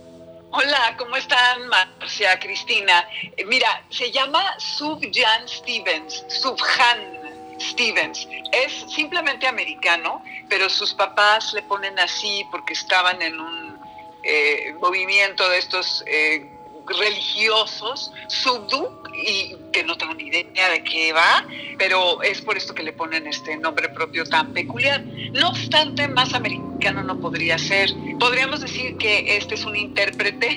Hola, 0.51 0.95
¿cómo 0.97 1.15
están, 1.15 1.67
Marcia, 1.69 2.37
Cristina? 2.39 3.07
Eh, 3.35 3.45
mira, 3.45 3.83
se 3.89 4.11
llama 4.11 4.43
Subjan 4.57 5.47
Stevens, 5.47 6.25
Subhan 6.27 7.20
Stevens. 7.69 8.27
Es 8.51 8.91
simplemente 8.91 9.47
americano, 9.47 10.23
pero 10.49 10.69
sus 10.69 10.93
papás 10.93 11.53
le 11.53 11.61
ponen 11.63 11.97
así 11.99 12.45
porque 12.51 12.73
estaban 12.73 13.21
en 13.21 13.39
un 13.39 13.79
eh, 14.23 14.75
movimiento 14.79 15.47
de 15.49 15.57
estos 15.57 16.03
eh, 16.05 16.50
religiosos, 16.87 18.11
Subdu, 18.27 19.01
y 19.13 19.55
que 19.71 19.83
no 19.83 19.97
tengo 19.97 20.13
ni 20.13 20.25
idea 20.25 20.69
de 20.69 20.83
qué 20.83 21.13
va, 21.13 21.45
pero 21.77 22.21
es 22.21 22.41
por 22.41 22.57
esto 22.57 22.73
que 22.73 22.83
le 22.83 22.93
ponen 22.93 23.27
este 23.27 23.57
nombre 23.57 23.89
propio 23.89 24.25
tan 24.25 24.53
peculiar. 24.53 25.03
No 25.33 25.49
obstante, 25.49 26.07
más 26.07 26.33
americano 26.33 27.03
no 27.03 27.19
podría 27.19 27.57
ser. 27.57 27.91
Podríamos 28.19 28.61
decir 28.61 28.97
que 28.97 29.37
este 29.37 29.55
es 29.55 29.65
un 29.65 29.75
intérprete 29.75 30.47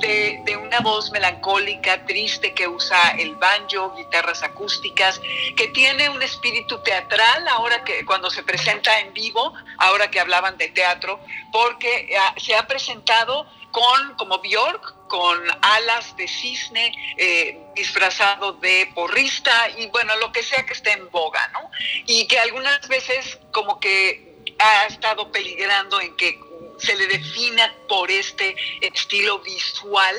de, 0.00 0.56
una 0.56 0.80
voz 0.80 1.10
melancólica, 1.12 2.04
triste, 2.06 2.54
que 2.54 2.66
usa 2.68 2.98
el 3.18 3.34
banjo, 3.36 3.94
guitarras 3.96 4.42
acústicas, 4.42 5.20
que 5.56 5.68
tiene 5.68 6.08
un 6.08 6.22
espíritu 6.22 6.78
teatral 6.82 7.46
ahora 7.48 7.84
que 7.84 8.04
cuando 8.04 8.30
se 8.30 8.42
presenta 8.42 9.00
en 9.00 9.12
vivo, 9.12 9.52
ahora 9.78 10.10
que 10.10 10.20
hablaban 10.20 10.56
de 10.58 10.68
teatro, 10.68 11.20
porque 11.52 12.14
ah, 12.18 12.34
se 12.38 12.54
ha 12.54 12.66
presentado 12.66 13.46
con, 13.70 14.14
como 14.16 14.38
Bjork, 14.38 14.94
con 15.12 15.38
alas 15.60 16.16
de 16.16 16.26
cisne, 16.26 16.90
eh, 17.18 17.58
disfrazado 17.74 18.54
de 18.54 18.90
porrista 18.94 19.68
y 19.76 19.84
bueno, 19.88 20.16
lo 20.16 20.32
que 20.32 20.42
sea 20.42 20.64
que 20.64 20.72
esté 20.72 20.92
en 20.92 21.10
boga, 21.10 21.46
¿no? 21.48 21.70
Y 22.06 22.26
que 22.28 22.38
algunas 22.38 22.88
veces 22.88 23.38
como 23.50 23.78
que 23.78 24.32
ha 24.58 24.86
estado 24.86 25.30
peligrando 25.30 26.00
en 26.00 26.16
que 26.16 26.40
se 26.84 26.96
le 26.96 27.06
defina 27.06 27.74
por 27.88 28.10
este 28.10 28.56
estilo 28.80 29.38
visual, 29.40 30.16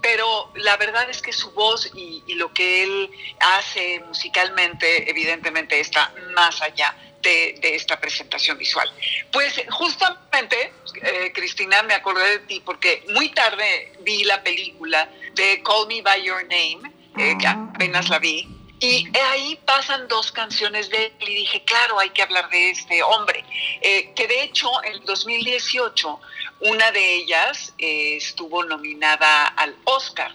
pero 0.00 0.50
la 0.54 0.76
verdad 0.76 1.08
es 1.10 1.20
que 1.20 1.32
su 1.32 1.50
voz 1.52 1.90
y, 1.94 2.22
y 2.26 2.34
lo 2.34 2.52
que 2.52 2.82
él 2.82 3.10
hace 3.40 4.00
musicalmente 4.06 5.10
evidentemente 5.10 5.80
está 5.80 6.12
más 6.34 6.62
allá 6.62 6.96
de, 7.22 7.58
esta 7.62 8.00
presentación 8.00 8.58
visual. 8.58 8.90
Pues 9.32 9.60
justamente, 9.70 10.72
eh, 11.02 11.32
Cristina, 11.34 11.82
me 11.82 11.94
acordé 11.94 12.28
de 12.30 12.38
ti 12.40 12.62
porque 12.64 13.04
muy 13.12 13.30
tarde 13.30 13.92
vi 14.00 14.24
la 14.24 14.42
película 14.42 15.08
de 15.34 15.62
Call 15.62 15.86
Me 15.88 16.02
By 16.02 16.22
Your 16.22 16.42
Name, 16.42 16.92
eh, 17.18 17.36
que 17.38 17.46
ah. 17.46 17.70
apenas 17.74 18.08
la 18.08 18.18
vi, 18.18 18.48
y 18.80 19.08
ahí 19.30 19.58
pasan 19.64 20.08
dos 20.08 20.32
canciones 20.32 20.88
de 20.90 21.06
él 21.06 21.28
y 21.28 21.34
dije, 21.36 21.62
claro, 21.64 21.98
hay 21.98 22.10
que 22.10 22.22
hablar 22.22 22.48
de 22.50 22.70
este 22.70 23.02
hombre, 23.02 23.44
eh, 23.80 24.12
que 24.14 24.26
de 24.26 24.42
hecho 24.42 24.68
en 24.84 25.04
2018 25.04 26.20
una 26.60 26.90
de 26.90 27.14
ellas 27.16 27.74
estuvo 27.78 28.64
nominada 28.64 29.46
al 29.46 29.74
Oscar. 29.84 30.32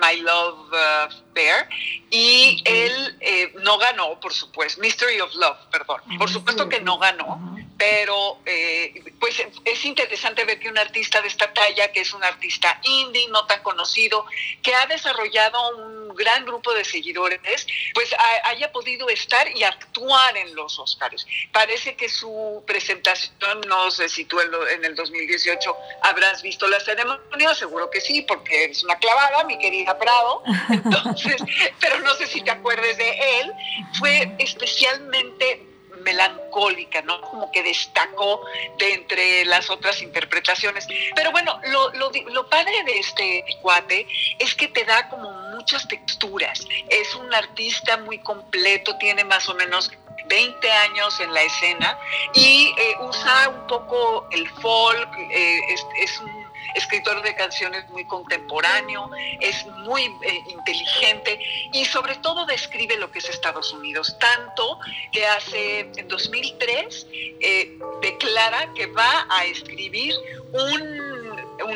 My 0.00 0.20
Love 0.20 1.23
Bear 1.34 1.68
y 2.10 2.62
él 2.64 3.16
eh, 3.20 3.52
no 3.62 3.76
ganó, 3.78 4.18
por 4.20 4.32
supuesto, 4.32 4.80
Mystery 4.80 5.20
of 5.20 5.34
Love, 5.34 5.58
perdón, 5.70 6.00
por 6.18 6.30
supuesto 6.30 6.68
que 6.68 6.80
no 6.80 6.98
ganó, 6.98 7.56
pero 7.76 8.38
eh, 8.46 9.02
pues 9.18 9.42
es 9.64 9.84
interesante 9.84 10.44
ver 10.44 10.60
que 10.60 10.68
un 10.68 10.78
artista 10.78 11.20
de 11.20 11.28
esta 11.28 11.52
talla, 11.52 11.90
que 11.92 12.00
es 12.00 12.12
un 12.12 12.22
artista 12.22 12.78
indie, 12.82 13.28
no 13.28 13.44
tan 13.46 13.62
conocido, 13.62 14.26
que 14.62 14.74
ha 14.74 14.86
desarrollado 14.86 15.76
un 15.76 16.14
gran 16.14 16.44
grupo 16.44 16.72
de 16.72 16.84
seguidores, 16.84 17.66
pues 17.92 18.14
haya 18.44 18.70
podido 18.72 19.08
estar 19.08 19.48
y 19.56 19.64
actuar 19.64 20.36
en 20.36 20.54
los 20.54 20.78
Oscars. 20.78 21.26
Parece 21.52 21.96
que 21.96 22.08
su 22.08 22.62
presentación, 22.66 23.60
no 23.66 23.90
sé 23.90 24.08
si 24.08 24.24
tú 24.24 24.38
en, 24.40 24.84
el 24.84 24.94
2018 24.94 25.76
habrás 26.02 26.42
visto 26.42 26.66
la 26.68 26.80
ceremonia, 26.80 27.54
seguro 27.54 27.90
que 27.90 28.00
sí, 28.00 28.22
porque 28.22 28.66
es 28.66 28.84
una 28.84 28.96
clavada, 28.96 29.44
mi 29.44 29.58
querida 29.58 29.98
Prado. 29.98 30.42
Entonces, 30.70 31.23
pero 31.80 32.00
no 32.00 32.14
sé 32.14 32.26
si 32.26 32.40
te 32.42 32.50
acuerdes 32.50 32.96
de 32.96 33.40
él, 33.40 33.52
fue 33.98 34.34
especialmente 34.38 35.62
melancólica, 36.04 37.02
¿no? 37.02 37.20
Como 37.22 37.50
que 37.50 37.62
destacó 37.62 38.42
de 38.78 38.94
entre 38.94 39.44
las 39.46 39.70
otras 39.70 40.02
interpretaciones. 40.02 40.86
Pero 41.14 41.32
bueno, 41.32 41.58
lo, 41.64 41.90
lo, 41.92 42.48
padre 42.48 42.84
de 42.84 42.98
este 42.98 43.44
cuate 43.62 44.06
es 44.38 44.54
que 44.54 44.68
te 44.68 44.84
da 44.84 45.08
como 45.08 45.30
muchas 45.56 45.88
texturas. 45.88 46.66
Es 46.88 47.14
un 47.14 47.32
artista 47.34 47.96
muy 47.98 48.18
completo, 48.18 48.96
tiene 48.98 49.24
más 49.24 49.48
o 49.48 49.54
menos 49.54 49.90
20 50.26 50.70
años 50.70 51.20
en 51.20 51.32
la 51.32 51.42
escena 51.42 51.98
y 52.34 52.74
eh, 52.78 52.96
usa 53.00 53.48
un 53.48 53.66
poco 53.66 54.26
el 54.30 54.48
folk, 54.60 55.08
eh, 55.30 55.60
es 55.98 56.20
un 56.20 56.43
escritor 56.74 57.22
de 57.22 57.34
canciones 57.34 57.88
muy 57.90 58.04
contemporáneo, 58.06 59.10
es 59.40 59.66
muy 59.66 60.02
eh, 60.02 60.40
inteligente 60.48 61.38
y 61.72 61.84
sobre 61.84 62.16
todo 62.16 62.46
describe 62.46 62.96
lo 62.96 63.10
que 63.10 63.18
es 63.18 63.28
Estados 63.28 63.72
Unidos, 63.72 64.16
tanto 64.18 64.78
que 65.12 65.26
hace 65.26 65.80
en 65.96 66.08
2003 66.08 67.06
eh, 67.12 67.78
declara 68.00 68.72
que 68.74 68.86
va 68.86 69.26
a 69.30 69.44
escribir 69.44 70.14
un, 70.52 71.14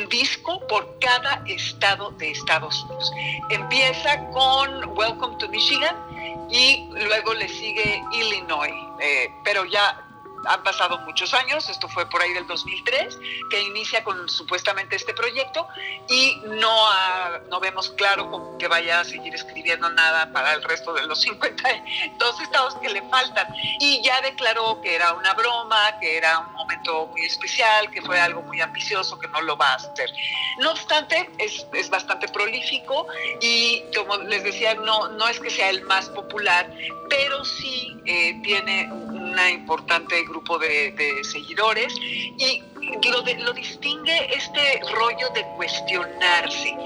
disco 0.08 0.66
por 0.68 0.98
cada 1.00 1.42
estado 1.46 2.10
de 2.12 2.30
Estados 2.30 2.82
Unidos. 2.84 3.12
Empieza 3.50 4.18
con 4.30 4.96
Welcome 4.96 5.36
to 5.38 5.48
Michigan 5.48 5.94
y 6.50 6.88
luego 6.90 7.34
le 7.34 7.48
sigue 7.48 8.02
Illinois, 8.12 8.72
eh, 9.00 9.28
pero 9.44 9.66
ya 9.66 10.07
han 10.46 10.62
pasado 10.62 10.98
muchos 11.00 11.34
años, 11.34 11.68
esto 11.68 11.88
fue 11.88 12.08
por 12.08 12.22
ahí 12.22 12.32
del 12.32 12.46
2003, 12.46 13.18
que 13.50 13.62
inicia 13.62 14.04
con 14.04 14.28
supuestamente 14.28 14.96
este 14.96 15.14
proyecto 15.14 15.66
y 16.08 16.40
no, 16.44 16.88
no 17.48 17.60
vemos 17.60 17.90
claro 17.90 18.56
que 18.58 18.68
vaya 18.68 19.00
a 19.00 19.04
seguir 19.04 19.34
escribiendo 19.34 19.88
nada 19.90 20.32
para 20.32 20.54
el 20.54 20.62
resto 20.62 20.92
de 20.92 21.06
los 21.06 21.20
52 21.22 22.40
estados 22.40 22.74
que 22.76 22.88
le 22.88 23.02
faltan. 23.08 23.46
Y 23.80 24.02
ya 24.02 24.20
declaró 24.20 24.80
que 24.82 24.94
era 24.94 25.12
una 25.14 25.34
broma, 25.34 25.98
que 26.00 26.16
era 26.16 26.38
un 26.40 26.52
momento 26.54 27.06
muy 27.08 27.22
especial, 27.22 27.90
que 27.90 28.02
fue 28.02 28.20
algo 28.20 28.42
muy 28.42 28.60
ambicioso, 28.60 29.18
que 29.18 29.28
no 29.28 29.40
lo 29.42 29.56
va 29.56 29.72
a 29.72 29.74
hacer. 29.74 30.10
No 30.58 30.72
obstante, 30.72 31.30
es, 31.38 31.66
es 31.72 31.90
bastante 31.90 32.28
prolífico 32.28 33.06
y 33.40 33.84
como 33.96 34.16
les 34.18 34.42
decía, 34.44 34.74
no, 34.74 35.08
no 35.08 35.28
es 35.28 35.40
que 35.40 35.50
sea 35.50 35.70
el 35.70 35.82
más 35.82 36.08
popular, 36.10 36.70
pero 37.08 37.44
sí 37.44 37.96
eh, 38.04 38.40
tiene 38.42 38.90
una 38.92 39.17
importante 39.50 40.22
grupo 40.24 40.58
de, 40.58 41.22
seguidores 41.22 41.94
y 42.00 42.62
lo, 43.10 43.22
lo, 43.44 43.52
distingue 43.52 44.34
este 44.34 44.80
rollo 44.92 45.28
de 45.30 45.44
cuestionarse 45.56 46.76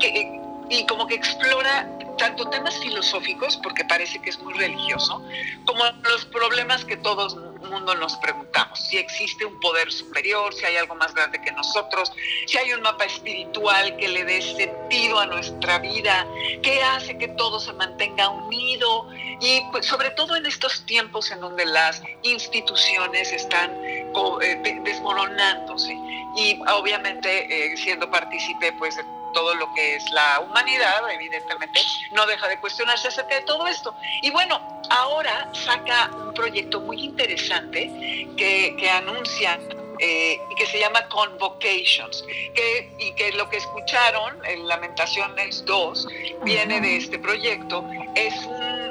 que, 0.00 0.40
y 0.72 0.86
como 0.86 1.06
que 1.06 1.14
explora 1.14 1.86
tanto 2.16 2.48
temas 2.48 2.78
filosóficos, 2.78 3.58
porque 3.58 3.84
parece 3.84 4.20
que 4.20 4.30
es 4.30 4.38
muy 4.38 4.54
religioso, 4.54 5.22
como 5.66 5.84
los 6.02 6.24
problemas 6.26 6.84
que 6.84 6.96
todos 6.96 7.36
mundo 7.72 7.94
nos 7.94 8.16
preguntamos. 8.16 8.78
Si 8.78 8.98
existe 8.98 9.44
un 9.44 9.58
poder 9.60 9.90
superior, 9.90 10.52
si 10.54 10.64
hay 10.66 10.76
algo 10.76 10.94
más 10.94 11.14
grande 11.14 11.40
que 11.40 11.50
nosotros, 11.52 12.12
si 12.46 12.58
hay 12.58 12.72
un 12.72 12.82
mapa 12.82 13.04
espiritual 13.04 13.96
que 13.96 14.08
le 14.08 14.24
dé 14.24 14.42
sentido 14.42 15.18
a 15.18 15.26
nuestra 15.26 15.78
vida, 15.78 16.26
qué 16.62 16.82
hace 16.82 17.16
que 17.16 17.28
todo 17.28 17.58
se 17.58 17.72
mantenga 17.72 18.28
unido 18.28 19.08
y 19.40 19.62
pues, 19.72 19.86
sobre 19.86 20.10
todo 20.10 20.36
en 20.36 20.46
estos 20.46 20.84
tiempos 20.86 21.30
en 21.30 21.40
donde 21.40 21.64
las 21.64 22.02
instituciones 22.22 23.32
están 23.32 23.70
eh, 23.82 24.80
desmoronándose 24.84 25.96
y 26.36 26.60
obviamente 26.68 27.72
eh, 27.72 27.76
siendo 27.76 28.10
partícipe 28.10 28.72
pues 28.78 28.96
de 28.96 29.04
todo 29.32 29.54
lo 29.54 29.72
que 29.74 29.96
es 29.96 30.10
la 30.10 30.40
humanidad, 30.40 31.10
evidentemente, 31.10 31.80
no 32.12 32.26
deja 32.26 32.48
de 32.48 32.58
cuestionarse 32.60 33.08
acerca 33.08 33.36
de 33.36 33.42
todo 33.42 33.66
esto. 33.66 33.94
Y 34.22 34.30
bueno, 34.30 34.82
ahora 34.90 35.48
saca 35.52 36.10
un 36.14 36.34
proyecto 36.34 36.80
muy 36.80 37.02
interesante 37.02 38.28
que, 38.36 38.76
que 38.78 38.90
anuncia 38.90 39.58
eh, 39.98 40.40
y 40.50 40.54
que 40.56 40.66
se 40.66 40.80
llama 40.80 41.06
Convocations, 41.08 42.24
que, 42.54 42.92
y 42.98 43.12
que 43.12 43.32
lo 43.32 43.48
que 43.48 43.58
escucharon 43.58 44.44
en 44.44 44.66
Lamentaciones 44.66 45.64
2 45.64 46.08
viene 46.44 46.80
de 46.80 46.96
este 46.96 47.18
proyecto, 47.18 47.84
es 48.14 48.34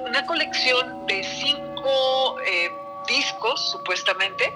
una 0.05 0.25
colección 0.25 1.05
de 1.07 1.23
cinco... 1.23 2.37
Eh, 2.45 2.71
discos, 3.11 3.71
supuestamente, 3.71 4.53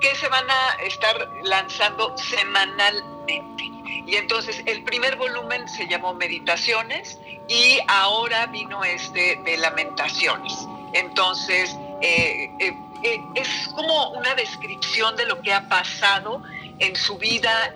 que 0.00 0.14
se 0.14 0.28
van 0.28 0.48
a 0.48 0.74
estar 0.84 1.28
lanzando 1.42 2.16
semanalmente. 2.16 3.64
Y 4.06 4.14
entonces 4.14 4.62
el 4.66 4.84
primer 4.84 5.16
volumen 5.16 5.68
se 5.68 5.88
llamó 5.88 6.14
Meditaciones 6.14 7.18
y 7.48 7.78
ahora 7.88 8.46
vino 8.46 8.84
este 8.84 9.40
de 9.44 9.56
Lamentaciones. 9.56 10.52
Entonces, 10.92 11.76
eh, 12.00 12.50
eh, 12.60 12.72
eh, 13.02 13.20
es 13.34 13.68
como 13.74 14.10
una 14.10 14.34
descripción 14.34 15.16
de 15.16 15.26
lo 15.26 15.42
que 15.42 15.52
ha 15.52 15.68
pasado 15.68 16.42
en 16.78 16.94
su 16.94 17.16
vida, 17.18 17.74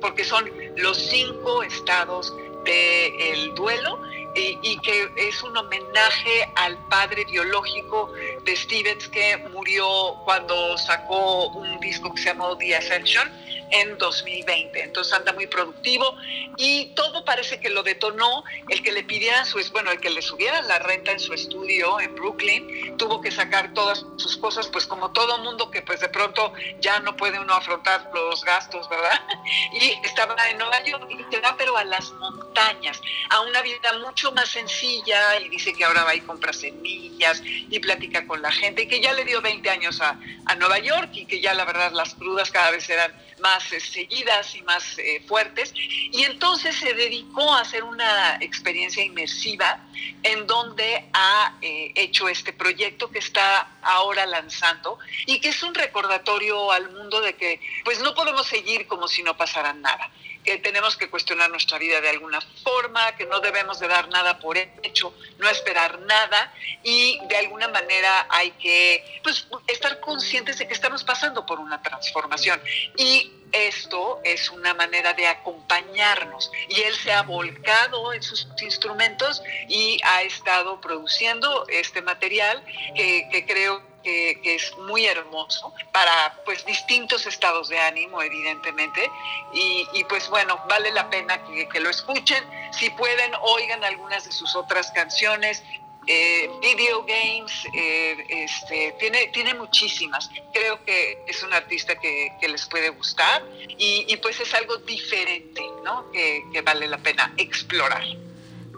porque 0.00 0.24
son 0.24 0.50
los 0.76 0.96
cinco 0.96 1.62
estados 1.62 2.34
del 2.64 3.54
duelo 3.54 4.00
y, 4.34 4.78
que 4.78 5.12
es 5.16 5.42
un 5.42 5.56
homenaje 5.56 6.52
al 6.56 6.78
padre 6.88 7.24
biológico 7.24 8.12
de 8.44 8.56
Stevens 8.56 9.08
que 9.08 9.36
murió 9.52 9.86
cuando 10.24 10.76
sacó 10.78 11.48
un 11.48 11.78
disco 11.80 12.12
que 12.14 12.22
se 12.22 12.28
llamó 12.28 12.56
The 12.56 12.76
Ascension 12.76 13.30
en 13.72 13.98
2020. 13.98 14.82
Entonces 14.82 15.12
anda 15.12 15.32
muy 15.32 15.46
productivo 15.46 16.16
y 16.56 16.86
todo 16.94 17.24
parece 17.24 17.58
que 17.58 17.70
lo 17.70 17.82
detonó 17.82 18.44
el 18.68 18.82
que 18.82 18.92
le 18.92 19.02
pidieran 19.02 19.46
su, 19.46 19.60
bueno, 19.72 19.90
el 19.90 20.00
que 20.00 20.10
le 20.10 20.22
subieran 20.22 20.68
la 20.68 20.78
renta 20.78 21.10
en 21.10 21.18
su 21.18 21.32
estudio 21.32 21.98
en 22.00 22.14
Brooklyn, 22.14 22.96
tuvo 22.98 23.20
que 23.20 23.30
sacar 23.30 23.72
todas 23.74 24.04
sus 24.16 24.36
cosas, 24.36 24.68
pues 24.68 24.86
como 24.86 25.12
todo 25.12 25.38
mundo 25.38 25.70
que 25.70 25.82
pues 25.82 26.00
de 26.00 26.08
pronto 26.08 26.52
ya 26.80 27.00
no 27.00 27.16
puede 27.16 27.38
uno 27.38 27.54
afrontar 27.54 28.10
los 28.14 28.44
gastos, 28.44 28.88
¿verdad? 28.88 29.20
Y 29.72 29.98
estaba 30.04 30.36
en 30.50 30.58
Nueva 30.58 30.82
York 30.84 31.08
y 31.10 31.22
te 31.30 31.40
va 31.40 31.56
pero 31.56 31.76
a 31.76 31.84
las 31.84 32.10
montañas, 32.12 33.00
a 33.30 33.40
una 33.40 33.62
vida 33.62 33.98
mucho 33.98 34.32
más 34.32 34.48
sencilla 34.48 35.40
y 35.40 35.48
dice 35.48 35.72
que 35.72 35.84
ahora 35.84 36.04
va 36.04 36.14
y 36.14 36.20
compra 36.20 36.52
semillas 36.52 37.40
y 37.44 37.78
platica 37.80 38.26
con 38.26 38.42
la 38.42 38.52
gente 38.52 38.82
y 38.82 38.88
que 38.88 39.00
ya 39.00 39.12
le 39.12 39.24
dio 39.24 39.40
20 39.40 39.68
años 39.70 40.00
a, 40.00 40.18
a 40.46 40.54
Nueva 40.56 40.78
York 40.78 41.10
y 41.14 41.26
que 41.26 41.40
ya 41.40 41.54
la 41.54 41.64
verdad 41.64 41.92
las 41.92 42.14
crudas 42.14 42.50
cada 42.50 42.70
vez 42.70 42.88
eran 42.90 43.12
más 43.40 43.61
eh, 43.70 43.80
seguidas 43.80 44.54
y 44.54 44.62
más 44.62 44.98
eh, 44.98 45.22
fuertes. 45.26 45.74
Y 45.74 46.24
entonces 46.24 46.74
se 46.76 46.94
dedicó 46.94 47.52
a 47.52 47.60
hacer 47.60 47.84
una 47.84 48.38
experiencia 48.40 49.04
inmersiva 49.04 49.84
en 50.22 50.46
donde 50.46 51.04
ha 51.12 51.58
eh, 51.60 51.92
hecho 51.94 52.28
este 52.28 52.52
proyecto 52.52 53.10
que 53.10 53.18
está 53.18 53.78
ahora 53.82 54.24
lanzando 54.24 54.98
y 55.26 55.40
que 55.40 55.48
es 55.48 55.62
un 55.62 55.74
recordatorio 55.74 56.72
al 56.72 56.90
mundo 56.90 57.20
de 57.20 57.34
que 57.34 57.60
pues 57.84 58.00
no 58.00 58.14
podemos 58.14 58.46
seguir 58.46 58.86
como 58.86 59.06
si 59.08 59.22
no 59.22 59.36
pasara 59.36 59.72
nada 59.72 60.10
que 60.44 60.58
tenemos 60.58 60.96
que 60.96 61.08
cuestionar 61.08 61.50
nuestra 61.50 61.78
vida 61.78 62.00
de 62.00 62.08
alguna 62.08 62.40
forma, 62.62 63.14
que 63.16 63.26
no 63.26 63.40
debemos 63.40 63.78
de 63.78 63.88
dar 63.88 64.08
nada 64.08 64.38
por 64.38 64.58
hecho, 64.58 65.14
no 65.38 65.48
esperar 65.48 66.00
nada 66.00 66.52
y 66.82 67.18
de 67.28 67.36
alguna 67.36 67.68
manera 67.68 68.26
hay 68.28 68.50
que 68.52 69.20
pues, 69.22 69.46
estar 69.68 70.00
conscientes 70.00 70.58
de 70.58 70.66
que 70.66 70.74
estamos 70.74 71.04
pasando 71.04 71.46
por 71.46 71.60
una 71.60 71.80
transformación. 71.80 72.60
Y 72.96 73.30
esto 73.52 74.20
es 74.24 74.50
una 74.50 74.74
manera 74.74 75.12
de 75.12 75.28
acompañarnos. 75.28 76.50
Y 76.68 76.80
él 76.82 76.94
se 76.96 77.12
ha 77.12 77.22
volcado 77.22 78.12
en 78.12 78.22
sus 78.22 78.48
instrumentos 78.62 79.42
y 79.68 80.00
ha 80.04 80.22
estado 80.22 80.80
produciendo 80.80 81.66
este 81.68 82.02
material 82.02 82.64
que, 82.94 83.44
creo 83.46 83.82
que, 84.02 84.40
es 84.42 84.76
muy 84.78 85.06
hermoso 85.06 85.72
para 85.92 86.36
pues 86.44 86.64
distintos 86.64 87.26
estados 87.26 87.68
de 87.68 87.78
ánimo, 87.78 88.22
evidentemente. 88.22 89.10
Y, 89.52 90.04
pues 90.04 90.28
bueno, 90.28 90.60
vale 90.68 90.90
la 90.92 91.08
pena 91.10 91.40
que, 91.44 91.80
lo 91.80 91.90
escuchen. 91.90 92.44
Si 92.72 92.90
pueden, 92.90 93.32
oigan 93.42 93.84
algunas 93.84 94.24
de 94.24 94.32
sus 94.32 94.56
otras 94.56 94.90
canciones. 94.92 95.62
Eh, 96.06 96.50
video 96.60 97.04
games, 97.06 97.52
eh, 97.72 98.16
este, 98.28 98.94
tiene, 98.98 99.28
tiene 99.32 99.54
muchísimas. 99.54 100.30
Creo 100.52 100.82
que 100.84 101.24
es 101.26 101.42
un 101.42 101.52
artista 101.52 101.94
que, 101.96 102.32
les 102.48 102.66
puede 102.66 102.90
gustar 102.90 103.42
y, 103.78 104.16
pues 104.16 104.40
es 104.40 104.52
algo 104.54 104.76
diferente, 104.78 105.62
¿no? 105.84 106.10
Que, 106.10 106.44
que 106.52 106.60
vale 106.60 106.86
la 106.88 106.98
pena 106.98 107.32
explorar. 107.36 108.02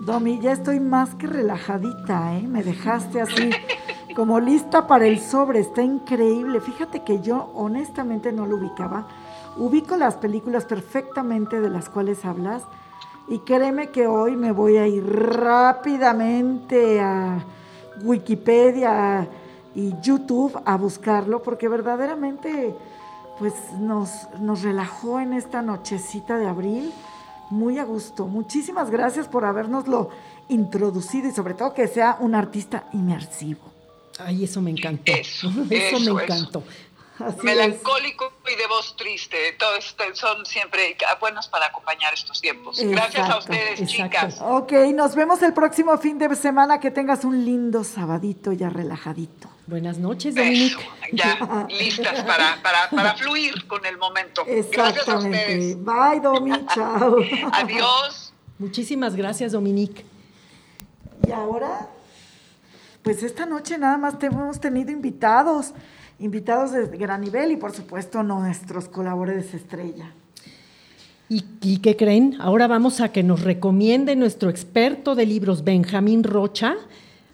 Domi, 0.01 0.39
ya 0.41 0.53
estoy 0.53 0.81
más 0.81 1.15
que 1.15 1.27
relajadita, 1.27 2.37
¿eh? 2.37 2.43
Me 2.43 2.63
dejaste 2.63 3.23
así 3.23 3.51
como 4.15 4.39
lista 4.39 4.87
para 4.87 5.07
el 5.07 5.19
sobre, 5.19 5.61
está 5.61 5.83
increíble. 5.83 6.61
Fíjate 6.61 7.05
que 7.05 7.23
yo 7.23 7.51
honestamente 7.55 8.33
no 8.33 8.45
lo 8.47 8.57
ubicaba. 8.57 9.09
Ubico 9.57 9.97
las 9.97 10.17
películas 10.17 10.67
perfectamente 10.67 11.61
de 11.61 11.71
las 11.71 11.89
cuales 11.89 12.25
hablas 12.25 12.65
y 13.29 13.39
créeme 13.39 13.91
que 13.91 14.07
hoy 14.07 14.37
me 14.37 14.53
voy 14.53 14.77
a 14.77 14.87
ir 14.87 15.05
rápidamente 15.05 17.01
a 17.01 17.45
Wikipedia 18.03 19.29
y 19.75 19.95
YouTube 20.03 20.61
a 20.65 20.77
buscarlo 20.77 21.43
porque 21.43 21.69
verdaderamente 21.69 22.75
pues 23.39 23.55
nos, 23.79 24.11
nos 24.41 24.63
relajó 24.63 25.21
en 25.21 25.33
esta 25.33 25.63
nochecita 25.63 26.39
de 26.39 26.47
abril 26.47 26.93
muy 27.51 27.79
a 27.79 27.85
gusto. 27.85 28.27
Muchísimas 28.27 28.91
gracias 28.91 29.29
por 29.29 29.45
habernoslo 29.45 30.11
introducido 30.49 31.29
y 31.29 31.33
sobre 31.33 31.55
todo 31.55 31.75
que 31.75 31.89
sea 31.89 32.17
un 32.21 32.35
artista 32.35 32.89
inmersivo. 32.93 33.75
Ay, 34.19 34.45
eso 34.45 34.61
me 34.61 34.71
encantó. 34.71 35.13
Eso, 35.13 35.51
me 35.69 36.23
encantó. 36.23 36.63
Melancólico 37.43 38.33
y 38.53 38.57
de 38.57 38.67
voz 38.67 38.97
triste. 38.97 39.53
Todos 39.59 39.95
son 40.15 40.45
siempre 40.45 40.97
buenos 41.21 41.49
para 41.49 41.67
acompañar 41.67 42.13
estos 42.13 42.41
tiempos. 42.41 42.81
Gracias 42.81 43.31
a 43.31 43.39
ustedes, 43.39 43.89
chicas. 43.89 44.39
Ok, 44.41 44.73
nos 44.95 45.15
vemos 45.15 45.41
el 45.43 45.53
próximo 45.53 45.97
fin 45.99 46.19
de 46.19 46.35
semana. 46.35 46.81
Que 46.81 46.91
tengas 46.91 47.25
un 47.25 47.45
lindo 47.45 47.85
sabadito 47.85 48.53
ya 48.53 48.69
relajadito. 48.69 49.49
Buenas 49.67 49.99
noches, 49.99 50.35
Dominique. 50.35 50.77
ya 51.13 51.67
listas 51.71 52.23
para, 52.25 52.61
para, 52.63 52.91
para, 52.91 53.15
fluir 53.15 53.67
con 53.67 53.87
el 53.87 53.97
momento. 53.97 54.45
Gracias 54.47 55.09
a 55.09 55.19
ustedes. 55.19 55.83
Bye, 55.83 56.21
Domi. 56.21 56.67
Chao. 56.75 57.17
Adiós. 57.53 58.33
Muchísimas 58.59 59.15
gracias, 59.15 59.53
Dominique. 59.53 60.05
Y 61.27 61.33
ahora, 61.33 61.89
pues 63.03 63.23
esta 63.23 63.47
noche 63.47 63.79
nada 63.79 63.97
más 63.97 64.15
hemos 64.21 64.61
tenido 64.61 64.91
invitados 64.91 65.73
invitados 66.19 66.73
de 66.73 66.87
gran 66.97 67.21
nivel 67.21 67.53
y 67.53 67.57
por 67.57 67.75
supuesto 67.75 68.23
nuestros 68.23 68.89
colaboradores 68.89 69.55
estrella. 69.55 70.13
¿Y, 71.29 71.79
qué 71.79 71.97
creen? 71.97 72.37
Ahora 72.39 72.67
vamos 72.67 73.01
a 73.01 73.11
que 73.11 73.23
nos 73.23 73.41
recomiende 73.41 74.15
nuestro 74.15 74.51
experto 74.51 75.15
de 75.15 75.27
libros, 75.27 75.65
Benjamín 75.65 76.23
Rocha. 76.23 76.77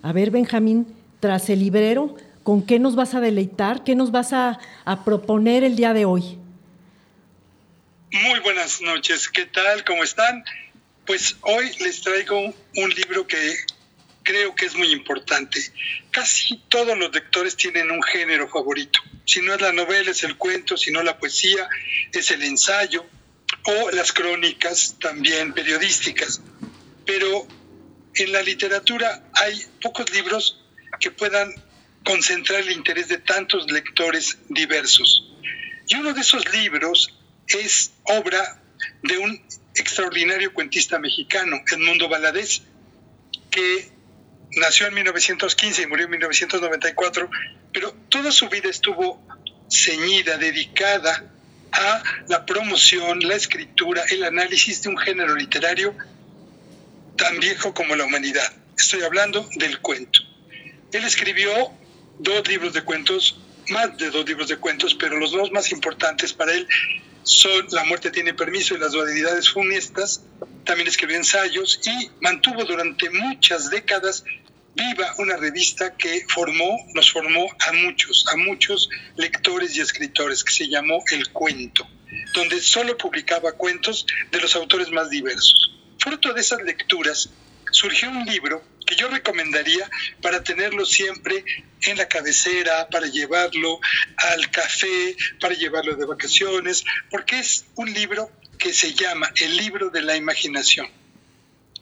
A 0.03 0.13
ver, 0.13 0.31
Benjamín, 0.31 0.87
tras 1.19 1.51
el 1.51 1.59
librero, 1.59 2.15
¿con 2.43 2.65
qué 2.65 2.79
nos 2.79 2.95
vas 2.95 3.15
a 3.15 3.21
deleitar? 3.21 3.83
¿Qué 3.85 3.97
nos 3.97 4.13
vas 4.13 4.33
a, 4.33 4.59
a 4.85 5.05
proponer 5.05 5.65
el 5.65 5.77
día 5.77 5.93
de 5.93 6.05
hoy? 6.05 6.39
Muy 8.13 8.41
buenas 8.41 8.81
noches, 8.81 9.29
¿qué 9.29 9.47
tal? 9.47 9.85
¿Cómo 9.85 10.03
están? 10.05 10.45
Pues 11.05 11.37
hoy 11.43 11.71
les 11.81 12.01
traigo 12.01 12.39
un 12.39 12.91
libro 12.91 13.27
que 13.27 13.55
creo 14.31 14.55
que 14.55 14.67
es 14.67 14.77
muy 14.77 14.93
importante. 14.93 15.61
Casi 16.13 16.57
todos 16.69 16.97
los 16.97 17.13
lectores 17.13 17.57
tienen 17.57 17.91
un 17.91 18.01
género 18.01 18.49
favorito. 18.49 19.01
Si 19.25 19.41
no 19.43 19.53
es 19.53 19.61
la 19.61 19.73
novela, 19.73 20.13
es 20.13 20.23
el 20.23 20.37
cuento, 20.37 20.77
si 20.77 20.93
no 20.93 21.03
la 21.03 21.19
poesía, 21.19 21.69
es 22.13 22.31
el 22.31 22.45
ensayo 22.45 23.05
o 23.65 23.91
las 23.91 24.13
crónicas 24.13 24.97
también 25.01 25.53
periodísticas. 25.53 26.41
Pero 27.05 27.49
en 28.15 28.33
la 28.33 28.43
literatura 28.43 29.29
hay 29.35 29.61
pocos 29.83 30.09
libros 30.13 30.61
que 31.01 31.11
puedan 31.11 31.53
concentrar 32.05 32.61
el 32.61 32.71
interés 32.71 33.09
de 33.09 33.19
tantos 33.19 33.69
lectores 33.69 34.39
diversos. 34.49 35.29
Y 35.89 35.97
uno 35.97 36.13
de 36.13 36.21
esos 36.21 36.49
libros 36.53 37.19
es 37.49 37.95
obra 38.05 38.63
de 39.03 39.19
un 39.19 39.43
extraordinario 39.75 40.55
cuentista 40.55 41.01
mexicano, 41.01 41.61
Edmundo 41.69 42.09
Valadez, 42.09 42.63
que 43.51 44.00
nació 44.57 44.87
en 44.87 44.95
1915 44.95 45.83
y 45.83 45.87
murió 45.87 46.05
en 46.07 46.11
1994, 46.13 47.31
pero 47.73 47.93
toda 48.09 48.33
su 48.33 48.49
vida 48.49 48.69
estuvo 48.69 49.23
ceñida, 49.71 50.37
dedicada 50.37 51.31
a 51.73 52.03
la 52.29 52.45
promoción, 52.45 53.21
la 53.21 53.37
escritura, 53.37 54.03
el 54.11 54.25
análisis 54.25 54.83
de 54.83 54.89
un 54.89 54.99
género 54.99 55.35
literario 55.37 55.95
tan 57.17 57.39
viejo 57.39 57.73
como 57.75 57.95
la 57.95 58.05
humanidad. 58.05 58.53
Estoy 58.77 59.03
hablando 59.03 59.49
del 59.57 59.81
cuento. 59.81 60.21
Él 60.93 61.05
escribió 61.05 61.53
dos 62.19 62.49
libros 62.49 62.73
de 62.73 62.83
cuentos, 62.83 63.41
más 63.69 63.97
de 63.99 64.11
dos 64.11 64.27
libros 64.27 64.49
de 64.49 64.57
cuentos, 64.57 64.95
pero 64.95 65.19
los 65.19 65.31
dos 65.31 65.53
más 65.53 65.71
importantes 65.71 66.33
para 66.33 66.53
él 66.53 66.67
son 67.23 67.67
La 67.71 67.85
muerte 67.85 68.11
tiene 68.11 68.35
permiso 68.35 68.75
y 68.75 68.79
las 68.79 68.93
dualidades 68.93 69.51
funestas. 69.51 70.23
También 70.65 70.89
escribió 70.89 71.17
ensayos 71.17 71.81
y 71.85 72.11
mantuvo 72.21 72.65
durante 72.65 73.11
muchas 73.11 73.71
décadas 73.71 74.25
viva 74.75 75.15
una 75.19 75.37
revista 75.37 75.97
que 75.97 76.25
formó, 76.29 76.79
nos 76.95 77.11
formó 77.13 77.47
a 77.69 77.73
muchos, 77.73 78.25
a 78.33 78.37
muchos 78.37 78.89
lectores 79.17 79.77
y 79.77 79.81
escritores, 79.81 80.45
que 80.45 80.53
se 80.53 80.69
llamó 80.69 81.03
El 81.13 81.31
Cuento, 81.31 81.87
donde 82.35 82.61
solo 82.61 82.97
publicaba 82.97 83.53
cuentos 83.53 84.07
de 84.31 84.41
los 84.41 84.55
autores 84.57 84.91
más 84.91 85.11
diversos. 85.11 85.77
Fruto 85.99 86.33
de 86.33 86.41
esas 86.41 86.63
lecturas 86.63 87.31
surgió 87.71 88.11
un 88.11 88.25
libro 88.25 88.63
que 88.87 88.97
yo 88.97 89.09
recomendaría 89.09 89.89
para 90.21 90.43
tenerlo 90.43 90.85
siempre 90.85 91.45
en 91.83 91.97
la 91.97 92.09
cabecera, 92.09 92.89
para 92.89 93.07
llevarlo 93.07 93.81
al 94.17 94.51
café, 94.51 95.17
para 95.41 95.55
llevarlo 95.55 95.97
de 95.97 96.07
vacaciones, 96.07 96.85
porque 97.11 97.39
es 97.39 97.67
un 97.77 97.93
libro 97.93 98.31
que 98.59 98.73
se 98.73 98.93
llama 98.95 99.33
El 99.37 99.57
libro 99.57 99.91
de 99.91 100.03
la 100.03 100.17
imaginación. 100.17 100.89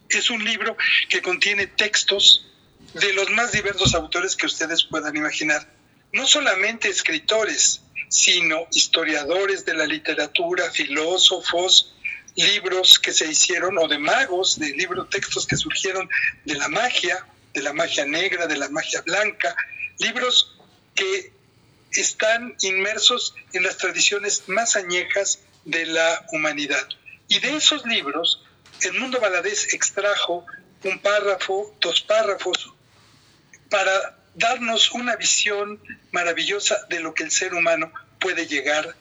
Es 0.09 0.31
un 0.31 0.45
libro 0.45 0.77
que 1.09 1.21
contiene 1.21 1.67
textos 1.67 2.47
de 2.95 3.13
los 3.13 3.31
más 3.31 3.53
diversos 3.53 3.95
autores 3.95 4.37
que 4.37 4.47
ustedes 4.47 4.85
puedan 4.85 5.17
imaginar. 5.17 5.69
No 6.13 6.27
solamente 6.27 6.89
escritores, 6.89 7.83
sino 8.09 8.67
historiadores 8.73 9.65
de 9.65 9.75
la 9.75 9.87
literatura, 9.87 10.71
filósofos, 10.71 11.88
libros 12.39 12.99
que 12.99 13.13
se 13.13 13.27
hicieron, 13.27 13.77
o 13.79 13.89
de 13.89 13.99
magos, 13.99 14.59
de 14.59 14.71
libros, 14.71 15.11
textos 15.11 15.47
que 15.47 15.57
surgieron 15.57 16.09
de 16.45 16.55
la 16.55 16.69
magia, 16.69 17.27
de 17.53 17.63
la 17.63 17.73
magia 17.73 18.05
negra, 18.05 18.47
de 18.47 18.57
la 18.57 18.69
magia 18.69 19.03
blanca, 19.03 19.57
libros 19.99 20.57
que 20.95 21.33
están 21.93 22.55
inmersos 22.61 23.35
en 23.53 23.65
las 23.65 23.77
tradiciones 23.77 24.45
más 24.47 24.77
añejas 24.77 25.41
de 25.65 25.87
la 25.87 26.27
humanidad. 26.33 26.87
Y 27.27 27.41
de 27.41 27.57
esos 27.57 27.85
libros, 27.85 28.45
el 28.83 28.93
mundo 28.95 29.19
baladés 29.21 29.75
extrajo 29.75 30.47
un 30.85 30.99
párrafo, 31.01 31.75
dos 31.81 32.01
párrafos, 32.03 32.73
para 33.69 34.17
darnos 34.35 34.93
una 34.93 35.17
visión 35.17 35.81
maravillosa 36.13 36.87
de 36.89 37.01
lo 37.01 37.15
que 37.15 37.25
el 37.25 37.33
ser 37.33 37.55
humano 37.55 37.93
puede 38.21 38.47
llegar 38.47 38.87
a 38.87 38.95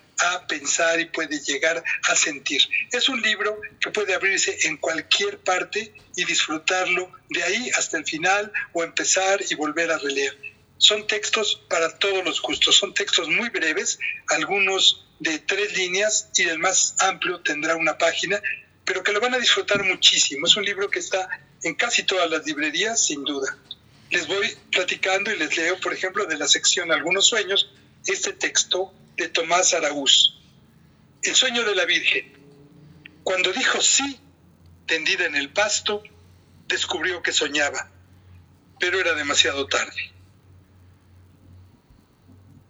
pensar 0.47 0.99
y 0.99 1.05
puede 1.05 1.39
llegar 1.39 1.83
a 2.09 2.15
sentir. 2.15 2.61
Es 2.91 3.09
un 3.09 3.21
libro 3.21 3.59
que 3.79 3.91
puede 3.91 4.13
abrirse 4.13 4.57
en 4.63 4.77
cualquier 4.77 5.39
parte 5.39 5.93
y 6.15 6.25
disfrutarlo 6.25 7.11
de 7.29 7.43
ahí 7.43 7.69
hasta 7.77 7.97
el 7.97 8.05
final 8.05 8.51
o 8.73 8.83
empezar 8.83 9.39
y 9.49 9.55
volver 9.55 9.91
a 9.91 9.97
releer. 9.97 10.37
Son 10.77 11.07
textos 11.07 11.63
para 11.69 11.97
todos 11.97 12.23
los 12.23 12.41
gustos, 12.41 12.75
son 12.75 12.93
textos 12.93 13.27
muy 13.29 13.49
breves, 13.49 13.99
algunos 14.29 15.07
de 15.19 15.39
tres 15.39 15.75
líneas 15.75 16.29
y 16.35 16.43
el 16.43 16.59
más 16.59 16.95
amplio 16.99 17.41
tendrá 17.41 17.75
una 17.75 17.97
página, 17.97 18.41
pero 18.85 19.03
que 19.03 19.11
lo 19.11 19.19
van 19.19 19.33
a 19.33 19.39
disfrutar 19.39 19.83
muchísimo. 19.83 20.45
Es 20.45 20.55
un 20.55 20.63
libro 20.63 20.89
que 20.89 20.99
está 20.99 21.27
en 21.63 21.75
casi 21.75 22.03
todas 22.03 22.29
las 22.29 22.45
librerías, 22.45 23.05
sin 23.05 23.23
duda. 23.23 23.57
Les 24.11 24.27
voy 24.27 24.55
platicando 24.71 25.31
y 25.31 25.37
les 25.37 25.57
leo, 25.57 25.79
por 25.79 25.93
ejemplo, 25.93 26.25
de 26.25 26.37
la 26.37 26.47
sección 26.47 26.91
Algunos 26.91 27.27
sueños, 27.27 27.73
este 28.05 28.33
texto 28.33 28.93
de 29.17 29.29
Tomás 29.29 29.73
Araúz. 29.73 30.35
El 31.23 31.35
sueño 31.35 31.63
de 31.65 31.75
la 31.75 31.85
Virgen. 31.85 32.31
Cuando 33.23 33.51
dijo 33.51 33.81
sí, 33.81 34.19
tendida 34.85 35.25
en 35.25 35.35
el 35.35 35.51
pasto, 35.51 36.03
descubrió 36.67 37.21
que 37.21 37.33
soñaba, 37.33 37.89
pero 38.79 38.99
era 38.99 39.15
demasiado 39.15 39.67
tarde. 39.67 40.13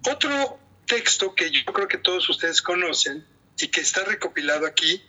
Otro 0.10 0.60
texto 0.86 1.36
que 1.36 1.52
yo 1.52 1.66
creo 1.66 1.88
que 1.88 1.98
todos 1.98 2.28
ustedes 2.30 2.62
conocen 2.62 3.28
y 3.60 3.68
que 3.68 3.82
está 3.82 4.06
recopilado 4.06 4.66
aquí 4.66 5.04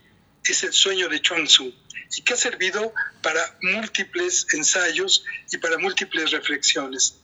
es 0.45 0.65
El 0.65 0.73
sueño 0.73 1.09
de 1.09 1.21
Tzu 1.21 1.73
y 2.17 2.23
que 2.23 2.35
ha 2.35 2.37
servido 2.37 2.93
para 3.23 3.59
múltiples 3.63 4.47
ensayos 4.55 5.25
y 5.53 5.59
para 5.59 5.79
múltiples 5.79 6.33
reflexiones. 6.33 7.21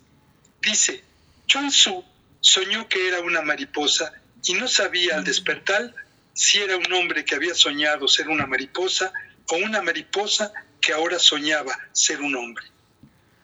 Dice, 0.62 1.02
Tzu 1.46 2.04
soñó 2.44 2.86
que 2.88 3.08
era 3.08 3.20
una 3.20 3.40
mariposa 3.40 4.12
y 4.44 4.52
no 4.52 4.68
sabía 4.68 5.16
al 5.16 5.24
despertar 5.24 5.94
si 6.34 6.58
era 6.58 6.76
un 6.76 6.92
hombre 6.92 7.24
que 7.24 7.34
había 7.34 7.54
soñado 7.54 8.06
ser 8.06 8.28
una 8.28 8.46
mariposa 8.46 9.14
o 9.48 9.56
una 9.56 9.80
mariposa 9.80 10.52
que 10.78 10.92
ahora 10.92 11.18
soñaba 11.18 11.74
ser 11.92 12.20
un 12.20 12.36
hombre. 12.36 12.66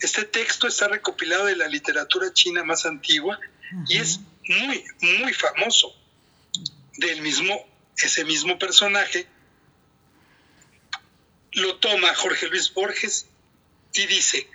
Este 0.00 0.24
texto 0.24 0.68
está 0.68 0.88
recopilado 0.88 1.46
de 1.46 1.56
la 1.56 1.66
literatura 1.66 2.30
china 2.34 2.62
más 2.62 2.84
antigua 2.84 3.40
y 3.88 3.96
es 3.96 4.20
muy, 4.46 4.84
muy 5.00 5.32
famoso. 5.32 5.96
Del 6.98 7.22
mismo, 7.22 7.58
ese 7.96 8.26
mismo 8.26 8.58
personaje 8.58 9.26
lo 11.52 11.76
toma 11.76 12.14
Jorge 12.14 12.48
Luis 12.48 12.72
Borges 12.74 13.28
y 13.94 14.06
dice, 14.06 14.46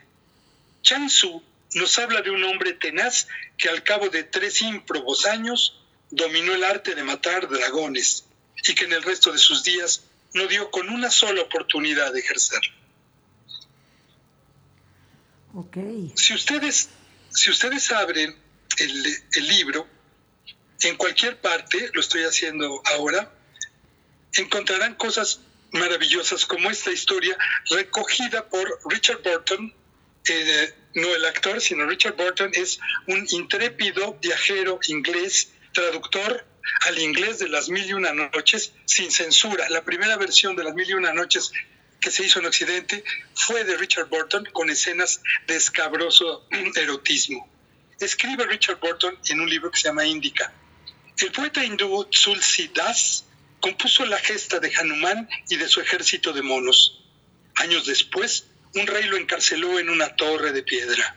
Chang 0.83 1.07
Tzu 1.07 1.41
nos 1.75 1.99
habla 1.99 2.21
de 2.21 2.31
un 2.31 2.43
hombre 2.45 2.73
tenaz 2.73 3.27
que 3.57 3.69
al 3.69 3.83
cabo 3.83 4.09
de 4.09 4.23
tres 4.23 4.61
ímprobos 4.61 5.25
años 5.25 5.79
dominó 6.09 6.55
el 6.55 6.63
arte 6.63 6.95
de 6.95 7.03
matar 7.03 7.47
dragones 7.49 8.25
y 8.67 8.73
que 8.73 8.85
en 8.85 8.93
el 8.93 9.03
resto 9.03 9.31
de 9.31 9.37
sus 9.37 9.63
días 9.63 10.03
no 10.33 10.47
dio 10.47 10.71
con 10.71 10.89
una 10.89 11.11
sola 11.11 11.41
oportunidad 11.41 12.13
de 12.13 12.19
ejercer. 12.21 12.61
Okay. 15.53 16.11
Si 16.15 16.33
ustedes, 16.33 16.89
si 17.29 17.51
ustedes 17.51 17.91
abren 17.91 18.35
el, 18.77 19.23
el 19.33 19.47
libro, 19.47 19.87
en 20.81 20.95
cualquier 20.95 21.39
parte, 21.39 21.89
lo 21.93 21.99
estoy 21.99 22.23
haciendo 22.23 22.81
ahora, 22.93 23.31
encontrarán 24.33 24.95
cosas 24.95 25.39
maravillosas 25.71 26.45
como 26.45 26.69
esta 26.69 26.91
historia 26.91 27.37
recogida 27.69 28.47
por 28.47 28.79
Richard 28.89 29.21
Burton, 29.23 29.73
eh, 30.27 30.73
no 30.95 31.13
el 31.13 31.25
actor, 31.25 31.61
sino 31.61 31.85
Richard 31.85 32.15
Burton, 32.15 32.51
es 32.53 32.79
un 33.07 33.27
intrépido 33.31 34.17
viajero 34.21 34.79
inglés, 34.87 35.51
traductor 35.73 36.45
al 36.87 36.99
inglés 36.99 37.39
de 37.39 37.49
Las 37.49 37.69
Mil 37.69 37.85
y 37.85 37.93
Una 37.93 38.13
Noches 38.13 38.73
sin 38.85 39.11
censura. 39.11 39.69
La 39.69 39.83
primera 39.83 40.17
versión 40.17 40.55
de 40.55 40.63
Las 40.63 40.73
Mil 40.73 40.89
y 40.89 40.93
Una 40.93 41.13
Noches 41.13 41.51
que 41.99 42.11
se 42.11 42.25
hizo 42.25 42.39
en 42.39 42.45
Occidente 42.45 43.03
fue 43.33 43.63
de 43.63 43.77
Richard 43.77 44.07
Burton 44.09 44.45
con 44.53 44.69
escenas 44.69 45.21
de 45.47 45.55
escabroso 45.55 46.47
erotismo. 46.75 47.49
Escribe 47.99 48.45
Richard 48.45 48.79
Burton 48.79 49.17
en 49.29 49.39
un 49.41 49.49
libro 49.49 49.71
que 49.71 49.79
se 49.79 49.87
llama 49.87 50.05
Indica. 50.05 50.53
El 51.17 51.31
poeta 51.31 51.63
hindú 51.63 52.05
Tulsidas 52.05 53.25
compuso 53.59 54.05
la 54.05 54.19
gesta 54.19 54.59
de 54.59 54.71
Hanuman 54.75 55.29
y 55.49 55.55
de 55.55 55.67
su 55.67 55.79
ejército 55.81 56.33
de 56.33 56.41
monos. 56.41 57.01
Años 57.55 57.85
después, 57.85 58.45
un 58.75 58.87
rey 58.87 59.05
lo 59.05 59.17
encarceló 59.17 59.79
en 59.79 59.89
una 59.89 60.15
torre 60.15 60.51
de 60.51 60.63
piedra. 60.63 61.15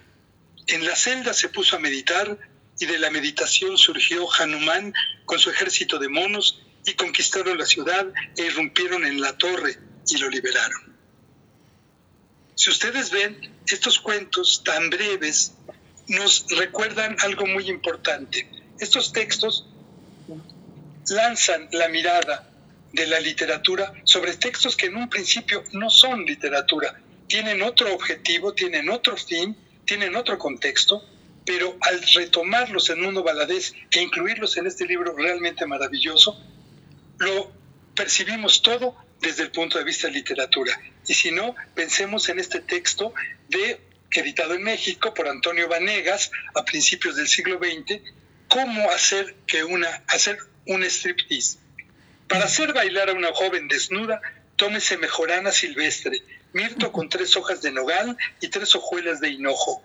En 0.66 0.84
la 0.86 0.94
celda 0.94 1.32
se 1.32 1.48
puso 1.48 1.76
a 1.76 1.80
meditar 1.80 2.38
y 2.78 2.86
de 2.86 2.98
la 2.98 3.10
meditación 3.10 3.76
surgió 3.76 4.28
Hanuman 4.32 4.94
con 5.24 5.38
su 5.38 5.50
ejército 5.50 5.98
de 5.98 6.08
monos 6.08 6.62
y 6.86 6.94
conquistaron 6.94 7.58
la 7.58 7.66
ciudad 7.66 8.06
e 8.36 8.44
irrumpieron 8.44 9.04
en 9.04 9.20
la 9.20 9.36
torre 9.36 9.76
y 10.08 10.18
lo 10.18 10.28
liberaron. 10.28 10.96
Si 12.54 12.70
ustedes 12.70 13.10
ven, 13.10 13.38
estos 13.66 13.98
cuentos 13.98 14.62
tan 14.64 14.90
breves 14.90 15.52
nos 16.06 16.46
recuerdan 16.56 17.16
algo 17.20 17.46
muy 17.46 17.68
importante. 17.68 18.48
Estos 18.78 19.12
textos 19.12 19.66
lanzan 21.08 21.68
la 21.72 21.88
mirada 21.88 22.48
de 22.92 23.06
la 23.06 23.20
literatura 23.20 23.92
sobre 24.04 24.36
textos 24.36 24.76
que 24.76 24.86
en 24.86 24.96
un 24.96 25.08
principio 25.08 25.64
no 25.72 25.90
son 25.90 26.24
literatura, 26.24 27.00
tienen 27.28 27.62
otro 27.62 27.94
objetivo, 27.94 28.54
tienen 28.54 28.88
otro 28.90 29.16
fin, 29.16 29.56
tienen 29.84 30.16
otro 30.16 30.38
contexto, 30.38 31.04
pero 31.44 31.76
al 31.80 32.02
retomarlos 32.14 32.90
en 32.90 33.00
Mundo 33.00 33.22
Baladés 33.22 33.74
e 33.90 34.02
incluirlos 34.02 34.56
en 34.56 34.66
este 34.66 34.86
libro 34.86 35.14
realmente 35.16 35.66
maravilloso, 35.66 36.42
lo 37.18 37.52
percibimos 37.94 38.62
todo 38.62 38.96
desde 39.20 39.44
el 39.44 39.50
punto 39.50 39.78
de 39.78 39.84
vista 39.84 40.08
de 40.08 40.14
literatura. 40.14 40.78
Y 41.06 41.14
si 41.14 41.30
no, 41.30 41.54
pensemos 41.74 42.28
en 42.28 42.38
este 42.38 42.60
texto 42.60 43.12
de 43.48 43.80
editado 44.12 44.54
en 44.54 44.62
México 44.62 45.12
por 45.14 45.28
Antonio 45.28 45.68
Vanegas 45.68 46.30
a 46.54 46.64
principios 46.64 47.16
del 47.16 47.28
siglo 47.28 47.58
XX, 47.58 48.00
cómo 48.48 48.90
hacer 48.90 49.34
que 49.46 49.64
una 49.64 49.88
hacer 50.08 50.38
un 50.66 50.82
striptease. 50.84 51.58
Para 52.26 52.44
hacer 52.44 52.72
bailar 52.72 53.10
a 53.10 53.14
una 53.14 53.32
joven 53.32 53.68
desnuda, 53.68 54.20
tómese 54.56 54.96
mejorana 54.98 55.52
silvestre, 55.52 56.22
mirto 56.52 56.92
con 56.92 57.08
tres 57.08 57.36
hojas 57.36 57.62
de 57.62 57.72
nogal 57.72 58.16
y 58.40 58.48
tres 58.48 58.74
hojuelas 58.74 59.20
de 59.20 59.30
hinojo. 59.30 59.82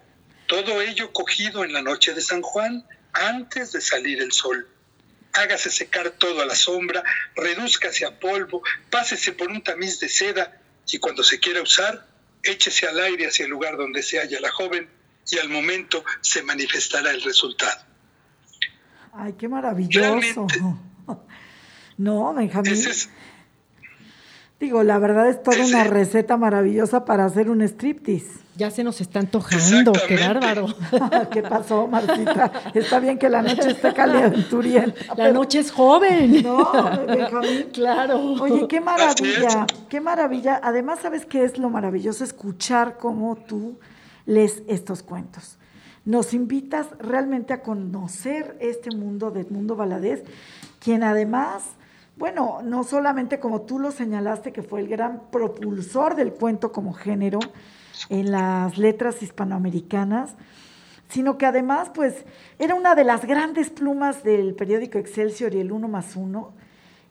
Todo 0.48 0.82
ello 0.82 1.12
cogido 1.14 1.64
en 1.64 1.74
la 1.74 1.82
noche 1.82 2.14
de 2.14 2.22
San 2.22 2.42
Juan, 2.42 2.86
antes 3.14 3.72
de 3.72 3.82
salir 3.82 4.22
el 4.22 4.32
sol. 4.32 4.68
Hágase 5.34 5.72
secar 5.72 6.12
todo 6.12 6.42
a 6.42 6.46
la 6.46 6.56
sombra, 6.56 7.04
redúzcase 7.36 8.06
a 8.06 8.20
polvo, 8.20 8.62
pásese 8.90 9.32
por 9.32 9.50
un 9.50 9.64
tamiz 9.64 10.00
de 10.00 10.10
seda 10.10 10.60
y 10.92 11.00
cuando 11.00 11.24
se 11.24 11.40
quiera 11.40 11.62
usar, 11.62 12.08
échese 12.44 12.88
al 12.88 13.00
aire 13.00 13.28
hacia 13.28 13.46
el 13.46 13.52
lugar 13.52 13.78
donde 13.78 14.04
se 14.04 14.20
halla 14.20 14.40
la 14.42 14.52
joven 14.52 14.90
y 15.32 15.38
al 15.40 15.50
momento 15.50 16.04
se 16.22 16.44
manifestará 16.44 17.12
el 17.12 17.22
resultado. 17.22 17.82
Ay, 19.14 19.34
qué 19.34 19.48
maravilloso. 19.48 20.48
no, 21.98 22.34
Benjamín. 22.34 22.84
Digo, 24.64 24.82
la 24.82 24.98
verdad 24.98 25.28
es 25.28 25.44
toda 25.44 25.58
una 25.66 25.84
receta 25.84 26.38
maravillosa 26.38 27.04
para 27.04 27.26
hacer 27.26 27.50
un 27.50 27.62
striptease. 27.64 28.40
Ya 28.56 28.72
se 28.72 28.86
nos 28.86 29.02
está 29.02 29.20
antojando, 29.20 29.92
qué 30.08 30.16
bárbaro. 30.16 30.68
¿Qué 31.34 31.44
pasó, 31.44 31.86
Marcita? 31.86 32.50
Está 32.74 33.02
bien 33.02 33.20
que 33.20 33.28
la 33.28 33.42
noche 33.42 33.72
esté 33.72 33.94
calenturienta. 33.94 35.16
La 35.18 35.34
noche 35.34 35.60
es 35.60 35.70
joven. 35.70 36.42
No, 36.44 36.66
Benjamín. 37.06 37.72
Claro. 37.74 38.22
Oye, 38.40 38.66
qué 38.70 38.80
maravilla, 38.80 39.68
qué 39.90 40.00
maravilla. 40.00 40.62
Además, 40.64 41.00
¿sabes 41.02 41.26
qué 41.26 41.44
es 41.44 41.58
lo 41.58 41.70
maravilloso? 41.70 42.24
Escuchar 42.24 42.98
cómo 42.98 43.36
tú 43.36 43.78
lees 44.26 44.64
estos 44.70 45.04
cuentos. 45.04 45.58
Nos 46.06 46.34
invitas 46.34 46.88
realmente 47.00 47.52
a 47.52 47.62
conocer 47.64 48.56
este 48.62 48.96
mundo 48.96 49.30
de 49.30 49.44
Mundo 49.44 49.76
Valadez, 49.76 50.24
quien 50.80 51.04
además, 51.04 51.64
bueno, 52.16 52.62
no 52.64 52.84
solamente 52.84 53.40
como 53.40 53.62
tú 53.62 53.80
lo 53.80 53.92
señalaste, 53.92 54.52
que 54.52 54.62
fue 54.62 54.82
el 54.82 54.88
gran 54.88 55.24
propulsor 55.32 56.16
del 56.16 56.34
cuento 56.34 56.72
como 56.72 56.94
género, 56.94 57.40
en 58.10 58.32
las 58.32 58.78
letras 58.78 59.22
hispanoamericanas, 59.22 60.36
sino 61.10 61.38
que 61.38 61.46
además, 61.46 61.92
pues, 61.94 62.26
era 62.60 62.76
una 62.76 62.96
de 62.96 63.04
las 63.04 63.26
grandes 63.26 63.70
plumas 63.70 64.24
del 64.24 64.56
periódico 64.56 64.98
Excelsior 64.98 65.54
y 65.54 65.60
el 65.60 65.72
Uno 65.72 65.88
más 65.88 66.16
Uno, 66.16 66.54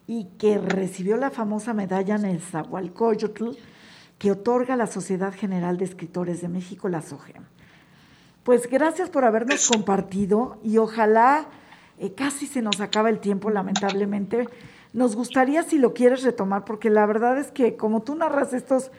y 0.07 0.25
que 0.37 0.57
recibió 0.57 1.15
la 1.17 1.31
famosa 1.31 1.73
medalla 1.73 2.15
en 2.15 2.25
el 2.25 2.41
Zahualcoyotl 2.41 3.51
que 4.17 4.31
otorga 4.31 4.75
la 4.75 4.87
Sociedad 4.87 5.33
General 5.33 5.77
de 5.77 5.85
Escritores 5.85 6.41
de 6.41 6.49
México, 6.49 6.89
la 6.89 7.01
SOGEM. 7.01 7.43
Pues 8.43 8.69
gracias 8.69 9.09
por 9.09 9.23
habernos 9.23 9.67
compartido 9.67 10.59
y 10.63 10.77
ojalá 10.77 11.45
eh, 11.97 12.13
casi 12.13 12.45
se 12.47 12.61
nos 12.61 12.81
acaba 12.81 13.09
el 13.09 13.19
tiempo, 13.19 13.49
lamentablemente. 13.49 14.47
Nos 14.93 15.15
gustaría 15.15 15.63
si 15.63 15.77
lo 15.77 15.93
quieres 15.93 16.23
retomar, 16.23 16.65
porque 16.65 16.89
la 16.89 17.05
verdad 17.05 17.37
es 17.37 17.51
que 17.51 17.75
como 17.75 18.03
tú 18.03 18.15
narras 18.15 18.53
estos 18.53 18.91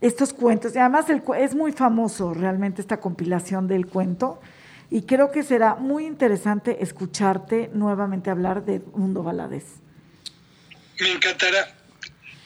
estos 0.00 0.32
cuentos. 0.32 0.74
Y 0.74 0.78
además 0.78 1.06
es 1.38 1.54
muy 1.54 1.72
famoso 1.72 2.34
realmente 2.34 2.80
esta 2.80 2.98
compilación 2.98 3.68
del 3.68 3.86
cuento 3.86 4.40
y 4.90 5.02
creo 5.02 5.30
que 5.30 5.42
será 5.42 5.74
muy 5.74 6.06
interesante 6.06 6.82
escucharte 6.82 7.70
nuevamente 7.72 8.30
hablar 8.30 8.64
de 8.64 8.80
Mundo 8.94 9.22
Valadez. 9.22 9.64
Me 11.00 11.12
encantará. 11.12 11.74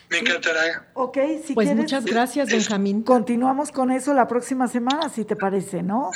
Me 0.09 0.19
encantará. 0.19 0.89
Ok, 0.95 1.19
si 1.45 1.55
Pues 1.55 1.75
muchas 1.75 2.05
gracias, 2.05 2.51
Benjamín. 2.51 3.03
Continuamos 3.03 3.71
con 3.71 3.93
eso 3.93 4.13
la 4.15 4.27
próxima 4.27 4.67
semana, 4.67 5.09
si 5.09 5.25
te 5.25 5.37
parece, 5.37 5.83
¿no? 5.83 6.11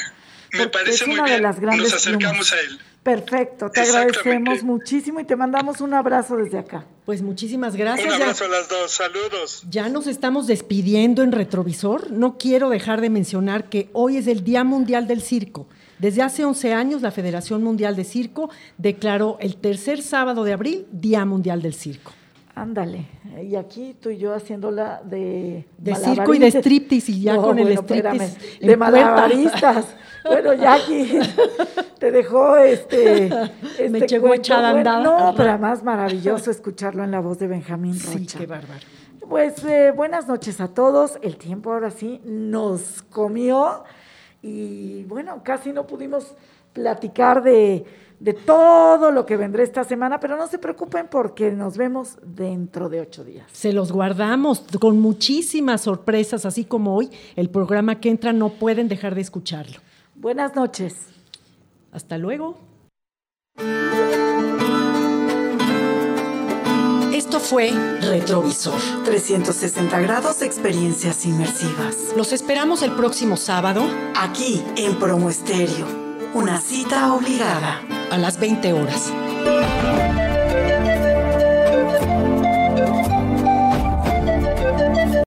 Me 0.53 0.69
parece 0.69 1.07
muy 1.07 1.21
bien. 1.23 1.43
Nos 1.43 1.93
acercamos 1.93 2.53
a 2.53 2.61
él. 2.61 2.81
Perfecto, 3.05 3.71
te 3.71 3.83
agradecemos 3.83 4.63
muchísimo 4.63 5.21
y 5.21 5.25
te 5.25 5.37
mandamos 5.37 5.83
un 5.83 5.93
abrazo 5.93 6.37
desde 6.37 6.59
acá. 6.59 6.87
Pues 7.05 7.21
muchísimas 7.21 7.77
gracias. 7.77 8.07
Un 8.07 8.23
abrazo 8.23 8.47
a 8.47 8.49
las 8.49 8.67
dos, 8.67 8.91
saludos. 8.91 9.63
Ya 9.69 9.91
nos 9.91 10.07
estamos 10.07 10.47
despidiendo 10.47 11.23
en 11.23 11.31
Retrovisor. 11.31 12.11
No 12.11 12.39
quiero 12.39 12.71
dejar 12.71 13.03
de 13.03 13.11
mencionar 13.11 13.69
que 13.69 13.91
hoy 13.93 14.17
es 14.17 14.27
el 14.27 14.43
Día 14.43 14.65
Mundial 14.65 15.07
del 15.07 15.21
Circo. 15.21 15.67
Desde 15.99 16.23
hace 16.23 16.47
11 16.47 16.73
años 16.73 17.03
la 17.03 17.11
Federación 17.11 17.63
Mundial 17.63 17.95
de 17.95 18.05
Circo 18.05 18.49
declaró 18.79 19.37
el 19.39 19.57
tercer 19.57 20.01
sábado 20.01 20.43
de 20.45 20.55
abril 20.55 20.87
Día 20.91 21.27
Mundial 21.27 21.61
del 21.61 21.75
Circo. 21.75 22.13
Ándale, 22.57 23.07
y 23.43 23.57
aquí 23.57 23.97
tú 24.01 24.11
y 24.11 24.19
yo 24.19 24.33
haciéndola 24.33 25.03
de... 25.05 25.67
De 25.77 25.95
circo 25.97 26.35
y 26.35 26.39
de 26.39 26.53
striptease 26.53 27.11
y 27.11 27.23
ya 27.23 27.37
con 27.37 27.59
el 27.59 27.77
striptease. 27.77 28.59
De 28.65 28.77
malabaristas. 28.77 29.87
bueno, 30.25 30.55
Jackie 30.55 31.19
te 31.99 32.13
dejó 32.13 32.57
este. 32.57 33.29
Me 33.91 33.99
este 33.99 34.07
llegó 34.07 34.33
echada 34.33 34.71
andada. 34.71 35.03
No, 35.03 35.35
pero 35.37 35.51
además 35.51 35.83
maravilloso 35.83 36.53
escucharlo 36.53 37.03
en 37.03 37.11
la 37.11 37.19
voz 37.19 37.41
de 37.41 37.49
Benjamín 37.49 37.99
Rocha. 37.99 38.19
Sí, 38.19 38.27
qué 38.39 38.47
bárbaro. 38.47 38.87
Pues 39.29 39.65
eh, 39.65 39.91
buenas 39.91 40.29
noches 40.29 40.61
a 40.61 40.69
todos. 40.69 41.19
El 41.23 41.37
tiempo 41.37 41.73
ahora 41.73 41.91
sí 41.91 42.21
nos 42.25 43.03
comió 43.03 43.83
y 44.43 45.03
bueno, 45.05 45.43
casi 45.43 45.73
no 45.73 45.89
pudimos 45.89 46.37
platicar 46.73 47.43
de 47.43 47.85
de 48.25 48.33
todo 48.33 49.11
lo 49.11 49.27
que 49.27 49.37
vendrá 49.37 49.63
esta 49.63 49.85
semana, 49.85 50.19
pero 50.19 50.39
no 50.39 50.47
se 50.47 50.59
preocupen 50.59 51.09
porque 51.11 51.51
nos 51.51 51.77
vemos 51.77 52.17
dentro 52.25 52.89
de 52.89 53.01
ocho 53.01 53.23
días. 53.23 53.45
Se 53.53 53.75
los 53.75 53.93
guardamos 53.93 54.65
con 54.81 54.99
muchísimas 54.99 55.83
sorpresas, 55.83 56.47
así 56.47 56.65
como 56.65 56.97
hoy 56.97 57.11
el 57.37 57.51
programa 57.51 58.01
que 58.01 58.09
entra 58.09 58.33
no 58.33 58.49
pueden 58.49 58.89
dejar 58.89 59.15
de 59.15 59.21
escucharlo. 59.21 59.79
Buenas 60.15 60.57
noches. 60.57 61.09
Hasta 61.93 62.17
luego. 62.17 62.57
Esto 67.13 67.41
fue 67.41 67.73
Retrovisor. 68.01 68.81
360 69.05 70.01
grados 70.01 70.41
de 70.41 70.47
experiencias 70.47 71.27
inmersivas. 71.27 72.15
Los 72.17 72.33
esperamos 72.33 72.83
el 72.83 72.93
próximo 72.93 73.37
sábado. 73.37 73.85
Aquí 74.17 74.63
en 74.77 74.99
Promo 74.99 75.29
Estéreo. 75.29 76.04
Una 76.35 76.61
cita 76.61 77.15
obligada. 77.15 77.81
A 78.11 78.19
las 78.19 78.41
20 78.41 78.73
horas. 78.73 79.13